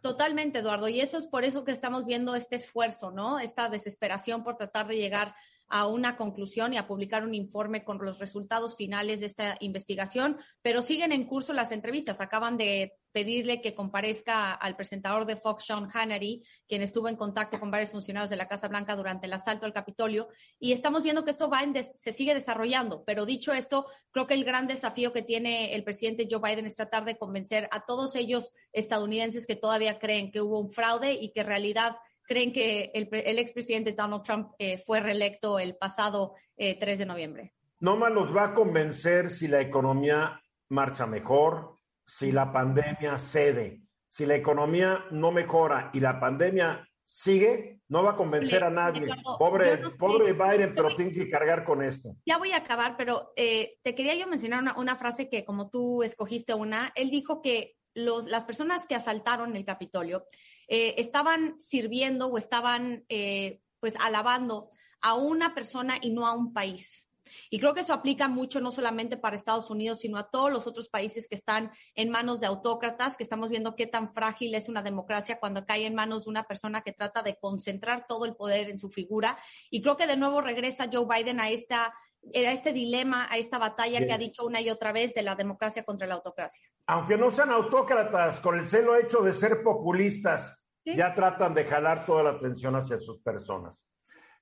Totalmente, 0.00 0.58
Eduardo. 0.58 0.88
Y 0.88 1.00
eso 1.00 1.18
es 1.18 1.26
por 1.26 1.44
eso 1.44 1.64
que 1.64 1.72
estamos 1.72 2.04
viendo 2.04 2.34
este 2.34 2.56
esfuerzo, 2.56 3.10
¿no? 3.10 3.38
Esta 3.38 3.68
desesperación 3.68 4.44
por 4.44 4.56
tratar 4.56 4.86
de 4.86 4.96
llegar 4.96 5.34
a 5.68 5.86
una 5.86 6.16
conclusión 6.16 6.72
y 6.72 6.78
a 6.78 6.86
publicar 6.86 7.24
un 7.24 7.34
informe 7.34 7.84
con 7.84 7.98
los 7.98 8.18
resultados 8.18 8.76
finales 8.76 9.20
de 9.20 9.26
esta 9.26 9.56
investigación, 9.60 10.38
pero 10.62 10.82
siguen 10.82 11.12
en 11.12 11.26
curso 11.26 11.52
las 11.52 11.72
entrevistas. 11.72 12.20
Acaban 12.20 12.56
de 12.56 12.92
pedirle 13.16 13.62
que 13.62 13.74
comparezca 13.74 14.52
al 14.52 14.76
presentador 14.76 15.24
de 15.24 15.36
Fox, 15.36 15.64
Sean 15.64 15.88
Hannity, 15.90 16.42
quien 16.68 16.82
estuvo 16.82 17.08
en 17.08 17.16
contacto 17.16 17.58
con 17.58 17.70
varios 17.70 17.90
funcionarios 17.90 18.28
de 18.28 18.36
la 18.36 18.46
Casa 18.46 18.68
Blanca 18.68 18.94
durante 18.94 19.26
el 19.26 19.32
asalto 19.32 19.64
al 19.64 19.72
Capitolio, 19.72 20.28
y 20.58 20.72
estamos 20.72 21.02
viendo 21.02 21.24
que 21.24 21.30
esto 21.30 21.48
va 21.48 21.62
en 21.62 21.72
des 21.72 21.98
se 21.98 22.12
sigue 22.12 22.34
desarrollando. 22.34 23.04
Pero 23.04 23.24
dicho 23.24 23.54
esto, 23.54 23.86
creo 24.10 24.26
que 24.26 24.34
el 24.34 24.44
gran 24.44 24.66
desafío 24.66 25.14
que 25.14 25.22
tiene 25.22 25.74
el 25.74 25.82
presidente 25.82 26.28
Joe 26.30 26.40
Biden 26.42 26.66
es 26.66 26.76
tratar 26.76 27.06
de 27.06 27.16
convencer 27.16 27.68
a 27.72 27.86
todos 27.86 28.16
ellos 28.16 28.52
estadounidenses 28.72 29.46
que 29.46 29.56
todavía 29.56 29.98
creen 29.98 30.30
que 30.30 30.42
hubo 30.42 30.60
un 30.60 30.70
fraude 30.70 31.14
y 31.14 31.32
que 31.32 31.40
en 31.40 31.46
realidad 31.46 31.96
creen 32.26 32.52
que 32.52 32.90
el, 32.94 33.08
el 33.12 33.38
expresidente 33.38 33.92
Donald 33.92 34.22
Trump 34.22 34.52
eh, 34.58 34.78
fue 34.78 35.00
reelecto 35.00 35.58
el 35.58 35.76
pasado 35.76 36.34
eh, 36.56 36.78
3 36.78 36.98
de 36.98 37.06
noviembre. 37.06 37.54
No 37.80 37.96
más 37.96 38.12
los 38.12 38.34
va 38.34 38.46
a 38.46 38.54
convencer 38.54 39.30
si 39.30 39.48
la 39.48 39.60
economía 39.60 40.40
marcha 40.68 41.06
mejor, 41.06 41.76
si 42.04 42.32
la 42.32 42.52
pandemia 42.52 43.18
cede. 43.18 43.82
Si 44.08 44.24
la 44.24 44.34
economía 44.34 45.04
no 45.10 45.30
mejora 45.30 45.90
y 45.92 46.00
la 46.00 46.18
pandemia 46.18 46.88
sigue, 47.04 47.80
no 47.88 48.02
va 48.02 48.12
a 48.12 48.16
convencer 48.16 48.64
a 48.64 48.70
nadie. 48.70 49.06
Pobre, 49.38 49.78
no 49.78 49.96
pobre 49.96 50.32
Biden, 50.32 50.74
pero 50.74 50.94
tiene 50.94 51.12
que 51.12 51.28
cargar 51.28 51.64
con 51.64 51.82
esto. 51.82 52.16
Ya 52.24 52.38
voy 52.38 52.52
a 52.52 52.58
acabar, 52.58 52.96
pero 52.96 53.32
eh, 53.36 53.78
te 53.82 53.94
quería 53.94 54.14
yo 54.14 54.26
mencionar 54.26 54.62
una, 54.62 54.76
una, 54.78 54.96
frase 54.96 55.28
que 55.28 55.44
como 55.44 55.68
tú 55.68 56.02
escogiste 56.02 56.54
una, 56.54 56.92
él 56.96 57.10
dijo 57.10 57.42
que 57.42 57.76
los, 57.94 58.26
las 58.26 58.44
personas 58.44 58.86
que 58.86 58.94
asaltaron 58.94 59.54
el 59.54 59.64
Capitolio 59.64 60.26
eh, 60.68 60.94
estaban 60.98 61.60
sirviendo 61.60 62.28
o 62.28 62.38
estaban 62.38 63.04
eh, 63.08 63.60
pues 63.80 63.94
alabando 63.96 64.70
a 65.00 65.14
una 65.14 65.54
persona 65.54 65.98
y 66.00 66.10
no 66.10 66.26
a 66.26 66.32
un 66.32 66.52
país. 66.52 67.06
Y 67.50 67.58
creo 67.58 67.74
que 67.74 67.80
eso 67.80 67.92
aplica 67.92 68.28
mucho 68.28 68.60
no 68.60 68.72
solamente 68.72 69.16
para 69.16 69.36
Estados 69.36 69.70
Unidos, 69.70 70.00
sino 70.00 70.18
a 70.18 70.30
todos 70.30 70.50
los 70.50 70.66
otros 70.66 70.88
países 70.88 71.28
que 71.28 71.34
están 71.34 71.70
en 71.94 72.10
manos 72.10 72.40
de 72.40 72.46
autócratas, 72.46 73.16
que 73.16 73.22
estamos 73.22 73.48
viendo 73.48 73.74
qué 73.74 73.86
tan 73.86 74.12
frágil 74.12 74.54
es 74.54 74.68
una 74.68 74.82
democracia 74.82 75.38
cuando 75.38 75.64
cae 75.66 75.86
en 75.86 75.94
manos 75.94 76.24
de 76.24 76.30
una 76.30 76.44
persona 76.44 76.82
que 76.82 76.92
trata 76.92 77.22
de 77.22 77.36
concentrar 77.36 78.06
todo 78.08 78.24
el 78.24 78.36
poder 78.36 78.70
en 78.70 78.78
su 78.78 78.88
figura. 78.88 79.38
Y 79.70 79.82
creo 79.82 79.96
que 79.96 80.06
de 80.06 80.16
nuevo 80.16 80.40
regresa 80.40 80.88
Joe 80.92 81.06
Biden 81.06 81.40
a 81.40 81.50
esta 81.50 81.92
a 82.34 82.52
este 82.52 82.72
dilema, 82.72 83.26
a 83.30 83.36
esta 83.38 83.58
batalla 83.58 83.98
Bien. 83.98 84.08
que 84.08 84.14
ha 84.14 84.18
dicho 84.18 84.44
una 84.44 84.60
y 84.60 84.70
otra 84.70 84.92
vez 84.92 85.14
de 85.14 85.22
la 85.22 85.34
democracia 85.36 85.84
contra 85.84 86.06
la 86.06 86.14
autocracia. 86.14 86.66
Aunque 86.86 87.16
no 87.16 87.30
sean 87.30 87.50
autócratas, 87.50 88.40
con 88.40 88.58
el 88.58 88.66
celo 88.66 88.96
hecho 88.96 89.20
de 89.22 89.32
ser 89.32 89.62
populistas, 89.62 90.62
Sí. 90.84 90.94
ya 90.94 91.12
tratan 91.14 91.52
de 91.54 91.64
jalar 91.64 92.04
toda 92.06 92.22
la 92.22 92.30
atención 92.30 92.76
hacia 92.76 92.96
sus 92.98 93.20
personas. 93.20 93.84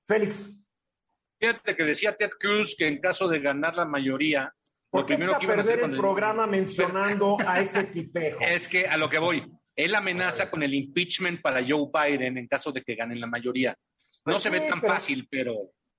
Félix, 0.05 0.49
Fíjate 1.39 1.75
que 1.75 1.83
decía 1.83 2.15
Ted 2.15 2.29
Cruz 2.39 2.75
que 2.77 2.87
en 2.87 2.99
caso 3.01 3.27
de 3.27 3.39
ganar 3.39 3.75
la 3.75 3.83
mayoría, 3.85 4.53
¿por 4.89 5.01
lo 5.01 5.05
qué 5.05 5.15
primero 5.17 5.37
que 5.37 5.45
iban 5.45 5.59
a 5.59 5.61
hacer 5.63 5.75
perder 5.79 5.91
el 5.95 5.99
programa 5.99 6.47
mencionando 6.47 7.35
a 7.45 7.59
ese 7.59 7.83
tipejo? 7.85 8.39
Es 8.41 8.67
que 8.69 8.87
a 8.87 8.95
lo 8.97 9.09
que 9.09 9.19
voy, 9.19 9.43
él 9.75 9.95
amenaza 9.95 10.49
con 10.49 10.63
el 10.63 10.73
impeachment 10.73 11.41
para 11.41 11.61
Joe 11.67 11.89
Biden 11.93 12.37
en 12.37 12.47
caso 12.47 12.71
de 12.71 12.81
que 12.83 12.95
ganen 12.95 13.19
la 13.19 13.27
mayoría. 13.27 13.75
No 14.25 14.33
Pues 14.33 14.43
se 14.43 14.49
ve 14.49 14.61
tan 14.61 14.79
pero- 14.79 14.93
fácil, 14.93 15.27
pero, 15.29 15.53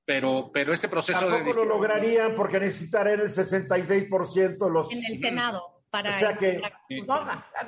pero, 0.06 0.50
pero 0.52 0.72
este 0.72 0.88
proceso 0.88 1.28
de 1.28 1.36
Tampoco 1.38 1.64
lo 1.64 1.64
lograrían 1.64 2.34
porque 2.34 2.60
necesitarían 2.60 3.20
el 3.20 3.28
66% 3.28 4.56
de 4.56 4.70
los... 4.70 4.92
En 4.92 5.04
el 5.04 5.20
Senado. 5.20 5.82
Para 5.90 6.16
O 6.16 6.18
sea 6.18 6.36
que, 6.36 6.60
no, 7.06 7.24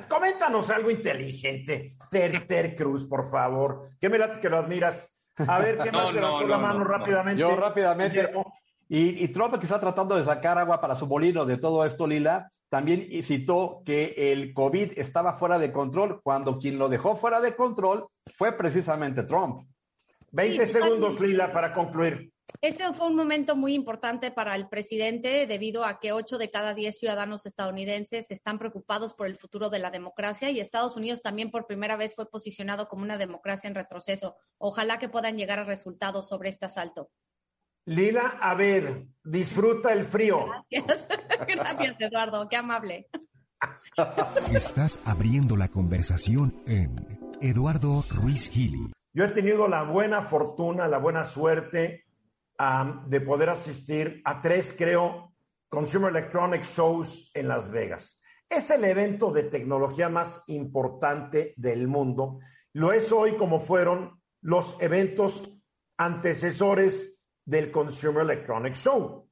coméntanos 0.07 0.69
algo 0.69 0.91
inteligente, 0.91 1.95
Ter, 2.11 2.47
Ter 2.47 2.75
Cruz, 2.75 3.05
por 3.05 3.29
favor. 3.29 3.91
¿Qué 3.99 4.09
me 4.09 4.17
late 4.17 4.39
que 4.39 4.49
lo 4.49 4.57
admiras? 4.57 5.09
A 5.37 5.59
ver, 5.59 5.79
¿qué 5.79 5.91
No, 5.91 5.99
más 6.03 6.13
levantó 6.13 6.41
no, 6.41 6.47
la 6.47 6.57
no, 6.57 6.61
mano 6.61 6.79
no, 6.79 6.85
no. 6.85 6.91
rápidamente? 6.91 7.41
Yo 7.41 7.55
rápidamente. 7.55 8.31
Y, 8.87 9.23
y 9.23 9.27
Trump, 9.29 9.57
que 9.57 9.65
está 9.65 9.79
tratando 9.79 10.15
de 10.15 10.25
sacar 10.25 10.57
agua 10.57 10.81
para 10.81 10.95
su 10.95 11.07
molino 11.07 11.45
de 11.45 11.57
todo 11.57 11.85
esto, 11.85 12.07
Lila, 12.07 12.51
también 12.69 13.07
citó 13.23 13.81
que 13.85 14.13
el 14.31 14.53
COVID 14.53 14.93
estaba 14.97 15.33
fuera 15.33 15.57
de 15.57 15.71
control 15.71 16.21
cuando 16.21 16.57
quien 16.57 16.77
lo 16.77 16.87
dejó 16.87 17.15
fuera 17.15 17.41
de 17.41 17.55
control 17.55 18.07
fue 18.37 18.51
precisamente 18.51 19.23
Trump. 19.23 19.63
20 20.31 20.65
Sí, 20.65 20.71
segundos. 20.71 21.19
Lila, 21.19 21.51
para 21.51 21.73
concluir. 21.73 22.31
Este 22.61 22.91
fue 22.93 23.07
un 23.07 23.15
momento 23.15 23.55
muy 23.55 23.73
importante 23.73 24.31
para 24.31 24.55
el 24.55 24.67
presidente 24.67 25.45
debido 25.47 25.85
a 25.85 25.99
que 25.99 26.11
ocho 26.11 26.37
de 26.37 26.49
cada 26.49 26.73
diez 26.73 26.97
ciudadanos 26.97 27.45
estadounidenses 27.45 28.31
están 28.31 28.57
preocupados 28.57 29.13
por 29.13 29.27
el 29.27 29.37
futuro 29.37 29.69
de 29.69 29.79
la 29.79 29.91
democracia 29.91 30.49
y 30.49 30.59
Estados 30.59 30.97
Unidos 30.97 31.21
también 31.21 31.51
por 31.51 31.67
primera 31.67 31.95
vez 31.95 32.15
fue 32.15 32.29
posicionado 32.29 32.87
como 32.87 33.03
una 33.03 33.17
democracia 33.17 33.67
en 33.67 33.75
retroceso. 33.75 34.35
Ojalá 34.57 34.97
que 34.97 35.09
puedan 35.09 35.37
llegar 35.37 35.59
a 35.59 35.63
resultados 35.63 36.27
sobre 36.27 36.49
este 36.49 36.65
asalto. 36.65 37.11
Lila, 37.85 38.37
a 38.41 38.55
ver, 38.55 39.05
disfruta 39.23 39.93
el 39.93 40.03
frío. 40.03 40.45
Gracias, 40.69 41.07
Gracias, 41.47 41.95
Eduardo, 41.99 42.47
qué 42.49 42.57
amable. 42.57 43.07
Estás 44.53 44.99
abriendo 45.05 45.55
la 45.55 45.67
conversación 45.67 46.61
en 46.65 47.19
Eduardo 47.41 48.03
Ruiz 48.09 48.49
Gili. 48.49 48.91
Yo 49.11 49.25
he 49.25 49.29
tenido 49.29 49.67
la 49.67 49.83
buena 49.83 50.21
fortuna, 50.21 50.87
la 50.87 50.99
buena 50.99 51.23
suerte 51.23 52.05
de 53.05 53.21
poder 53.21 53.49
asistir 53.49 54.21
a 54.25 54.41
tres, 54.41 54.75
creo, 54.77 55.33
Consumer 55.69 56.09
Electronic 56.09 56.63
Shows 56.63 57.31
en 57.33 57.47
Las 57.47 57.69
Vegas. 57.69 58.21
Es 58.49 58.69
el 58.71 58.83
evento 58.83 59.31
de 59.31 59.43
tecnología 59.43 60.09
más 60.09 60.43
importante 60.47 61.53
del 61.57 61.87
mundo. 61.87 62.39
Lo 62.73 62.91
es 62.91 63.11
hoy 63.11 63.37
como 63.37 63.59
fueron 63.59 64.19
los 64.41 64.75
eventos 64.79 65.51
antecesores 65.97 67.19
del 67.45 67.71
Consumer 67.71 68.23
Electronic 68.23 68.73
Show. 68.73 69.29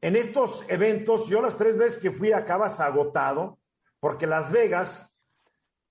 En 0.00 0.16
estos 0.16 0.64
eventos, 0.68 1.28
yo 1.28 1.40
las 1.40 1.56
tres 1.56 1.76
veces 1.76 1.98
que 1.98 2.10
fui 2.10 2.32
acabas 2.32 2.80
agotado, 2.80 3.58
porque 4.00 4.26
Las 4.26 4.50
Vegas 4.50 5.11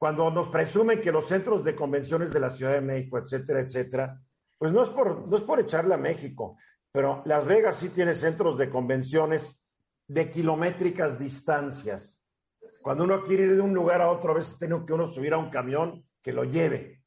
cuando 0.01 0.31
nos 0.31 0.49
presumen 0.49 0.99
que 0.99 1.11
los 1.11 1.27
centros 1.27 1.63
de 1.63 1.75
convenciones 1.75 2.33
de 2.33 2.39
la 2.39 2.49
Ciudad 2.49 2.71
de 2.71 2.81
México, 2.81 3.19
etcétera, 3.19 3.59
etcétera, 3.59 4.19
pues 4.57 4.73
no 4.73 4.81
es 4.81 4.89
por, 4.89 5.27
no 5.27 5.37
es 5.37 5.43
por 5.43 5.59
echarle 5.59 5.93
a 5.93 5.97
México, 5.97 6.57
pero 6.91 7.21
Las 7.25 7.45
Vegas 7.45 7.75
sí 7.75 7.89
tiene 7.89 8.15
centros 8.15 8.57
de 8.57 8.67
convenciones 8.67 9.61
de 10.07 10.31
kilométricas 10.31 11.19
distancias. 11.19 12.19
Cuando 12.81 13.03
uno 13.03 13.21
quiere 13.21 13.43
ir 13.43 13.53
de 13.53 13.61
un 13.61 13.75
lugar 13.75 14.01
a 14.01 14.09
otro, 14.09 14.31
a 14.31 14.37
veces 14.37 14.57
tiene 14.57 14.83
que 14.87 14.91
uno 14.91 15.05
subir 15.05 15.35
a 15.35 15.37
un 15.37 15.51
camión 15.51 16.03
que 16.19 16.33
lo 16.33 16.45
lleve. 16.45 17.03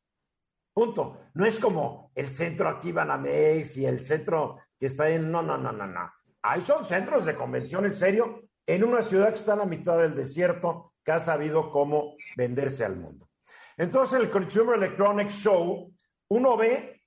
Punto. 0.73 1.19
No 1.35 1.45
es 1.47 1.59
como 1.59 2.13
el 2.15 2.29
centro 2.29 2.69
aquí 2.69 2.93
Banamex 2.93 3.77
y 3.77 3.87
el 3.87 4.05
centro 4.05 4.61
que 4.79 4.87
está 4.87 5.09
en... 5.09 5.33
No, 5.33 5.43
no, 5.43 5.59
no, 5.59 5.73
no, 5.73 5.85
no. 5.85 6.13
Ahí 6.43 6.61
son 6.61 6.85
centros 6.85 7.27
de 7.27 7.35
convención 7.35 7.87
en 7.87 7.95
serio 7.97 8.41
en 8.65 8.85
una 8.85 9.03
ciudad 9.03 9.31
que 9.31 9.41
está 9.41 9.55
en 9.55 9.59
la 9.59 9.67
mitad 9.67 9.99
del 9.99 10.15
desierto, 10.15 10.94
que 11.05 11.13
ha 11.13 11.21
sabido 11.21 11.71
cómo 11.71 12.17
venderse 12.37 12.85
al 12.85 12.97
mundo. 12.97 13.29
Entonces, 13.77 14.17
en 14.17 14.23
el 14.23 14.31
Consumer 14.31 14.77
Electronics 14.77 15.35
Show, 15.35 15.93
uno 16.29 16.57
ve 16.57 17.03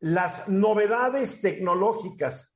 las 0.00 0.48
novedades 0.48 1.40
tecnológicas. 1.40 2.52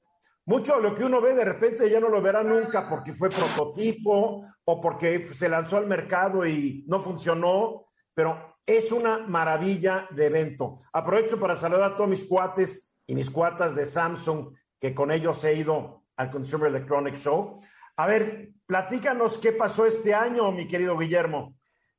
Mucho 0.47 0.77
de 0.77 0.83
lo 0.83 0.95
que 0.95 1.05
uno 1.05 1.21
ve 1.21 1.35
de 1.35 1.45
repente 1.45 1.89
ya 1.89 2.01
no 2.01 2.09
lo 2.09 2.21
verá 2.21 2.43
nunca 2.43 2.89
porque 2.89 3.15
fue 3.15 3.31
prototipo 3.31 4.45
o 4.65 4.81
porque 4.81 5.25
se 5.25 5.49
lanzó 5.49 5.79
al 5.79 5.87
mercado 5.87 6.47
y 6.47 6.85
no 6.87 7.01
funcionó, 7.01 7.87
pero 8.13 8.59
es 8.67 8.93
una 8.93 9.19
maravilla 9.21 10.07
de 10.11 10.27
evento. 10.27 10.81
Aprovecho 10.93 11.39
para 11.39 11.57
saludar 11.57 11.93
a 11.93 11.97
todos 11.97 12.11
mis 12.11 12.25
cuates 12.25 12.91
y 13.07 13.15
mis 13.15 13.31
cuatas 13.31 13.75
de 13.75 13.87
Samsung, 13.87 14.55
que 14.79 14.95
con 14.95 15.11
ellos 15.11 15.43
he 15.45 15.55
ido 15.55 16.05
al 16.17 16.31
Consumer 16.31 16.69
Electronics 16.69 17.21
Show. 17.21 17.61
A 17.97 18.07
ver, 18.07 18.51
platícanos 18.67 19.39
qué 19.39 19.53
pasó 19.53 19.87
este 19.87 20.15
año, 20.15 20.51
mi 20.51 20.67
querido 20.67 20.99
Guillermo. 20.99 21.55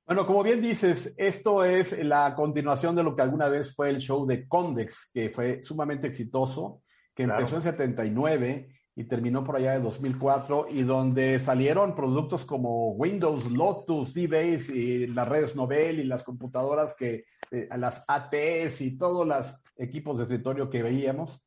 Bueno, 0.05 0.27
como 0.27 0.43
bien 0.43 0.61
dices, 0.61 1.15
esto 1.17 1.63
es 1.63 1.97
la 2.03 2.35
continuación 2.35 2.95
de 2.95 3.03
lo 3.03 3.15
que 3.15 3.21
alguna 3.21 3.47
vez 3.47 3.73
fue 3.73 3.89
el 3.89 3.99
show 3.99 4.25
de 4.25 4.47
Condex, 4.47 5.09
que 5.13 5.29
fue 5.29 5.63
sumamente 5.63 6.07
exitoso. 6.07 6.81
que 7.15 7.23
empezó 7.23 7.55
en 7.55 7.61
79 7.61 8.67
y 8.93 9.05
terminó 9.05 9.41
por 9.41 9.55
allá 9.55 9.71
de 9.71 9.79
2004 9.79 10.67
y 10.69 10.83
donde 10.83 11.39
salieron 11.39 11.95
productos 11.95 12.43
como 12.43 12.91
Windows, 12.91 13.49
Lotus, 13.49 14.13
D-Base 14.13 14.75
y 14.75 15.07
las 15.07 15.27
redes 15.27 15.55
Nobel 15.55 15.99
y 15.99 16.03
las 16.03 16.23
computadoras 16.23 16.93
que, 16.93 17.23
eh, 17.51 17.69
las 17.77 18.03
ATs 18.05 18.81
y 18.81 18.97
todos 18.97 19.25
los 19.25 19.61
equipos 19.77 20.17
de 20.17 20.23
escritorio 20.23 20.69
que 20.69 20.83
veíamos. 20.83 21.41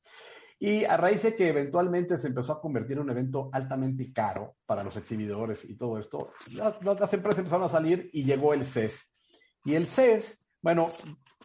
Y 0.60 0.84
a 0.84 0.96
raíz 0.96 1.22
de 1.22 1.36
que 1.36 1.48
eventualmente 1.48 2.18
se 2.18 2.26
empezó 2.28 2.54
a 2.54 2.60
convertir 2.60 2.96
en 2.96 3.04
un 3.04 3.10
evento 3.10 3.48
altamente 3.52 4.12
caro 4.12 4.56
para 4.66 4.82
los 4.82 4.96
exhibidores 4.96 5.64
y 5.64 5.76
todo 5.76 5.98
esto, 5.98 6.32
las, 6.54 6.82
las 6.82 7.12
empresas 7.12 7.38
empezaron 7.38 7.66
a 7.66 7.68
salir 7.68 8.10
y 8.12 8.24
llegó 8.24 8.54
el 8.54 8.64
CES. 8.64 9.08
Y 9.64 9.74
el 9.74 9.86
CES, 9.86 10.44
bueno, 10.60 10.90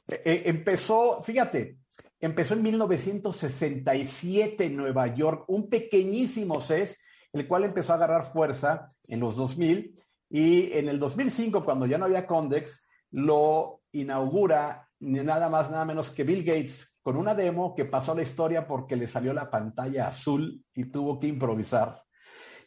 eh, 0.08 0.22
eh, 0.26 0.42
empezó, 0.46 1.22
fíjate, 1.22 1.78
empezó 2.20 2.56
en 2.56 2.64
1967 2.64 4.66
en 4.66 4.76
Nueva 4.76 5.14
York, 5.14 5.46
un 5.48 5.70
pequeñísimo 5.70 6.60
CES, 6.60 6.98
el 7.34 7.48
cual 7.48 7.66
empezó 7.66 7.94
a 7.94 7.98
agarrar 7.98 8.32
fuerza 8.32 8.92
en 9.08 9.20
los 9.20 9.36
2000 9.36 10.00
y 10.30 10.72
en 10.74 10.90
el 10.90 10.98
2005, 11.00 11.64
cuando 11.64 11.86
ya 11.86 12.00
no 12.00 12.06
había 12.06 12.26
Condex, 12.26 12.88
lo 13.12 13.82
inaugura 13.92 14.90
nada 15.04 15.50
más, 15.50 15.70
nada 15.70 15.86
menos 15.86 16.12
que 16.12 16.24
Bill 16.24 16.44
Gates 16.44 16.98
con 17.02 17.18
una 17.18 17.36
demo 17.36 17.76
que 17.76 17.86
pasó 17.86 18.14
a 18.14 18.16
la 18.16 18.24
historia 18.24 18.66
porque 18.66 18.96
le 18.96 19.08
salió 19.08 19.34
la 19.34 19.52
pantalla 19.52 20.08
azul 20.08 20.64
y 20.74 20.86
tuvo 20.86 21.20
que 21.20 21.28
improvisar. 21.28 22.02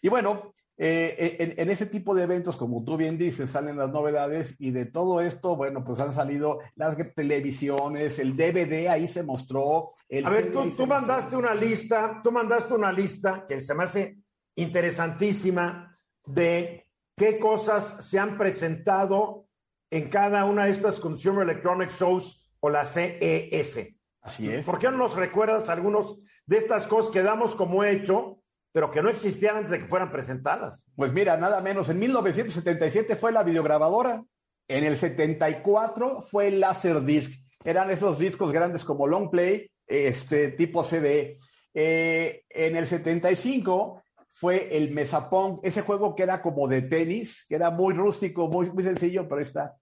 Y 0.03 0.09
bueno, 0.09 0.53
eh, 0.79 1.37
en, 1.41 1.55
en, 1.57 1.71
ese 1.71 1.87
tipo 1.87 2.15
de 2.15 2.25
eventos, 2.25 2.59
como 2.59 2.85
tú 2.85 2.99
bien 2.99 3.17
dices, 3.17 3.49
salen 3.49 3.79
las 3.79 3.91
novedades 3.91 4.55
y 4.59 4.73
de 4.73 4.85
todo 4.85 5.23
esto, 5.23 5.57
bueno, 5.57 5.83
pues 5.83 6.01
han 6.01 6.13
salido 6.13 6.59
las 6.75 6.99
televisiones, 7.15 8.19
el 8.19 8.37
DVD 8.37 8.89
ahí 8.89 9.09
se 9.09 9.23
mostró. 9.23 9.93
El 10.07 10.27
a 10.27 10.31
ver, 10.31 10.53
tú, 10.53 10.71
tú 10.77 10.87
mandaste 10.87 11.35
una 11.35 11.55
lista, 11.55 12.21
tú 12.23 12.31
mandaste 12.31 12.75
una 12.75 12.93
lista 12.93 13.47
que 13.49 13.63
se 13.63 13.75
me 13.75 13.85
hace 13.85 14.19
interesantísima 14.55 15.99
de 16.27 16.87
qué 17.17 17.39
cosas 17.39 18.07
se 18.07 18.19
han 18.19 18.37
presentado 18.37 19.46
en 19.91 20.09
cada 20.09 20.45
una 20.45 20.65
de 20.65 20.73
estas 20.73 21.01
Consumer 21.01 21.43
Electronic 21.43 21.91
Shows 21.91 22.51
o 22.61 22.71
la 22.71 22.85
CES. 22.85 23.95
Así 24.21 24.51
es. 24.51 24.67
¿Por 24.67 24.79
qué 24.79 24.91
no 24.91 24.97
nos 24.97 25.15
recuerdas 25.15 25.69
algunos 25.69 26.19
de 26.47 26.59
estas 26.59 26.87
cosas 26.87 27.11
que 27.11 27.23
damos 27.23 27.55
como 27.55 27.85
hecho? 27.85 28.41
pero 28.77 28.91
que 28.91 29.01
no 29.01 29.09
existían 29.09 29.57
antes 29.57 29.71
de 29.71 29.79
que 29.79 29.87
fueran 29.87 30.13
presentadas. 30.13 30.85
Pues 30.95 31.11
mira, 31.11 31.39
nada 31.39 31.63
menos, 31.63 31.89
en 31.89 31.99
1977 31.99 33.17
fue 33.17 33.33
la 33.33 33.43
videograbadora, 33.43 34.23
en 34.69 34.85
el 34.85 34.99
74 34.99 36.21
fue 36.21 36.49
el 36.49 36.61
Laserdisc, 36.61 37.43
eran 37.65 37.91
esos 37.91 38.19
discos 38.19 38.53
grandes 38.53 38.85
como 38.85 39.07
long 39.07 39.31
play, 39.31 39.71
este 39.87 40.49
tipo 40.49 40.85
CD. 40.85 41.39
Eh, 41.73 42.45
en 42.51 42.77
el 42.77 42.87
75 42.87 44.03
fue 44.39 44.77
el 44.77 44.91
Mesapong, 44.93 45.61
ese 45.63 45.81
juego 45.81 46.15
que 46.15 46.23
era 46.23 46.43
como 46.43 46.69
de 46.69 46.83
tenis, 46.83 47.47
que 47.49 47.55
era 47.55 47.71
muy 47.71 47.95
rústico, 47.95 48.49
muy, 48.49 48.69
muy 48.71 48.85
sencillo, 48.85 49.27
pero 49.27 49.41
está. 49.41 49.77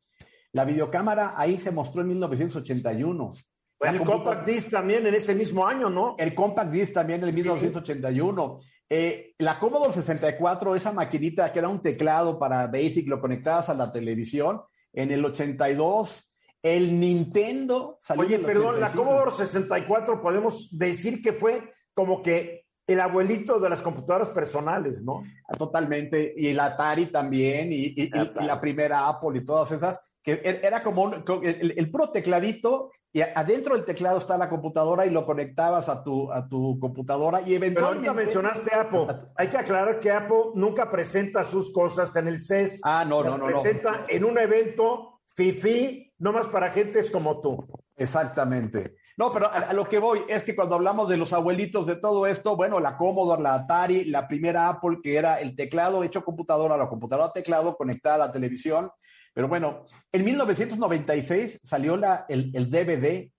La 0.53 0.65
videocámara 0.65 1.35
ahí 1.37 1.59
se 1.59 1.73
mostró 1.73 2.03
en 2.03 2.09
1981. 2.09 3.35
el 3.81 4.01
Compact 4.03 4.47
Disc 4.47 4.71
también 4.71 5.05
en 5.09 5.15
ese 5.15 5.35
mismo 5.35 5.67
año, 5.67 5.91
¿no? 5.91 6.15
El 6.21 6.37
Compact 6.37 6.71
Disc 6.71 6.93
también 6.93 7.25
en 7.25 7.35
1981. 7.35 8.61
Eh, 8.89 9.35
la 9.39 9.59
Commodore 9.59 9.93
64, 9.93 10.77
esa 10.77 10.93
maquinita 10.93 11.53
que 11.53 11.59
era 11.59 11.69
un 11.69 11.83
teclado 11.83 12.39
para 12.39 12.69
Basic, 12.69 13.09
lo 13.09 13.21
conectabas 13.21 13.71
a 13.71 13.75
la 13.75 13.91
televisión, 13.91 14.63
en 14.93 15.11
el 15.11 15.25
82, 15.25 16.33
el 16.63 17.01
Nintendo 17.01 17.99
salió 18.01 18.25
Oye, 18.25 18.39
perdón, 18.39 18.77
85. 18.77 18.81
la 18.81 18.93
Commodore 18.93 19.31
64 19.33 20.23
podemos 20.23 20.69
decir 20.79 21.21
que 21.21 21.33
fue 21.33 21.75
como 21.93 22.23
que 22.23 22.64
el 22.87 23.01
abuelito 23.01 23.59
de 23.59 23.71
las 23.71 23.83
computadoras 23.83 24.29
personales, 24.31 25.03
¿no? 25.03 25.25
Totalmente, 25.59 26.35
y 26.37 26.49
el 26.49 26.61
Atari 26.61 27.07
también, 27.07 27.73
y, 27.73 27.95
y, 27.97 28.11
Atari. 28.13 28.45
y 28.45 28.47
la 28.47 28.61
primera 28.61 29.09
Apple 29.09 29.39
y 29.39 29.45
todas 29.45 29.73
esas, 29.73 30.01
que 30.23 30.41
era 30.63 30.83
como 30.83 31.03
un, 31.03 31.25
el, 31.43 31.75
el, 31.77 31.91
puro 31.91 32.11
tecladito 32.11 32.91
y 33.13 33.21
adentro 33.21 33.77
del 33.77 33.85
teclado 33.85 34.19
está 34.19 34.37
la 34.37 34.49
computadora 34.49 35.07
y 35.07 35.11
lo 35.11 35.25
conectabas 35.25 35.89
a 35.89 36.03
tu, 36.03 36.33
a 36.33 36.49
tu 36.49 36.81
computadora 36.81 37.43
y 37.43 37.55
eventualmente... 37.55 37.75
Pero 37.75 37.87
ahorita 37.87 38.13
mencionaste 38.13 38.75
Apple. 38.75 39.07
Hay 39.37 39.49
que 39.49 39.57
aclarar 39.57 40.01
que 40.01 40.11
Apple 40.11 40.51
nunca 40.55 40.91
presenta 40.91 41.45
sus 41.45 41.73
cosas 41.73 42.17
en 42.17 42.27
el 42.27 42.41
CES. 42.41 42.81
Ah, 42.83 43.05
no, 43.07 43.23
no, 43.23 43.39
no. 43.39 43.47
Presenta 43.47 43.99
no. 43.99 44.05
en 44.09 44.25
un 44.25 44.37
evento 44.37 45.21
FIFI, 45.37 46.13
no 46.19 46.33
más 46.33 46.49
para 46.49 46.73
gentes 46.73 47.09
como 47.11 47.41
tú. 47.41 47.65
Exactamente. 47.97 48.97
No, 49.17 49.33
pero 49.33 49.53
a, 49.53 49.73
lo 49.73 49.89
que 49.89 49.99
voy 49.99 50.21
es 50.29 50.43
que 50.43 50.57
cuando 50.57 50.75
hablamos 50.75 51.09
de 51.09 51.17
los 51.17 51.33
abuelitos 51.33 51.87
de 51.87 51.97
todo 51.97 52.27
esto, 52.27 52.57
bueno, 52.57 52.81
la 52.81 52.97
Commodore, 52.97 53.43
la 53.43 53.55
Atari, 53.55 54.07
la 54.07 54.27
primera 54.27 54.69
Apple, 54.69 54.99
que 55.03 55.17
era 55.17 55.41
el 55.41 55.55
teclado 55.55 56.03
hecho 56.03 56.25
computadora, 56.25 56.77
la 56.77 56.89
computadora 56.89 57.33
teclado 57.33 57.77
conectada 57.77 58.17
a 58.17 58.27
la 58.27 58.33
televisión, 58.33 58.91
pero 59.35 59.49
bueno, 59.49 59.85
en 60.13 60.25
1996 60.25 61.61
salió 61.63 61.97
la, 61.97 62.25
el, 62.29 62.53
el, 62.55 62.71
DVD. 62.71 63.31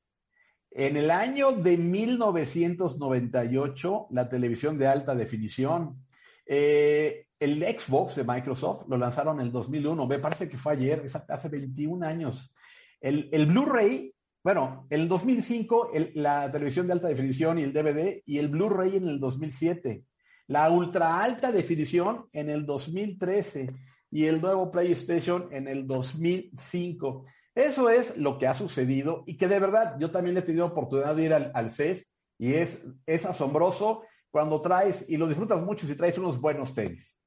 En 0.71 0.97
el 0.97 1.09
año 1.09 1.53
de 1.53 1.77
1998, 1.77 4.07
la 4.11 4.27
televisión 4.27 4.77
de 4.77 4.87
alta 4.87 5.15
definición. 5.15 6.05
Eh, 6.45 7.27
el 7.39 7.63
Xbox 7.63 8.15
de 8.15 8.25
Microsoft 8.25 8.83
lo 8.87 8.97
lanzaron 8.97 9.39
en 9.39 9.45
el 9.47 9.53
2001. 9.53 10.05
Me 10.05 10.19
parece 10.19 10.49
que 10.49 10.57
fue 10.57 10.73
ayer, 10.73 11.05
hace 11.29 11.49
21 11.49 12.05
años. 12.05 12.53
El, 12.99 13.29
el 13.31 13.45
Blu-ray, 13.45 14.13
bueno, 14.45 14.85
en 14.91 15.01
el 15.01 15.07
2005, 15.07 15.89
el, 15.91 16.11
la 16.13 16.51
televisión 16.51 16.85
de 16.85 16.93
alta 16.93 17.07
definición 17.07 17.57
y 17.57 17.63
el 17.63 17.73
DVD, 17.73 18.21
y 18.27 18.37
el 18.37 18.49
Blu-ray 18.49 18.95
en 18.95 19.07
el 19.07 19.19
2007. 19.19 20.03
La 20.45 20.69
ultra 20.69 21.23
alta 21.23 21.51
definición 21.51 22.29
en 22.31 22.51
el 22.51 22.63
2013 22.67 23.73
y 24.11 24.25
el 24.27 24.39
nuevo 24.39 24.69
PlayStation 24.69 25.47
en 25.49 25.67
el 25.67 25.87
2005. 25.87 27.25
Eso 27.55 27.89
es 27.89 28.15
lo 28.17 28.37
que 28.37 28.45
ha 28.45 28.53
sucedido 28.53 29.23
y 29.25 29.35
que 29.35 29.47
de 29.47 29.57
verdad 29.57 29.95
yo 29.99 30.11
también 30.11 30.37
he 30.37 30.43
tenido 30.43 30.67
oportunidad 30.67 31.15
de 31.15 31.23
ir 31.23 31.33
al, 31.33 31.51
al 31.55 31.71
CES 31.71 32.07
y 32.37 32.53
es, 32.53 32.85
es 33.07 33.25
asombroso 33.25 34.03
cuando 34.29 34.61
traes 34.61 35.05
y 35.09 35.17
lo 35.17 35.27
disfrutas 35.27 35.59
mucho 35.63 35.87
si 35.87 35.95
traes 35.95 36.19
unos 36.19 36.39
buenos 36.39 36.71
tenis. 36.75 37.19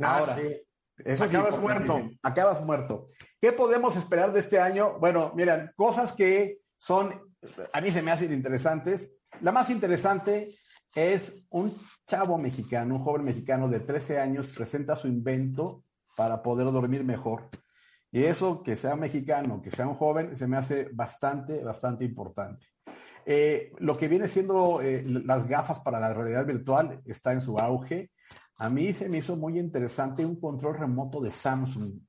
Ah, 0.00 0.18
Ahora, 0.18 0.36
sí. 0.36 0.62
Eso 1.04 1.24
acabas 1.24 1.58
muerto. 1.58 2.10
Acabas 2.22 2.64
muerto. 2.64 3.08
¿Qué 3.40 3.52
podemos 3.52 3.96
esperar 3.96 4.32
de 4.32 4.40
este 4.40 4.58
año? 4.58 4.98
Bueno, 4.98 5.32
miren, 5.34 5.72
cosas 5.76 6.12
que 6.12 6.58
son, 6.78 7.20
a 7.72 7.80
mí 7.80 7.90
se 7.90 8.02
me 8.02 8.10
hacen 8.10 8.32
interesantes. 8.32 9.12
La 9.40 9.52
más 9.52 9.70
interesante 9.70 10.56
es 10.94 11.44
un 11.50 11.76
chavo 12.06 12.38
mexicano, 12.38 12.96
un 12.96 13.02
joven 13.02 13.24
mexicano 13.24 13.68
de 13.68 13.80
13 13.80 14.20
años, 14.20 14.48
presenta 14.48 14.96
su 14.96 15.08
invento 15.08 15.84
para 16.16 16.42
poder 16.42 16.70
dormir 16.70 17.04
mejor. 17.04 17.48
Y 18.10 18.24
eso, 18.24 18.62
que 18.62 18.76
sea 18.76 18.94
mexicano, 18.94 19.62
que 19.62 19.70
sea 19.70 19.88
un 19.88 19.94
joven, 19.94 20.36
se 20.36 20.46
me 20.46 20.58
hace 20.58 20.90
bastante, 20.92 21.64
bastante 21.64 22.04
importante. 22.04 22.66
Eh, 23.24 23.72
lo 23.78 23.96
que 23.96 24.08
viene 24.08 24.28
siendo 24.28 24.82
eh, 24.82 25.02
las 25.06 25.48
gafas 25.48 25.80
para 25.80 26.00
la 26.00 26.12
realidad 26.12 26.44
virtual 26.44 27.00
está 27.06 27.32
en 27.32 27.40
su 27.40 27.58
auge. 27.58 28.10
A 28.56 28.68
mí 28.70 28.92
se 28.92 29.08
me 29.08 29.18
hizo 29.18 29.36
muy 29.36 29.58
interesante 29.58 30.24
un 30.24 30.38
control 30.38 30.78
remoto 30.78 31.20
de 31.20 31.30
Samsung. 31.30 32.00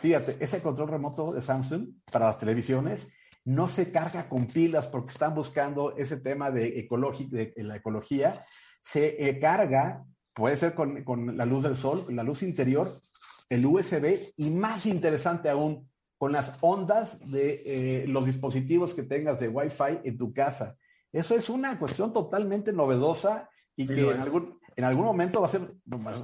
Fíjate, 0.00 0.36
ese 0.40 0.60
control 0.60 0.88
remoto 0.88 1.32
de 1.32 1.40
Samsung 1.40 1.88
para 2.10 2.26
las 2.26 2.38
televisiones 2.38 3.08
no 3.44 3.68
se 3.68 3.90
carga 3.90 4.28
con 4.28 4.46
pilas 4.46 4.86
porque 4.86 5.12
están 5.12 5.34
buscando 5.34 5.96
ese 5.96 6.18
tema 6.18 6.50
de, 6.50 6.88
de, 7.30 7.52
de 7.56 7.62
la 7.62 7.76
ecología. 7.76 8.44
Se 8.82 9.28
eh, 9.28 9.38
carga, 9.38 10.04
puede 10.34 10.56
ser 10.56 10.74
con, 10.74 11.02
con 11.04 11.36
la 11.36 11.44
luz 11.44 11.64
del 11.64 11.76
sol, 11.76 12.06
la 12.10 12.22
luz 12.22 12.42
interior, 12.42 13.00
el 13.48 13.66
USB 13.66 14.32
y 14.36 14.50
más 14.50 14.86
interesante 14.86 15.48
aún, 15.48 15.88
con 16.18 16.32
las 16.32 16.56
ondas 16.60 17.18
de 17.30 17.62
eh, 17.66 18.06
los 18.06 18.26
dispositivos 18.26 18.94
que 18.94 19.02
tengas 19.02 19.40
de 19.40 19.48
Wi-Fi 19.48 20.00
en 20.04 20.16
tu 20.16 20.32
casa. 20.32 20.76
Eso 21.12 21.34
es 21.34 21.50
una 21.50 21.78
cuestión 21.78 22.12
totalmente 22.12 22.72
novedosa 22.72 23.50
y 23.76 23.86
sí, 23.86 23.94
que 23.94 24.10
en 24.10 24.20
algún, 24.20 24.58
en 24.76 24.84
algún, 24.84 25.04
momento 25.04 25.40
va 25.40 25.46
a 25.46 25.50
ser 25.50 25.74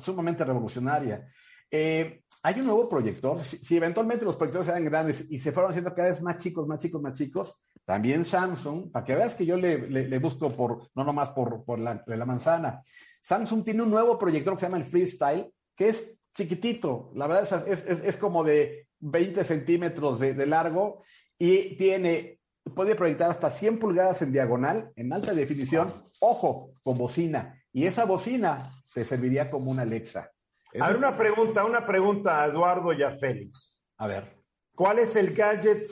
sumamente 0.03 0.45
revolucionaria. 0.45 1.29
Eh, 1.71 2.23
hay 2.43 2.61
un 2.61 2.67
nuevo 2.67 2.89
proyector. 2.89 3.39
Si, 3.41 3.59
si, 3.59 3.77
eventualmente 3.77 4.25
los 4.25 4.37
proyectores 4.37 4.69
eran 4.69 4.85
grandes 4.85 5.25
y 5.29 5.39
se 5.39 5.53
fueron 5.53 5.71
haciendo 5.71 5.95
cada 5.95 6.09
vez 6.09 6.23
más 6.23 6.39
chicos, 6.39 6.67
más 6.67 6.79
chicos, 6.79 7.03
más 7.03 7.15
chicos, 7.15 7.61
también 7.85 8.25
Samsung, 8.25 8.91
para 8.91 9.05
que 9.05 9.15
veas 9.15 9.35
que 9.35 9.47
yo 9.47 9.57
le, 9.57 9.89
le, 9.89 10.09
le 10.09 10.19
busco 10.19 10.51
por, 10.51 10.89
no 10.95 11.05
nomás 11.05 11.31
por, 11.31 11.65
por 11.65 11.79
la, 11.79 12.03
de 12.07 12.17
la 12.17 12.27
manzana, 12.27 12.83
Samsung 13.23 13.65
tiene 13.65 13.83
un 13.83 13.91
nuevo 13.91 14.19
proyector 14.19 14.55
que 14.55 14.61
se 14.61 14.67
llama 14.67 14.79
el 14.79 14.85
Freestyle, 14.85 15.53
que 15.77 15.89
es 15.91 16.11
chiquitito, 16.35 17.11
la 17.15 17.27
verdad 17.27 17.67
es, 17.67 17.85
es, 17.85 18.01
es 18.01 18.17
como 18.17 18.45
de 18.45 18.89
20 19.01 19.45
centímetros 19.45 20.21
de, 20.21 20.35
de, 20.35 20.47
largo 20.47 21.03
y 21.39 21.77
tiene, 21.77 22.41
puede 22.75 22.95
proyectar 22.95 23.31
hasta 23.31 23.51
100 23.51 23.79
pulgadas 23.79 24.23
en 24.23 24.33
diagonal, 24.33 24.93
en 24.97 25.13
alta 25.13 25.35
definición, 25.35 25.93
ojo, 26.21 26.73
con 26.83 26.97
bocina. 26.97 27.58
Y 27.79 27.87
esa 27.87 28.05
bocina 28.07 28.73
te 28.93 29.05
serviría 29.05 29.49
como 29.49 29.71
una 29.71 29.83
Alexa. 29.83 30.33
Eso 30.73 30.83
a 30.83 30.89
ver, 30.89 30.97
una 30.97 31.17
pregunta, 31.17 31.65
una 31.65 31.87
pregunta 31.87 32.43
a 32.43 32.47
Eduardo 32.47 32.93
y 32.93 33.05
a 33.05 33.13
Félix. 33.13 33.79
A 33.99 34.09
ver. 34.09 34.37
¿Cuál 34.75 34.99
es 34.99 35.15
el 35.15 35.33
gadget 35.33 35.87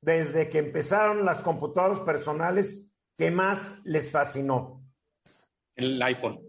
desde 0.00 0.48
que 0.48 0.60
empezaron 0.60 1.26
las 1.26 1.42
computadoras 1.42 2.00
personales 2.00 2.86
que 3.18 3.30
más 3.30 3.82
les 3.84 4.10
fascinó? 4.10 4.82
el 5.76 6.00
iPhone. 6.02 6.40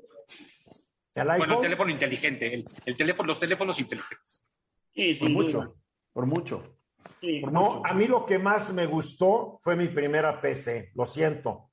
¿El 1.15 1.25
Bueno, 1.27 1.33
el 1.35 1.41
iPhone? 1.41 1.61
teléfono 1.63 1.91
inteligente, 1.91 2.53
el, 2.53 2.65
el 2.85 2.95
teléfono, 2.95 3.27
los 3.27 3.39
teléfonos 3.41 3.77
inteligentes. 3.77 4.45
Sí, 4.93 5.13
Por 5.15 5.29
mucho, 5.31 5.75
por 6.13 6.25
mucho. 6.27 6.77
Sí. 7.19 7.41
Por 7.41 7.51
No, 7.51 7.61
mucho. 7.75 7.85
a 7.87 7.93
mí 7.93 8.07
lo 8.07 8.25
que 8.25 8.39
más 8.39 8.71
me 8.73 8.85
gustó 8.85 9.59
fue 9.61 9.75
mi 9.75 9.89
primera 9.89 10.39
PC, 10.39 10.91
lo 10.95 11.05
siento, 11.05 11.71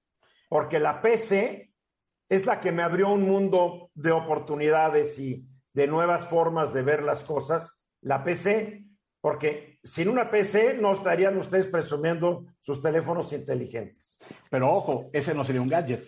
porque 0.49 0.81
la 0.81 1.01
PC 1.01 1.68
es 2.29 2.47
la 2.47 2.61
que 2.61 2.73
me 2.73 2.83
abrió 2.83 3.09
un 3.11 3.23
mundo 3.23 3.91
de 3.95 4.13
oportunidades 4.13 5.19
y 5.19 5.45
de 5.73 5.87
nuevas 5.87 6.27
formas 6.29 6.73
de 6.73 6.83
ver 6.83 7.03
las 7.03 7.25
cosas. 7.25 7.81
La 8.03 8.23
PC, 8.23 8.85
porque 9.21 9.79
sin 9.83 10.09
una 10.09 10.31
PC 10.31 10.75
no 10.75 10.93
estarían 10.93 11.37
ustedes 11.39 11.67
presumiendo 11.67 12.47
sus 12.61 12.81
teléfonos 12.81 13.33
inteligentes. 13.33 14.19
Pero 14.51 14.71
ojo, 14.73 15.11
ese 15.13 15.35
no 15.35 15.45
sería 15.45 15.63
un 15.63 15.69
gadget. 15.69 16.07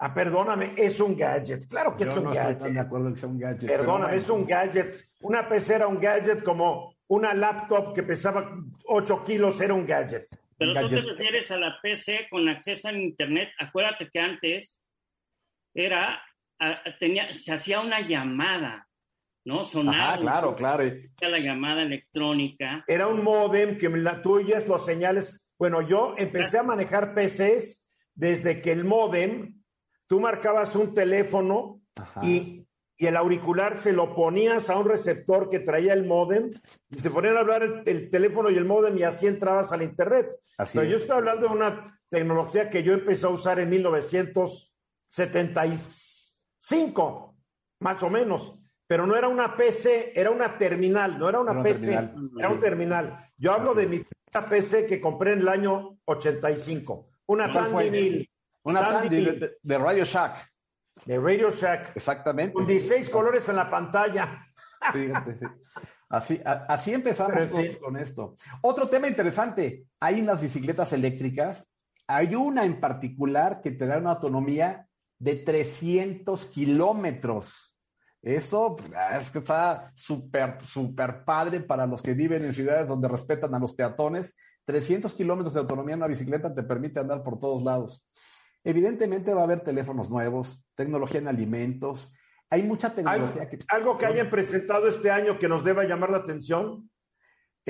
Ah, 0.00 0.14
perdóname, 0.14 0.74
es 0.76 1.00
un 1.00 1.16
gadget. 1.16 1.66
Claro 1.68 1.96
que 1.96 2.04
Yo 2.04 2.12
es 2.12 2.16
un 2.16 2.24
no 2.24 2.32
estoy 2.32 2.44
gadget. 2.44 2.58
tan 2.58 2.74
de 2.74 2.80
acuerdo 2.80 3.08
en 3.08 3.14
que 3.14 3.20
sea 3.20 3.28
un 3.28 3.38
gadget. 3.38 3.66
Perdóname, 3.66 4.16
es 4.16 4.30
un 4.30 4.46
gadget. 4.46 4.96
Una 5.22 5.48
PC 5.48 5.74
era 5.74 5.86
un 5.88 5.98
gadget 5.98 6.42
como 6.44 6.94
una 7.08 7.34
laptop 7.34 7.92
que 7.94 8.02
pesaba 8.04 8.48
8 8.86 9.24
kilos, 9.24 9.60
era 9.60 9.74
un 9.74 9.86
gadget. 9.86 10.26
Pero 10.56 10.74
tú 10.80 10.88
te 10.88 11.00
refieres 11.00 11.50
a 11.50 11.56
la 11.56 11.80
PC 11.80 12.28
con 12.30 12.48
acceso 12.48 12.88
a 12.88 12.92
Internet. 12.92 13.48
Acuérdate 13.58 14.08
que 14.12 14.20
antes 14.20 14.80
era, 15.86 16.22
tenía, 16.98 17.32
se 17.32 17.52
hacía 17.52 17.80
una 17.80 18.06
llamada, 18.06 18.88
¿no? 19.44 19.64
Sonaba 19.64 20.14
Ajá, 20.14 20.20
claro, 20.20 20.54
claro. 20.54 20.84
La 21.20 21.38
llamada 21.38 21.82
electrónica. 21.82 22.84
Era 22.86 23.06
un 23.06 23.22
modem 23.22 23.78
que 23.78 23.88
me 23.88 23.98
la 23.98 24.20
tuyas 24.20 24.66
los 24.68 24.84
señales. 24.84 25.48
Bueno, 25.58 25.82
yo 25.82 26.14
empecé 26.16 26.58
a 26.58 26.62
manejar 26.62 27.14
PCs 27.14 27.84
desde 28.14 28.60
que 28.60 28.72
el 28.72 28.84
modem, 28.84 29.62
tú 30.06 30.20
marcabas 30.20 30.74
un 30.76 30.92
teléfono 30.92 31.80
y, 32.22 32.66
y 32.96 33.06
el 33.06 33.16
auricular 33.16 33.76
se 33.76 33.92
lo 33.92 34.14
ponías 34.14 34.70
a 34.70 34.76
un 34.76 34.88
receptor 34.88 35.48
que 35.48 35.60
traía 35.60 35.92
el 35.92 36.04
modem 36.04 36.50
y 36.90 36.98
se 36.98 37.10
ponían 37.10 37.36
a 37.36 37.40
hablar 37.40 37.62
el, 37.62 37.82
el 37.86 38.10
teléfono 38.10 38.50
y 38.50 38.56
el 38.56 38.64
modem 38.64 38.96
y 38.98 39.04
así 39.04 39.26
entrabas 39.26 39.72
al 39.72 39.82
internet. 39.82 40.26
Así 40.58 40.78
Pero 40.78 40.90
yo 40.90 40.96
es. 40.96 41.02
estoy 41.02 41.16
hablando 41.16 41.48
de 41.48 41.54
una 41.54 42.00
tecnología 42.08 42.70
que 42.70 42.82
yo 42.82 42.94
empecé 42.94 43.26
a 43.26 43.30
usar 43.30 43.60
en 43.60 43.72
1975, 45.10 47.36
más 47.80 48.02
o 48.02 48.10
menos. 48.10 48.54
Pero 48.86 49.06
no 49.06 49.16
era 49.16 49.28
una 49.28 49.54
PC, 49.54 50.12
era 50.18 50.30
una 50.30 50.56
terminal, 50.56 51.18
no 51.18 51.28
era 51.28 51.40
una 51.40 51.52
Era 51.52 51.62
PC, 51.62 51.80
terminal. 51.80 52.30
era 52.38 52.48
un 52.48 52.58
terminal. 52.60 53.30
Yo 53.36 53.52
hablo 53.52 53.72
Así 53.72 53.74
de 53.74 53.86
mi 53.86 54.00
PC 54.48 54.86
que 54.86 54.98
compré 55.00 55.34
en 55.34 55.40
el 55.40 55.48
año 55.48 55.98
85. 56.06 57.10
Una 57.26 57.48
Mill 57.90 58.30
Una 58.62 58.80
Tandy 58.80 59.26
Tandy 59.26 59.46
de, 59.62 59.78
Radio 59.78 60.04
Shack. 60.06 60.50
de 61.04 61.18
Radio 61.18 61.50
Shack, 61.50 61.94
Exactamente. 61.96 62.54
con 62.54 62.66
16 62.66 63.10
colores 63.10 63.46
en 63.50 63.56
la 63.56 63.68
pantalla. 63.70 64.46
Fíjate, 64.92 65.38
sí. 65.38 65.44
Así, 66.08 66.40
a- 66.42 66.64
así 66.70 66.94
empezamos 66.94 67.44
con, 67.46 67.66
con 67.74 67.96
esto. 67.98 68.36
Otro 68.62 68.88
tema 68.88 69.06
interesante, 69.08 69.84
hay 70.00 70.22
unas 70.22 70.40
bicicletas 70.40 70.94
eléctricas, 70.94 71.68
hay 72.06 72.34
una 72.34 72.64
en 72.64 72.80
particular 72.80 73.60
que 73.60 73.72
te 73.72 73.86
da 73.86 73.98
una 73.98 74.12
autonomía 74.12 74.87
de 75.18 75.36
300 75.36 76.46
kilómetros. 76.46 77.76
Eso 78.22 78.76
ah, 78.96 79.16
es 79.16 79.30
que 79.30 79.38
está 79.38 79.92
súper, 79.94 80.58
súper 80.64 81.24
padre 81.24 81.60
para 81.60 81.86
los 81.86 82.02
que 82.02 82.14
viven 82.14 82.44
en 82.44 82.52
ciudades 82.52 82.88
donde 82.88 83.08
respetan 83.08 83.54
a 83.54 83.58
los 83.58 83.74
peatones. 83.74 84.36
300 84.64 85.14
kilómetros 85.14 85.54
de 85.54 85.60
autonomía 85.60 85.94
en 85.94 86.00
una 86.00 86.08
bicicleta 86.08 86.54
te 86.54 86.62
permite 86.62 87.00
andar 87.00 87.22
por 87.22 87.38
todos 87.38 87.62
lados. 87.62 88.06
Evidentemente 88.64 89.32
va 89.32 89.42
a 89.42 89.44
haber 89.44 89.60
teléfonos 89.60 90.10
nuevos, 90.10 90.62
tecnología 90.74 91.20
en 91.20 91.28
alimentos. 91.28 92.12
Hay 92.50 92.64
mucha 92.64 92.88
Algo, 92.88 92.96
tecnología 92.96 93.48
que... 93.48 93.58
algo 93.68 93.96
que 93.96 94.06
hayan 94.06 94.30
presentado 94.30 94.88
este 94.88 95.10
año 95.10 95.38
que 95.38 95.48
nos 95.48 95.64
deba 95.64 95.84
llamar 95.84 96.10
la 96.10 96.18
atención. 96.18 96.90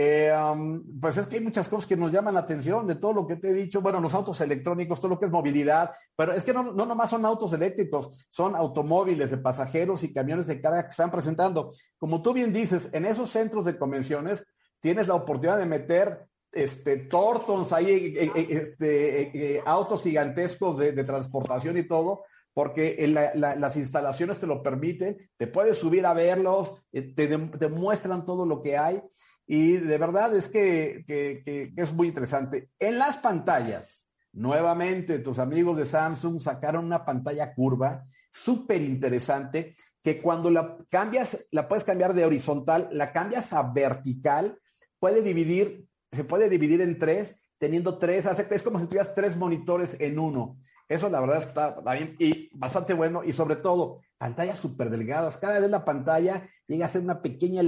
Um, 0.00 1.00
pues 1.00 1.16
es 1.16 1.26
que 1.26 1.38
hay 1.38 1.42
muchas 1.42 1.68
cosas 1.68 1.88
que 1.88 1.96
nos 1.96 2.12
llaman 2.12 2.34
la 2.34 2.40
atención 2.40 2.86
de 2.86 2.94
todo 2.94 3.12
lo 3.12 3.26
que 3.26 3.34
te 3.34 3.50
he 3.50 3.52
dicho. 3.52 3.80
Bueno, 3.80 3.98
los 3.98 4.14
autos 4.14 4.40
electrónicos, 4.40 5.00
todo 5.00 5.08
lo 5.08 5.18
que 5.18 5.24
es 5.24 5.32
movilidad, 5.32 5.90
pero 6.14 6.32
es 6.34 6.44
que 6.44 6.52
no, 6.52 6.72
no 6.72 6.86
nomás 6.86 7.10
son 7.10 7.24
autos 7.24 7.52
eléctricos, 7.52 8.24
son 8.30 8.54
automóviles 8.54 9.32
de 9.32 9.38
pasajeros 9.38 10.04
y 10.04 10.12
camiones 10.12 10.46
de 10.46 10.60
carga 10.60 10.84
que 10.84 10.92
están 10.92 11.10
presentando. 11.10 11.72
Como 11.96 12.22
tú 12.22 12.32
bien 12.32 12.52
dices, 12.52 12.88
en 12.92 13.06
esos 13.06 13.30
centros 13.30 13.64
de 13.64 13.76
convenciones 13.76 14.46
tienes 14.80 15.08
la 15.08 15.14
oportunidad 15.14 15.58
de 15.58 15.66
meter 15.66 16.28
este, 16.52 16.98
tortons 16.98 17.72
eh, 17.72 18.30
eh, 18.36 18.46
este, 18.50 19.62
autos 19.66 20.04
gigantescos 20.04 20.78
de, 20.78 20.92
de 20.92 21.02
transportación 21.02 21.76
y 21.76 21.82
todo, 21.82 22.22
porque 22.54 23.04
las 23.34 23.76
instalaciones 23.76 24.38
te 24.38 24.46
lo 24.46 24.62
permiten, 24.62 25.16
te 25.36 25.48
puedes 25.48 25.76
subir 25.76 26.06
a 26.06 26.14
verlos, 26.14 26.72
te, 26.92 27.10
te 27.10 27.68
muestran 27.68 28.24
todo 28.24 28.46
lo 28.46 28.62
que 28.62 28.76
hay. 28.76 29.02
Y 29.50 29.78
de 29.78 29.96
verdad 29.98 30.36
es 30.36 30.46
que, 30.48 31.04
que- 31.06 31.72
es 31.74 31.92
muy 31.92 32.08
interesante. 32.08 32.68
En 32.78 32.98
las 32.98 33.16
pantallas, 33.16 34.10
nuevamente 34.32 35.18
tus 35.20 35.38
amigos 35.38 35.78
de 35.78 35.86
Samsung 35.86 36.38
sacaron 36.38 36.84
una 36.84 37.04
pantalla 37.06 37.54
curva 37.54 38.04
súper 38.30 38.82
interesante 38.82 39.74
que 40.04 40.20
cuando 40.20 40.50
la 40.50 40.76
cambias, 40.90 41.38
la 41.50 41.66
puedes 41.66 41.84
cambiar 41.84 42.12
de 42.12 42.26
horizontal, 42.26 42.88
la 42.92 43.10
cambias 43.12 43.52
a 43.54 43.62
vertical, 43.62 44.58
puede 44.98 45.22
dividir, 45.22 45.86
se 46.12 46.24
puede 46.24 46.50
dividir 46.50 46.82
en 46.82 46.98
tres, 46.98 47.34
teniendo 47.56 47.98
tres, 47.98 48.26
hace- 48.26 48.46
es 48.50 48.62
como 48.62 48.78
si 48.78 48.86
tuvieras 48.86 49.14
tres 49.14 49.34
monitores 49.36 49.96
en 49.98 50.18
uno. 50.18 50.58
Eso 50.90 51.08
la 51.08 51.20
verdad 51.20 51.42
está, 51.42 51.80
bien 51.94 52.16
y 52.18 52.50
bastante 52.56 52.92
bueno 52.94 53.22
y 53.24 53.32
sobre 53.32 53.56
todo 53.56 54.00
pantallas 54.18 54.58
súper 54.58 54.90
delgadas. 54.90 55.38
Cada 55.38 55.58
vez 55.58 55.70
la 55.70 55.84
pantalla 55.86 56.48
llega 56.66 56.86
a 56.86 56.88
ser 56.90 57.00
una 57.02 57.20
pequeña, 57.22 57.62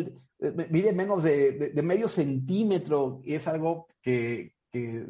mide 0.71 0.93
menos 0.93 1.23
de, 1.23 1.53
de- 1.53 1.69
de 1.71 1.83
medio 1.83 2.09
centímetro 2.09 3.21
y 3.25 3.35
es 3.35 3.47
algo 3.47 3.87
que, 4.03 4.55
que 4.73 5.07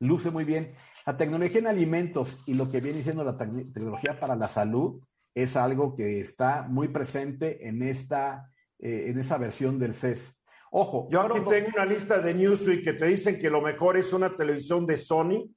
luce 0.00 0.30
muy 0.30 0.44
bien. 0.44 0.74
La 1.06 1.16
tecnología 1.16 1.58
en 1.60 1.66
alimentos 1.66 2.38
y 2.46 2.54
lo 2.54 2.70
que 2.70 2.80
viene 2.80 3.02
siendo 3.02 3.24
la 3.24 3.36
tec- 3.36 3.72
tecnología 3.72 4.18
para 4.18 4.36
la 4.36 4.48
salud 4.48 5.00
es 5.34 5.56
algo 5.56 5.94
que 5.96 6.20
está 6.20 6.62
muy 6.68 6.88
presente 6.88 7.66
en 7.68 7.82
esta, 7.82 8.50
eh, 8.78 9.06
en 9.08 9.18
esa 9.18 9.36
versión 9.38 9.78
del 9.78 9.94
CES. 9.94 10.36
Ojo, 10.70 11.08
Yo 11.10 11.20
aquí 11.22 11.40
tengo 11.48 11.68
una 11.74 11.84
lista 11.84 12.18
de 12.18 12.34
Newsweek 12.34 12.82
que 12.84 12.92
te 12.94 13.06
dicen 13.06 13.38
que 13.38 13.50
lo 13.50 13.60
mejor 13.60 13.96
es 13.96 14.12
una 14.12 14.34
televisión 14.34 14.86
de 14.86 14.96
Sony, 14.96 15.50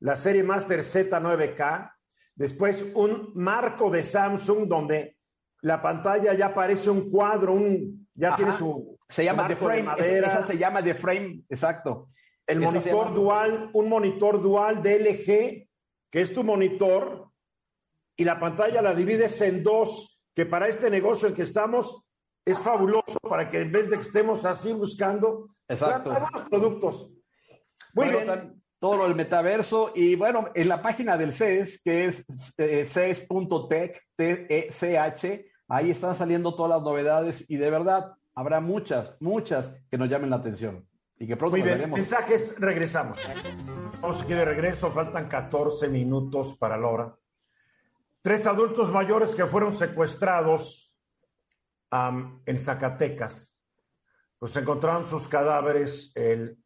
la 0.00 0.14
serie 0.16 0.42
Master 0.42 0.80
Z9K, 0.80 1.92
después 2.34 2.86
un 2.94 3.32
marco 3.34 3.90
de 3.90 4.02
Samsung 4.02 4.66
donde 4.68 5.17
la 5.62 5.80
pantalla 5.82 6.34
ya 6.34 6.54
parece 6.54 6.90
un 6.90 7.10
cuadro, 7.10 7.52
un, 7.52 8.08
ya 8.14 8.28
Ajá. 8.28 8.36
tiene 8.36 8.52
su 8.52 8.96
se 9.08 9.24
llama 9.24 9.48
The 9.48 9.56
Frame, 9.56 9.82
madera. 9.84 10.28
esa 10.28 10.42
se 10.42 10.58
llama 10.58 10.82
The 10.82 10.94
Frame, 10.94 11.42
exacto. 11.48 12.08
el 12.46 12.60
monitor 12.60 13.12
dual, 13.14 13.70
un 13.72 13.88
monitor 13.88 14.40
dual 14.42 14.82
de 14.82 14.98
LG, 15.00 15.68
que 16.10 16.20
es 16.20 16.32
tu 16.34 16.44
monitor, 16.44 17.30
y 18.16 18.24
la 18.24 18.38
pantalla 18.38 18.82
la 18.82 18.94
divides 18.94 19.40
en 19.40 19.62
dos, 19.62 20.20
que 20.34 20.44
para 20.46 20.68
este 20.68 20.90
negocio 20.90 21.28
en 21.28 21.34
que 21.34 21.42
estamos 21.42 22.02
es 22.44 22.58
fabuloso 22.58 23.18
para 23.28 23.46
que 23.48 23.60
en 23.60 23.72
vez 23.72 23.90
de 23.90 23.96
que 23.96 24.02
estemos 24.02 24.44
así 24.44 24.72
buscando, 24.72 25.48
Exacto. 25.68 26.10
sean 26.10 26.22
buenos 26.22 26.48
productos. 26.48 27.08
Muy 27.94 28.06
Bueno, 28.08 28.18
bien. 28.18 28.28
tam- 28.28 28.57
todo 28.78 28.96
lo 28.96 29.04
del 29.04 29.16
metaverso 29.16 29.92
y 29.94 30.14
bueno, 30.14 30.48
en 30.54 30.68
la 30.68 30.80
página 30.80 31.16
del 31.16 31.32
CES, 31.32 31.82
que 31.82 32.06
es 32.06 32.24
eh, 32.58 32.86
ces.tech, 32.86 34.00
T-E-C-H, 34.16 35.46
ahí 35.68 35.90
están 35.90 36.16
saliendo 36.16 36.54
todas 36.54 36.70
las 36.70 36.82
novedades 36.82 37.44
y 37.48 37.56
de 37.56 37.70
verdad 37.70 38.14
habrá 38.34 38.60
muchas, 38.60 39.16
muchas 39.20 39.74
que 39.90 39.98
nos 39.98 40.08
llamen 40.08 40.30
la 40.30 40.36
atención 40.36 40.86
y 41.18 41.26
que 41.26 41.36
pronto 41.36 41.56
Muy 41.56 41.62
bien, 41.62 41.78
veremos. 41.78 41.98
mensajes, 41.98 42.54
regresamos. 42.58 43.18
Vamos 44.00 44.22
aquí 44.22 44.34
de 44.34 44.44
regreso, 44.44 44.90
faltan 44.90 45.28
14 45.28 45.88
minutos 45.88 46.56
para 46.56 46.76
la 46.76 46.86
hora. 46.86 47.16
Tres 48.22 48.46
adultos 48.46 48.92
mayores 48.92 49.34
que 49.34 49.46
fueron 49.46 49.74
secuestrados 49.74 50.94
am, 51.90 52.42
en 52.46 52.58
Zacatecas, 52.58 53.56
pues 54.38 54.54
encontraron 54.54 55.04
sus 55.04 55.26
cadáveres 55.26 56.12
el 56.14 56.58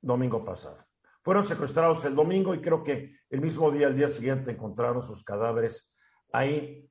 domingo 0.00 0.44
pasado. 0.44 0.76
Fueron 1.22 1.46
secuestrados 1.46 2.04
el 2.04 2.14
domingo 2.14 2.54
y 2.54 2.60
creo 2.60 2.82
que 2.82 3.18
el 3.28 3.40
mismo 3.40 3.70
día, 3.70 3.88
el 3.88 3.96
día 3.96 4.08
siguiente, 4.08 4.50
encontraron 4.50 5.02
sus 5.02 5.22
cadáveres 5.22 5.90
ahí 6.32 6.90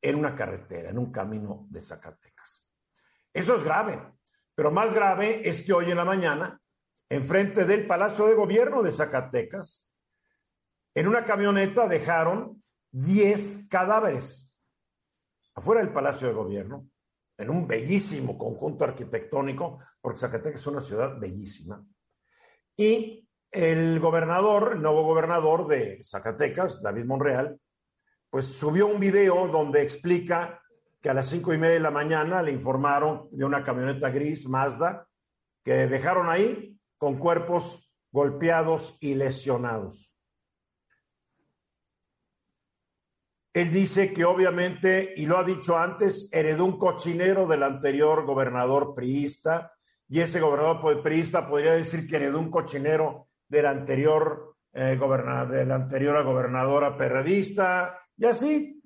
en 0.00 0.16
una 0.16 0.34
carretera, 0.34 0.90
en 0.90 0.98
un 0.98 1.12
camino 1.12 1.66
de 1.68 1.80
Zacatecas. 1.80 2.66
Eso 3.32 3.56
es 3.56 3.64
grave, 3.64 4.12
pero 4.54 4.70
más 4.70 4.94
grave 4.94 5.46
es 5.48 5.62
que 5.62 5.72
hoy 5.72 5.90
en 5.90 5.96
la 5.96 6.04
mañana, 6.04 6.60
enfrente 7.08 7.64
del 7.64 7.86
Palacio 7.86 8.26
de 8.26 8.34
Gobierno 8.34 8.82
de 8.82 8.92
Zacatecas, 8.92 9.88
en 10.94 11.06
una 11.06 11.24
camioneta 11.24 11.86
dejaron 11.86 12.62
10 12.90 13.68
cadáveres 13.68 14.50
afuera 15.54 15.82
del 15.82 15.92
Palacio 15.92 16.28
de 16.28 16.34
Gobierno, 16.34 16.88
en 17.36 17.50
un 17.50 17.66
bellísimo 17.66 18.36
conjunto 18.38 18.84
arquitectónico, 18.84 19.78
porque 20.00 20.20
Zacatecas 20.20 20.60
es 20.60 20.66
una 20.66 20.80
ciudad 20.80 21.18
bellísima. 21.18 21.84
Y 22.78 23.28
el 23.50 23.98
gobernador, 23.98 24.74
el 24.74 24.82
nuevo 24.82 25.02
gobernador 25.02 25.66
de 25.66 26.00
Zacatecas, 26.04 26.80
David 26.80 27.06
Monreal, 27.06 27.60
pues 28.30 28.44
subió 28.46 28.86
un 28.86 29.00
video 29.00 29.48
donde 29.48 29.82
explica 29.82 30.62
que 31.02 31.10
a 31.10 31.14
las 31.14 31.28
cinco 31.28 31.52
y 31.52 31.58
media 31.58 31.74
de 31.74 31.80
la 31.80 31.90
mañana 31.90 32.40
le 32.40 32.52
informaron 32.52 33.28
de 33.32 33.44
una 33.44 33.64
camioneta 33.64 34.10
gris 34.10 34.46
Mazda 34.48 35.08
que 35.64 35.88
dejaron 35.88 36.28
ahí 36.28 36.78
con 36.96 37.18
cuerpos 37.18 37.90
golpeados 38.12 38.96
y 39.00 39.14
lesionados. 39.14 40.14
Él 43.52 43.72
dice 43.72 44.12
que 44.12 44.24
obviamente, 44.24 45.14
y 45.16 45.26
lo 45.26 45.36
ha 45.36 45.42
dicho 45.42 45.76
antes, 45.76 46.28
heredó 46.30 46.64
un 46.64 46.78
cochinero 46.78 47.44
del 47.48 47.64
anterior 47.64 48.24
gobernador 48.24 48.94
priista, 48.94 49.72
y 50.08 50.20
ese 50.20 50.40
gobernador 50.40 51.02
priista 51.02 51.46
podría 51.46 51.72
decir 51.72 52.06
que 52.06 52.16
heredó 52.16 52.38
un 52.38 52.50
cochinero 52.50 53.28
del 53.46 53.66
anterior, 53.66 54.56
eh, 54.72 54.96
gobernador, 54.96 55.52
de 55.52 55.66
la 55.66 55.74
anterior 55.74 56.24
gobernadora 56.24 56.96
perredista, 56.96 58.00
y 58.16 58.24
así, 58.24 58.82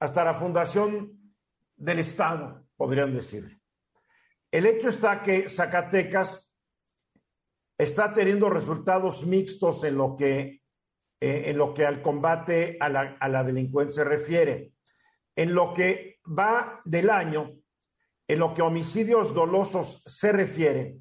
hasta 0.00 0.24
la 0.24 0.34
fundación 0.34 1.34
del 1.76 2.00
Estado, 2.00 2.66
podrían 2.76 3.14
decir. 3.14 3.58
El 4.50 4.66
hecho 4.66 4.88
está 4.88 5.22
que 5.22 5.48
Zacatecas 5.48 6.52
está 7.78 8.12
teniendo 8.12 8.50
resultados 8.50 9.26
mixtos 9.26 9.82
en 9.84 9.96
lo 9.96 10.14
que 10.14 10.62
eh, 11.24 11.50
en 11.50 11.56
lo 11.56 11.72
que 11.72 11.86
al 11.86 12.02
combate 12.02 12.76
a 12.80 12.88
la, 12.88 13.16
a 13.20 13.28
la 13.28 13.44
delincuencia 13.44 14.02
se 14.02 14.04
refiere. 14.04 14.72
En 15.36 15.54
lo 15.54 15.72
que 15.72 16.18
va 16.26 16.80
del 16.84 17.10
año, 17.10 17.61
en 18.28 18.38
lo 18.38 18.54
que 18.54 18.62
a 18.62 18.66
homicidios 18.66 19.34
dolosos 19.34 20.02
se 20.06 20.32
refiere, 20.32 20.98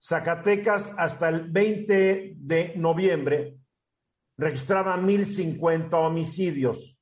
Zacatecas 0.00 0.94
hasta 0.96 1.28
el 1.28 1.50
20 1.50 2.34
de 2.36 2.72
noviembre 2.76 3.56
registraba 4.36 4.96
1.050 4.96 5.92
homicidios, 5.94 6.96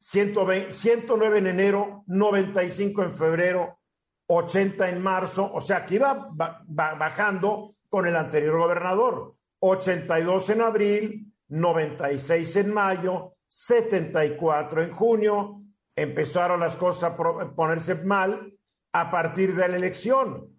120, 0.00 0.72
109 0.72 1.38
en 1.38 1.46
enero, 1.46 2.04
95 2.06 3.02
en 3.04 3.12
febrero, 3.12 3.78
80 4.26 4.90
en 4.90 5.02
marzo, 5.02 5.50
o 5.50 5.60
sea 5.60 5.86
que 5.86 5.94
iba 5.94 6.28
bajando 6.66 7.76
con 7.88 8.06
el 8.06 8.16
anterior 8.16 8.58
gobernador, 8.58 9.34
82 9.60 10.50
en 10.50 10.60
abril, 10.60 11.32
96 11.48 12.56
en 12.56 12.74
mayo, 12.74 13.36
74 13.48 14.82
en 14.82 14.92
junio, 14.92 15.62
empezaron 15.96 16.60
las 16.60 16.76
cosas 16.76 17.12
a 17.12 17.16
ponerse 17.16 17.94
mal 18.04 18.52
a 18.94 19.10
partir 19.10 19.54
de 19.56 19.68
la 19.68 19.76
elección 19.76 20.56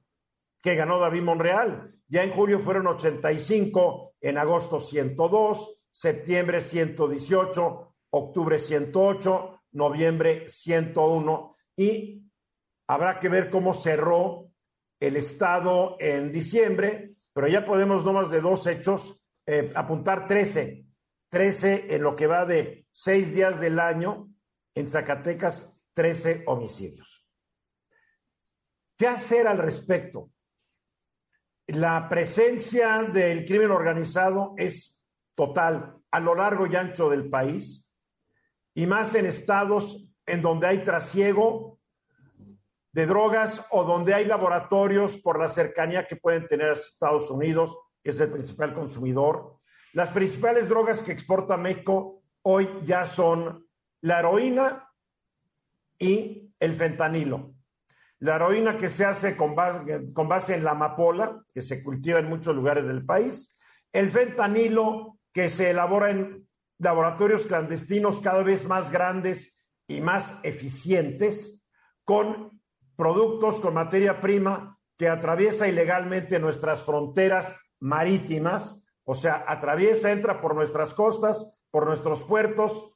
que 0.61 0.75
ganó 0.75 0.99
David 0.99 1.21
Monreal. 1.21 1.89
Ya 2.07 2.23
en 2.23 2.31
julio 2.31 2.59
fueron 2.59 2.85
85, 2.87 4.15
en 4.19 4.37
agosto 4.37 4.81
102, 4.81 5.79
septiembre 5.89 6.59
118, 6.59 7.95
octubre 8.09 8.59
108, 8.59 9.61
noviembre 9.71 10.49
101 10.49 11.55
y 11.77 12.23
habrá 12.87 13.19
que 13.19 13.29
ver 13.29 13.49
cómo 13.49 13.73
cerró 13.73 14.51
el 14.99 15.15
Estado 15.15 15.95
en 15.99 16.31
diciembre, 16.31 17.15
pero 17.33 17.47
ya 17.47 17.63
podemos 17.63 18.03
no 18.03 18.11
más 18.11 18.29
de 18.29 18.41
dos 18.41 18.67
hechos 18.67 19.23
eh, 19.45 19.71
apuntar 19.75 20.27
13, 20.27 20.85
13 21.29 21.95
en 21.95 22.03
lo 22.03 22.15
que 22.15 22.27
va 22.27 22.45
de 22.45 22.85
seis 22.91 23.33
días 23.33 23.61
del 23.61 23.79
año, 23.79 24.29
en 24.73 24.89
Zacatecas, 24.89 25.73
13 25.93 26.43
homicidios. 26.47 27.14
¿Qué 28.97 29.07
hacer 29.07 29.47
al 29.47 29.57
respecto? 29.57 30.31
La 31.67 32.07
presencia 32.07 33.03
del 33.03 33.45
crimen 33.45 33.71
organizado 33.71 34.53
es 34.57 35.01
total 35.33 35.97
a 36.11 36.19
lo 36.19 36.35
largo 36.35 36.67
y 36.67 36.75
ancho 36.75 37.09
del 37.09 37.29
país 37.29 37.85
y 38.73 38.85
más 38.85 39.15
en 39.15 39.25
estados 39.25 40.07
en 40.25 40.41
donde 40.41 40.67
hay 40.67 40.83
trasiego 40.83 41.79
de 42.91 43.05
drogas 43.05 43.65
o 43.71 43.83
donde 43.83 44.13
hay 44.13 44.25
laboratorios 44.25 45.17
por 45.17 45.39
la 45.39 45.49
cercanía 45.49 46.07
que 46.07 46.15
pueden 46.15 46.47
tener 46.47 46.69
a 46.69 46.73
Estados 46.73 47.29
Unidos 47.29 47.77
que 48.01 48.11
es 48.11 48.19
el 48.19 48.31
principal 48.31 48.73
consumidor. 48.73 49.57
Las 49.93 50.11
principales 50.11 50.69
drogas 50.69 51.01
que 51.01 51.11
exporta 51.11 51.57
México 51.57 52.21
hoy 52.43 52.69
ya 52.83 53.05
son 53.05 53.67
la 54.01 54.19
heroína 54.19 54.87
y 55.97 56.53
el 56.59 56.73
fentanilo. 56.75 57.54
La 58.19 58.35
heroína 58.35 58.77
que 58.77 58.89
se 58.89 59.05
hace 59.05 59.35
con 59.35 59.55
base, 59.55 60.13
con 60.13 60.27
base 60.27 60.55
en 60.55 60.63
la 60.63 60.71
amapola, 60.71 61.43
que 61.53 61.61
se 61.61 61.83
cultiva 61.83 62.19
en 62.19 62.29
muchos 62.29 62.55
lugares 62.55 62.85
del 62.85 63.05
país. 63.05 63.55
El 63.91 64.09
fentanilo 64.09 65.19
que 65.33 65.49
se 65.49 65.69
elabora 65.69 66.11
en 66.11 66.47
laboratorios 66.79 67.45
clandestinos 67.45 68.21
cada 68.21 68.43
vez 68.43 68.65
más 68.65 68.91
grandes 68.91 69.61
y 69.87 70.01
más 70.01 70.39
eficientes, 70.43 71.63
con 72.03 72.61
productos, 72.95 73.59
con 73.59 73.73
materia 73.73 74.21
prima 74.21 74.79
que 74.97 75.09
atraviesa 75.09 75.67
ilegalmente 75.67 76.39
nuestras 76.39 76.81
fronteras 76.81 77.55
marítimas, 77.79 78.81
o 79.03 79.13
sea, 79.13 79.43
atraviesa, 79.47 80.11
entra 80.11 80.41
por 80.41 80.55
nuestras 80.55 80.93
costas, 80.93 81.51
por 81.69 81.85
nuestros 81.85 82.23
puertos, 82.23 82.91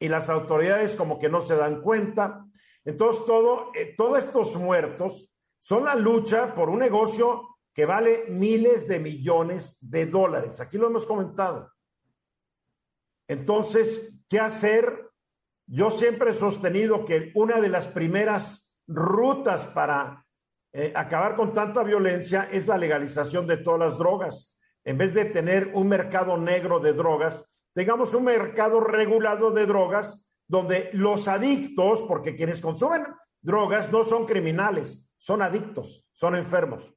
y 0.00 0.08
las 0.08 0.30
autoridades 0.30 0.96
como 0.96 1.18
que 1.18 1.28
no 1.28 1.40
se 1.40 1.56
dan 1.56 1.80
cuenta. 1.82 2.46
Entonces, 2.88 3.26
todo, 3.26 3.70
eh, 3.74 3.94
todos 3.94 4.18
estos 4.18 4.56
muertos 4.56 5.30
son 5.60 5.84
la 5.84 5.94
lucha 5.94 6.54
por 6.54 6.70
un 6.70 6.78
negocio 6.78 7.58
que 7.74 7.84
vale 7.84 8.24
miles 8.30 8.88
de 8.88 8.98
millones 8.98 9.76
de 9.82 10.06
dólares. 10.06 10.58
Aquí 10.58 10.78
lo 10.78 10.86
hemos 10.86 11.04
comentado. 11.04 11.70
Entonces, 13.26 14.10
¿qué 14.26 14.40
hacer? 14.40 15.10
Yo 15.66 15.90
siempre 15.90 16.30
he 16.30 16.32
sostenido 16.32 17.04
que 17.04 17.30
una 17.34 17.60
de 17.60 17.68
las 17.68 17.86
primeras 17.88 18.74
rutas 18.86 19.66
para 19.66 20.24
eh, 20.72 20.90
acabar 20.96 21.34
con 21.34 21.52
tanta 21.52 21.82
violencia 21.82 22.48
es 22.50 22.66
la 22.66 22.78
legalización 22.78 23.46
de 23.46 23.58
todas 23.58 23.80
las 23.80 23.98
drogas. 23.98 24.56
En 24.82 24.96
vez 24.96 25.12
de 25.12 25.26
tener 25.26 25.72
un 25.74 25.88
mercado 25.88 26.38
negro 26.38 26.80
de 26.80 26.94
drogas, 26.94 27.44
tengamos 27.74 28.14
un 28.14 28.24
mercado 28.24 28.80
regulado 28.80 29.50
de 29.50 29.66
drogas 29.66 30.24
donde 30.48 30.90
los 30.94 31.28
adictos, 31.28 32.02
porque 32.08 32.34
quienes 32.34 32.60
consumen 32.60 33.06
drogas 33.40 33.92
no 33.92 34.02
son 34.02 34.24
criminales, 34.26 35.08
son 35.18 35.42
adictos, 35.42 36.04
son 36.12 36.34
enfermos. 36.34 36.94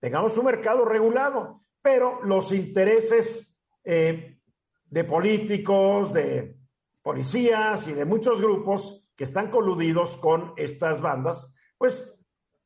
Tengamos 0.00 0.36
un 0.36 0.46
mercado 0.46 0.84
regulado, 0.84 1.62
pero 1.80 2.20
los 2.24 2.52
intereses 2.52 3.56
eh, 3.84 4.38
de 4.84 5.04
políticos, 5.04 6.12
de 6.12 6.56
policías 7.00 7.86
y 7.88 7.92
de 7.92 8.04
muchos 8.04 8.40
grupos 8.40 9.08
que 9.16 9.24
están 9.24 9.50
coludidos 9.50 10.16
con 10.16 10.52
estas 10.56 11.00
bandas, 11.00 11.48
pues 11.78 12.12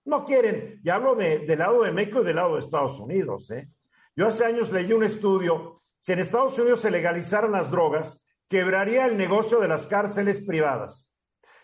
no 0.05 0.25
quieren. 0.25 0.81
Y 0.83 0.89
hablo 0.89 1.15
de, 1.15 1.41
del 1.41 1.59
lado 1.59 1.83
de 1.83 1.93
México 1.93 2.23
y 2.23 2.25
del 2.25 2.37
lado 2.37 2.55
de 2.55 2.61
Estados 2.61 2.99
Unidos. 2.99 3.51
¿eh? 3.51 3.69
Yo 4.15 4.29
hace 4.29 4.45
años 4.45 4.73
leí 4.73 4.93
un 4.93 5.05
estudio, 5.05 5.75
si 6.01 6.13
en 6.13 6.21
Estados 6.21 6.59
Unidos 6.59 6.81
se 6.81 6.91
legalizaran 6.91 7.53
las 7.53 7.71
drogas, 7.71 8.23
quebraría 8.49 9.07
el 9.07 9.17
negocio 9.17 9.61
de 9.61 9.69
las 9.69 9.87
cárceles 9.87 10.41
privadas, 10.41 11.09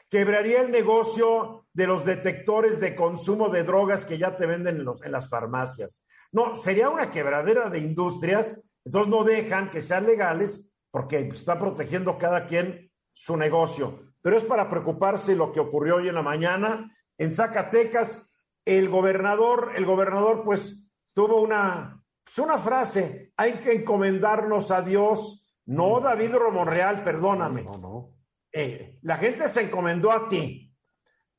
quebraría 0.09 0.61
el 0.61 0.70
negocio 0.70 1.66
de 1.72 1.87
los 1.87 2.05
detectores 2.05 2.80
de 2.80 2.95
consumo 2.95 3.49
de 3.49 3.64
drogas 3.64 4.05
que 4.05 4.18
ya 4.18 4.37
te 4.37 4.47
venden 4.47 4.85
en, 5.03 5.12
las 5.12 5.28
farmacias. 5.28 6.05
No, 6.33 6.57
sería 6.57 6.91
una 6.91 7.11
quebradera 7.11 7.70
de 7.70 7.78
industrias, 7.78 8.61
entonces 8.85 9.11
no 9.11 9.24
dejan 9.24 9.70
que 9.70 9.80
sean 9.80 10.07
legales 10.07 10.70
porque 10.91 11.18
está 11.20 11.59
protegiendo 11.59 12.18
cada 12.18 12.47
quien 12.47 12.91
su 13.14 13.37
negocio. 13.37 14.12
Pero 14.20 14.37
es 14.37 14.45
para 14.45 14.68
preocuparse 14.68 15.35
lo 15.35 15.51
que 15.51 15.61
ocurrió 15.61 15.97
hoy 15.97 16.09
en 16.09 16.14
la 16.14 16.22
mañana 16.22 16.95
en 17.18 17.35
Zacatecas 17.35 18.33
el 18.64 18.89
gobernador, 18.89 19.72
el 19.76 19.85
gobernador 19.85 20.43
pues 20.43 20.85
tuvo 21.14 21.41
una, 21.41 22.03
pues, 22.24 22.39
una 22.39 22.59
frase, 22.59 23.33
hay 23.37 23.55
que 23.55 23.72
encomendarnos 23.72 24.70
a 24.70 24.83
Dios, 24.83 25.41
no 25.66 26.00
David 26.00 26.34
Romonreal, 26.34 27.04
perdóname. 27.04 27.62
No, 27.62 27.78
no. 27.78 28.16
Eh, 28.52 28.98
la 29.02 29.16
gente 29.16 29.48
se 29.48 29.62
encomendó 29.62 30.12
a 30.12 30.28
ti, 30.28 30.74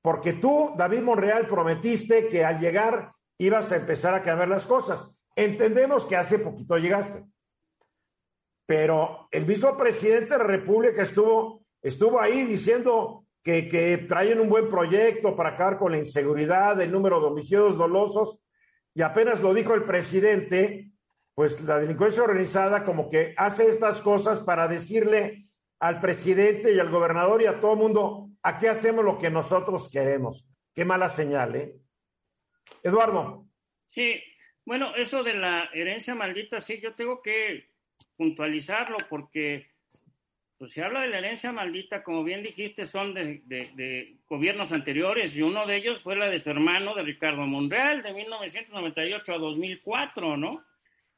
porque 0.02 0.34
tú, 0.34 0.74
David 0.76 1.02
Monreal, 1.02 1.48
prometiste 1.48 2.28
que 2.28 2.44
al 2.44 2.60
llegar 2.60 3.14
ibas 3.38 3.72
a 3.72 3.76
empezar 3.76 4.14
a 4.14 4.22
cambiar 4.22 4.50
las 4.50 4.66
cosas. 4.66 5.10
Entendemos 5.36 6.06
que 6.06 6.16
hace 6.16 6.40
poquito 6.40 6.78
llegaste, 6.78 7.24
pero 8.66 9.28
el 9.32 9.46
mismo 9.46 9.76
presidente 9.76 10.34
de 10.34 10.40
la 10.40 10.46
República 10.46 11.02
estuvo, 11.02 11.66
estuvo 11.82 12.20
ahí 12.20 12.46
diciendo 12.46 13.26
que, 13.44 14.06
traen 14.08 14.40
un 14.40 14.50
buen 14.50 14.70
proyecto 14.70 15.36
para 15.36 15.50
acabar 15.50 15.78
con 15.78 15.92
la 15.92 15.98
inseguridad, 15.98 16.80
el 16.80 16.92
número 16.92 17.20
de 17.20 17.28
homicidios 17.28 17.78
dolosos, 17.78 18.40
y 18.96 19.02
apenas 19.02 19.42
lo 19.42 19.54
dijo 19.54 19.74
el 19.74 19.84
presidente, 19.84 20.92
pues 21.36 21.62
la 21.62 21.80
delincuencia 21.80 22.24
organizada 22.24 22.84
como 22.84 23.10
que 23.10 23.34
hace 23.38 23.68
estas 23.68 24.02
cosas 24.02 24.40
para 24.40 24.68
decirle 24.68 25.48
al 25.80 26.00
presidente 26.00 26.74
y 26.74 26.80
al 26.80 26.90
gobernador 26.90 27.42
y 27.42 27.46
a 27.46 27.60
todo 27.60 27.74
el 27.74 27.80
mundo, 27.80 28.30
¿a 28.44 28.58
qué 28.58 28.70
hacemos 28.70 29.04
lo 29.04 29.18
que 29.18 29.30
nosotros 29.30 29.90
queremos? 29.90 30.48
Qué 30.74 30.86
mala 30.86 31.10
señal, 31.10 31.56
¿eh? 31.56 31.76
Eduardo. 32.82 33.46
Sí, 33.90 34.22
Bueno, 34.66 34.96
eso 34.96 35.24
de 35.24 35.34
la 35.34 35.66
herencia 35.74 36.16
maldita, 36.16 36.62
sí, 36.62 36.80
yo 36.82 36.94
tengo 36.94 37.22
que 37.22 37.70
puntualizarlo 38.16 38.96
porque 39.10 39.74
pues 40.58 40.72
se 40.72 40.82
habla 40.82 41.02
de 41.02 41.10
la 41.10 41.18
herencia 41.18 41.52
maldita, 41.52 42.02
como 42.04 42.24
bien 42.24 42.42
dijiste, 42.44 42.86
son 42.86 43.14
de, 43.14 43.42
de, 43.44 43.72
de, 43.76 44.16
gobiernos 44.30 44.72
anteriores 44.72 45.36
y 45.36 45.42
uno 45.42 45.68
de 45.68 45.76
ellos 45.76 46.02
fue 46.02 46.16
la 46.16 46.30
de 46.30 46.40
su 46.40 46.50
hermano, 46.50 46.96
de 46.96 47.04
Ricardo 47.04 47.46
Monreal, 47.46 48.02
de 48.02 48.14
1998 48.14 49.34
a 49.34 49.38
2004, 49.38 50.38
¿no? 50.38 50.64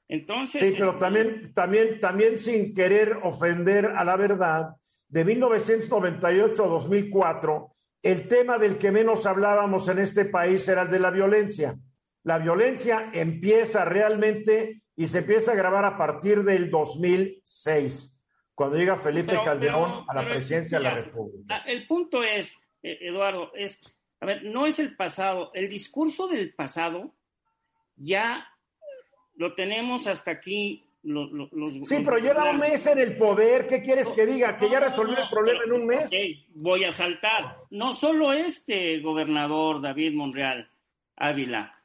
Entonces... 0.07 0.61
Sí, 0.61 0.75
pero 0.77 0.91
este, 0.91 0.99
también, 0.99 1.53
también, 1.53 1.99
también 1.99 2.37
sin 2.37 2.73
querer 2.73 3.19
ofender 3.23 3.87
a 3.87 4.03
la 4.03 4.15
verdad, 4.15 4.75
de 5.07 5.25
1998 5.25 6.63
a 6.63 6.67
2004, 6.67 7.71
el 8.03 8.27
tema 8.27 8.57
del 8.57 8.77
que 8.77 8.91
menos 8.91 9.25
hablábamos 9.25 9.87
en 9.87 9.99
este 9.99 10.25
país 10.25 10.67
era 10.67 10.83
el 10.83 10.89
de 10.89 10.99
la 10.99 11.09
violencia. 11.09 11.75
La 12.23 12.37
violencia 12.37 13.09
empieza 13.13 13.85
realmente 13.85 14.83
y 14.95 15.07
se 15.07 15.19
empieza 15.19 15.51
a 15.51 15.55
grabar 15.55 15.85
a 15.85 15.97
partir 15.97 16.43
del 16.43 16.69
2006 16.69 18.15
cuando 18.55 18.77
llega 18.77 18.95
Felipe 18.95 19.27
pero, 19.27 19.43
Calderón 19.43 20.05
pero, 20.05 20.05
a 20.07 20.13
la 20.23 20.29
presidencia 20.29 20.77
de 20.77 20.83
la 20.83 20.95
República. 20.95 21.57
El 21.65 21.85
punto 21.85 22.23
es, 22.23 22.57
eh, 22.81 22.97
Eduardo, 23.01 23.51
es, 23.53 23.81
a 24.21 24.25
ver, 24.25 24.43
no 24.45 24.65
es 24.65 24.79
el 24.79 24.95
pasado, 24.95 25.51
el 25.53 25.67
discurso 25.67 26.27
del 26.27 26.55
pasado 26.55 27.13
ya 27.97 28.47
lo 29.36 29.53
tenemos 29.53 30.07
hasta 30.07 30.31
aquí. 30.31 30.83
Los, 31.03 31.31
los, 31.31 31.49
sí, 31.88 32.01
pero 32.03 32.17
lleva 32.17 32.49
un 32.49 32.57
mes 32.57 32.88
en 32.88 32.97
el 32.97 33.15
poder. 33.15 33.67
¿Qué 33.67 33.79
quieres 33.81 34.07
que 34.09 34.25
diga? 34.25 34.57
¿Que 34.57 34.69
ya 34.69 34.79
resolvió 34.79 35.15
el 35.17 35.29
problema 35.29 35.63
en 35.63 35.73
un 35.73 35.86
mes? 35.86 36.07
Okay, 36.07 36.47
voy 36.55 36.83
a 36.83 36.91
saltar. 36.91 37.57
No 37.69 37.93
solo 37.93 38.33
este 38.33 38.99
gobernador, 39.01 39.81
David 39.81 40.13
Monreal 40.13 40.67
Ávila, 41.15 41.79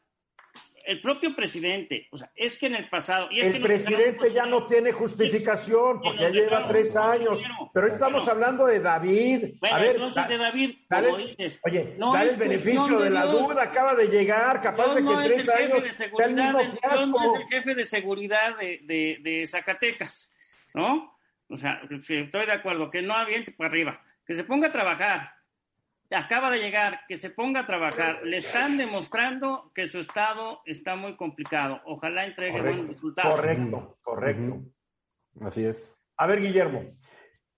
el 0.91 1.01
propio 1.01 1.37
presidente, 1.37 2.09
o 2.11 2.17
sea, 2.17 2.33
es 2.35 2.59
que 2.59 2.67
en 2.67 2.75
el 2.75 2.89
pasado... 2.89 3.29
Y 3.31 3.41
es 3.41 3.47
el 3.47 3.53
que 3.55 3.61
presidente 3.61 4.33
ya 4.33 4.45
no 4.45 4.67
tiene 4.67 4.91
justificación 4.91 6.01
porque 6.01 6.23
ya 6.23 6.31
lleva 6.31 6.67
tres 6.67 6.97
años, 6.97 7.41
pero 7.73 7.87
hoy 7.87 7.93
estamos 7.93 8.27
hablando 8.27 8.67
de 8.67 8.81
David. 8.81 9.55
Bueno, 9.61 9.77
a 9.77 9.79
ver, 9.79 9.97
entonces 9.97 10.29
de 10.29 10.39
David, 10.39 10.79
dale, 10.89 11.09
como 11.11 11.25
dices, 11.25 11.61
oye, 11.65 11.95
no 11.97 12.13
dale 12.13 12.33
el 12.33 12.37
beneficio 12.37 12.99
de, 12.99 13.05
de 13.05 13.11
la 13.11 13.27
duda, 13.27 13.63
acaba 13.63 13.95
de 13.95 14.09
llegar, 14.09 14.61
capaz 14.61 14.87
Dios 14.87 14.95
de 14.97 15.01
que 15.01 15.07
no 15.07 15.23
en 15.23 15.31
es 15.31 15.45
tres 15.45 15.49
años 15.49 15.97
sea 15.97 16.07
el 16.25 16.35
mismo 16.35 16.59
Dios 16.59 16.75
no 16.75 16.81
fiasco. 16.81 17.37
es 17.37 17.41
el 17.41 17.49
jefe 17.49 17.75
de 17.77 17.85
seguridad 17.85 18.59
de, 18.59 18.81
de, 18.83 19.19
de 19.23 19.47
Zacatecas, 19.47 20.33
¿no? 20.75 21.17
O 21.49 21.57
sea, 21.57 21.81
estoy 21.89 22.27
de 22.47 22.53
acuerdo, 22.53 22.91
que 22.91 23.01
no 23.01 23.15
aviente 23.15 23.53
para 23.53 23.71
arriba, 23.71 24.03
que 24.27 24.35
se 24.35 24.43
ponga 24.43 24.67
a 24.67 24.73
trabajar. 24.73 25.35
Acaba 26.13 26.51
de 26.51 26.59
llegar, 26.59 27.01
que 27.07 27.17
se 27.17 27.31
ponga 27.31 27.61
a 27.61 27.67
trabajar. 27.67 28.23
Le 28.25 28.39
están 28.39 28.77
demostrando 28.77 29.71
que 29.75 29.87
su 29.87 29.99
estado 30.01 30.61
está 30.67 30.97
muy 30.97 31.17
complicado. 31.17 31.81
Ojalá 31.85 32.27
entregue 32.27 32.61
buenos 32.61 32.71
Correcto, 32.77 32.93
resultados. 32.95 33.35
correcto, 33.35 33.99
correcto. 34.03 34.63
Así 35.43 35.65
es. 35.65 35.97
A 36.17 36.27
ver, 36.27 36.41
Guillermo. 36.41 36.83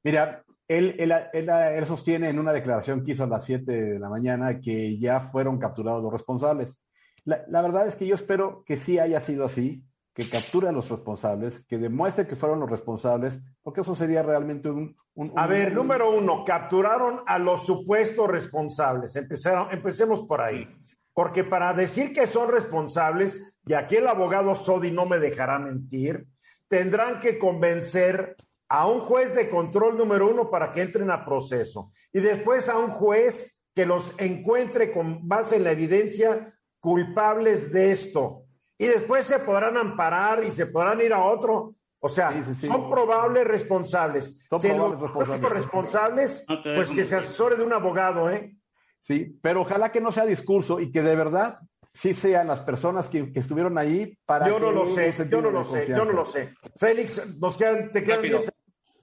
Mira, 0.04 0.44
él, 0.68 0.94
él, 0.98 1.12
él- 1.32 1.48
él 1.48 1.86
sostiene 1.86 2.28
en 2.28 2.38
una 2.38 2.52
declaración 2.52 3.02
que 3.04 3.12
hizo 3.12 3.24
a 3.24 3.28
las 3.28 3.44
7 3.44 3.72
de 3.72 3.98
la 3.98 4.08
mañana 4.10 4.60
que 4.60 4.98
ya 4.98 5.20
fueron 5.20 5.58
capturados 5.58 6.02
los 6.02 6.12
responsables. 6.12 6.82
La, 7.24 7.42
la 7.48 7.62
verdad 7.62 7.86
es 7.86 7.96
que 7.96 8.06
yo 8.06 8.14
espero 8.14 8.64
que 8.66 8.76
sí 8.76 8.98
haya 8.98 9.20
sido 9.20 9.44
así, 9.46 9.82
que 10.14 10.28
capture 10.28 10.68
a 10.68 10.72
los 10.72 10.88
responsables, 10.90 11.64
que 11.66 11.78
demuestre 11.78 12.26
que 12.26 12.36
fueron 12.36 12.60
los 12.60 12.68
responsables, 12.70 13.40
porque 13.62 13.80
eso 13.80 13.94
sería 13.94 14.22
realmente 14.22 14.68
un... 14.70 14.94
un- 15.14 15.32
A 15.36 15.46
ver, 15.46 15.68
un- 15.68 15.74
número 15.74 16.10
uno, 16.14 16.44
capturaron 16.44 17.20
a 17.26 17.38
los 17.38 17.64
supuestos 17.64 18.28
responsables. 18.30 19.16
Empezaron, 19.16 19.68
empecemos 19.72 20.22
por 20.26 20.40
ahí. 20.42 20.68
Porque 21.14 21.44
para 21.44 21.72
decir 21.74 22.12
que 22.12 22.26
son 22.26 22.50
responsables, 22.50 23.42
y 23.66 23.74
aquí 23.74 23.96
el 23.96 24.08
abogado 24.08 24.54
Sodi 24.54 24.90
no 24.90 25.06
me 25.06 25.18
dejará 25.18 25.58
mentir, 25.58 26.26
tendrán 26.68 27.20
que 27.20 27.38
convencer 27.38 28.36
a 28.68 28.86
un 28.86 29.00
juez 29.00 29.34
de 29.34 29.50
control 29.50 29.98
número 29.98 30.30
uno 30.30 30.50
para 30.50 30.72
que 30.72 30.80
entren 30.82 31.10
a 31.10 31.24
proceso. 31.24 31.90
Y 32.12 32.20
después 32.20 32.68
a 32.70 32.78
un 32.78 32.88
juez 32.90 33.62
que 33.74 33.84
los 33.86 34.14
encuentre 34.18 34.92
con 34.92 35.26
base 35.28 35.56
en 35.56 35.64
la 35.64 35.72
evidencia 35.72 36.54
culpables 36.80 37.70
de 37.72 37.92
esto. 37.92 38.44
Y 38.82 38.86
después 38.88 39.24
se 39.26 39.38
podrán 39.40 39.76
amparar 39.76 40.42
y 40.44 40.50
se 40.50 40.66
podrán 40.66 41.00
ir 41.00 41.12
a 41.12 41.22
otro. 41.24 41.74
O 42.00 42.08
sea, 42.08 42.32
Sí, 42.32 42.42
sí, 42.42 42.54
sí. 42.54 42.66
son 42.66 42.90
probables 42.90 43.46
responsables. 43.46 44.36
Son 44.50 44.58
Si 44.58 44.68
probables 44.68 45.52
responsables. 45.52 46.44
pues 46.74 46.90
que 46.90 47.04
se 47.04 47.16
asesore 47.16 47.56
de 47.56 47.62
un 47.62 47.72
abogado, 47.72 48.28
¿eh? 48.30 48.56
Sí, 48.98 49.38
pero 49.40 49.62
ojalá 49.62 49.90
que 49.92 50.00
no 50.00 50.10
sea 50.12 50.24
discurso 50.26 50.80
y 50.80 50.90
que 50.90 51.02
de 51.02 51.14
verdad 51.16 51.58
sí 51.94 52.14
sean 52.14 52.46
las 52.48 52.60
personas 52.60 53.08
que, 53.08 53.32
que 53.32 53.40
estuvieron 53.40 53.76
ahí 53.78 54.16
para 54.24 54.48
Yo 54.48 54.58
no 54.58 54.70
lo 54.72 54.94
sé, 54.94 55.12
yo 55.28 55.40
no 55.42 55.50
lo 55.50 55.64
sé, 55.64 55.86
yo 55.88 56.04
no 56.04 56.12
lo 56.12 56.24
sé. 56.24 56.54
Félix, 56.76 57.22
nos 57.38 57.56
quedan, 57.56 57.90
te 57.90 58.02
quedan 58.02 58.18
Rápido. 58.18 58.38
10 58.38 58.52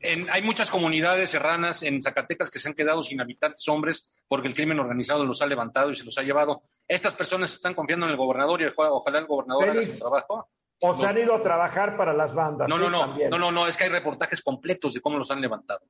En- 0.01 0.29
hay 0.31 0.41
muchas 0.41 0.69
comunidades 0.69 1.29
serranas 1.31 1.83
en 1.83 2.01
Zacatecas 2.01 2.49
que 2.49 2.57
se 2.59 2.69
han 2.69 2.73
quedado 2.73 3.03
sin 3.03 3.19
habitantes 3.19 3.67
hombres 3.67 4.09
porque 4.29 4.47
el 4.47 4.53
crimen 4.55 4.79
organizado 4.79 5.25
los 5.25 5.41
ha 5.41 5.45
levantado 5.45 5.91
y 5.91 5.95
se 5.97 6.05
los 6.05 6.17
ha 6.17 6.21
llevado. 6.23 6.63
Estas 6.89 7.13
personas 7.13 7.53
están 7.53 7.75
confiando 7.75 8.07
en 8.07 8.13
el 8.13 8.17
gobernador 8.17 8.63
y 8.63 8.65
ojalá, 8.65 8.91
ojalá 8.91 9.19
el 9.19 9.27
gobernador 9.27 9.63
haga 9.63 9.73
Félix, 9.73 9.93
su 9.93 9.99
trabajo. 9.99 10.49
O 10.81 10.93
se 10.95 11.05
han 11.05 11.17
ido 11.19 11.35
a 11.35 11.41
trabajar 11.41 11.95
para 11.95 12.13
las 12.13 12.33
bandas. 12.33 12.67
No, 12.67 12.77
sí, 12.77 12.81
no, 12.81 12.89
no, 12.89 12.99
también. 12.99 13.29
no, 13.29 13.37
no, 13.37 13.51
no, 13.51 13.67
es 13.67 13.77
que 13.77 13.83
hay 13.83 13.91
reportajes 13.91 14.41
completos 14.41 14.95
de 14.95 15.01
cómo 15.01 15.19
los 15.19 15.29
han 15.29 15.39
levantado. 15.39 15.81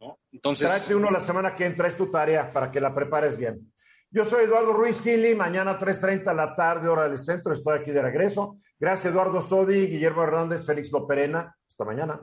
¿no? 0.00 0.18
Entonces, 0.32 0.66
Tráete 0.66 0.94
uno 0.94 1.10
la 1.10 1.20
semana 1.20 1.54
que 1.54 1.66
entra, 1.66 1.86
es 1.86 1.98
tu 1.98 2.10
tarea 2.10 2.50
para 2.50 2.70
que 2.70 2.80
la 2.80 2.94
prepares 2.94 3.36
bien. 3.36 3.72
Yo 4.10 4.24
soy 4.24 4.44
Eduardo 4.44 4.72
Ruiz 4.72 5.02
Gili, 5.02 5.34
mañana 5.34 5.78
3.30 5.78 6.24
de 6.24 6.34
la 6.34 6.54
tarde, 6.56 6.88
hora 6.88 7.06
del 7.06 7.18
centro, 7.18 7.52
estoy 7.52 7.78
aquí 7.78 7.90
de 7.90 8.00
regreso. 8.00 8.56
Gracias 8.78 9.12
Eduardo 9.12 9.42
Sodi, 9.42 9.86
Guillermo 9.86 10.22
Hernández, 10.22 10.64
Félix 10.64 10.90
Loperena. 10.90 11.54
Hasta 11.68 11.84
mañana. 11.84 12.20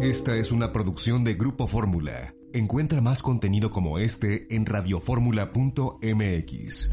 Esta 0.00 0.36
es 0.36 0.52
una 0.52 0.72
producción 0.72 1.24
de 1.24 1.34
Grupo 1.34 1.66
Fórmula. 1.66 2.32
Encuentra 2.54 3.00
más 3.00 3.22
contenido 3.22 3.70
como 3.70 3.98
este 3.98 4.54
en 4.54 4.66
radioformula.mx. 4.66 6.90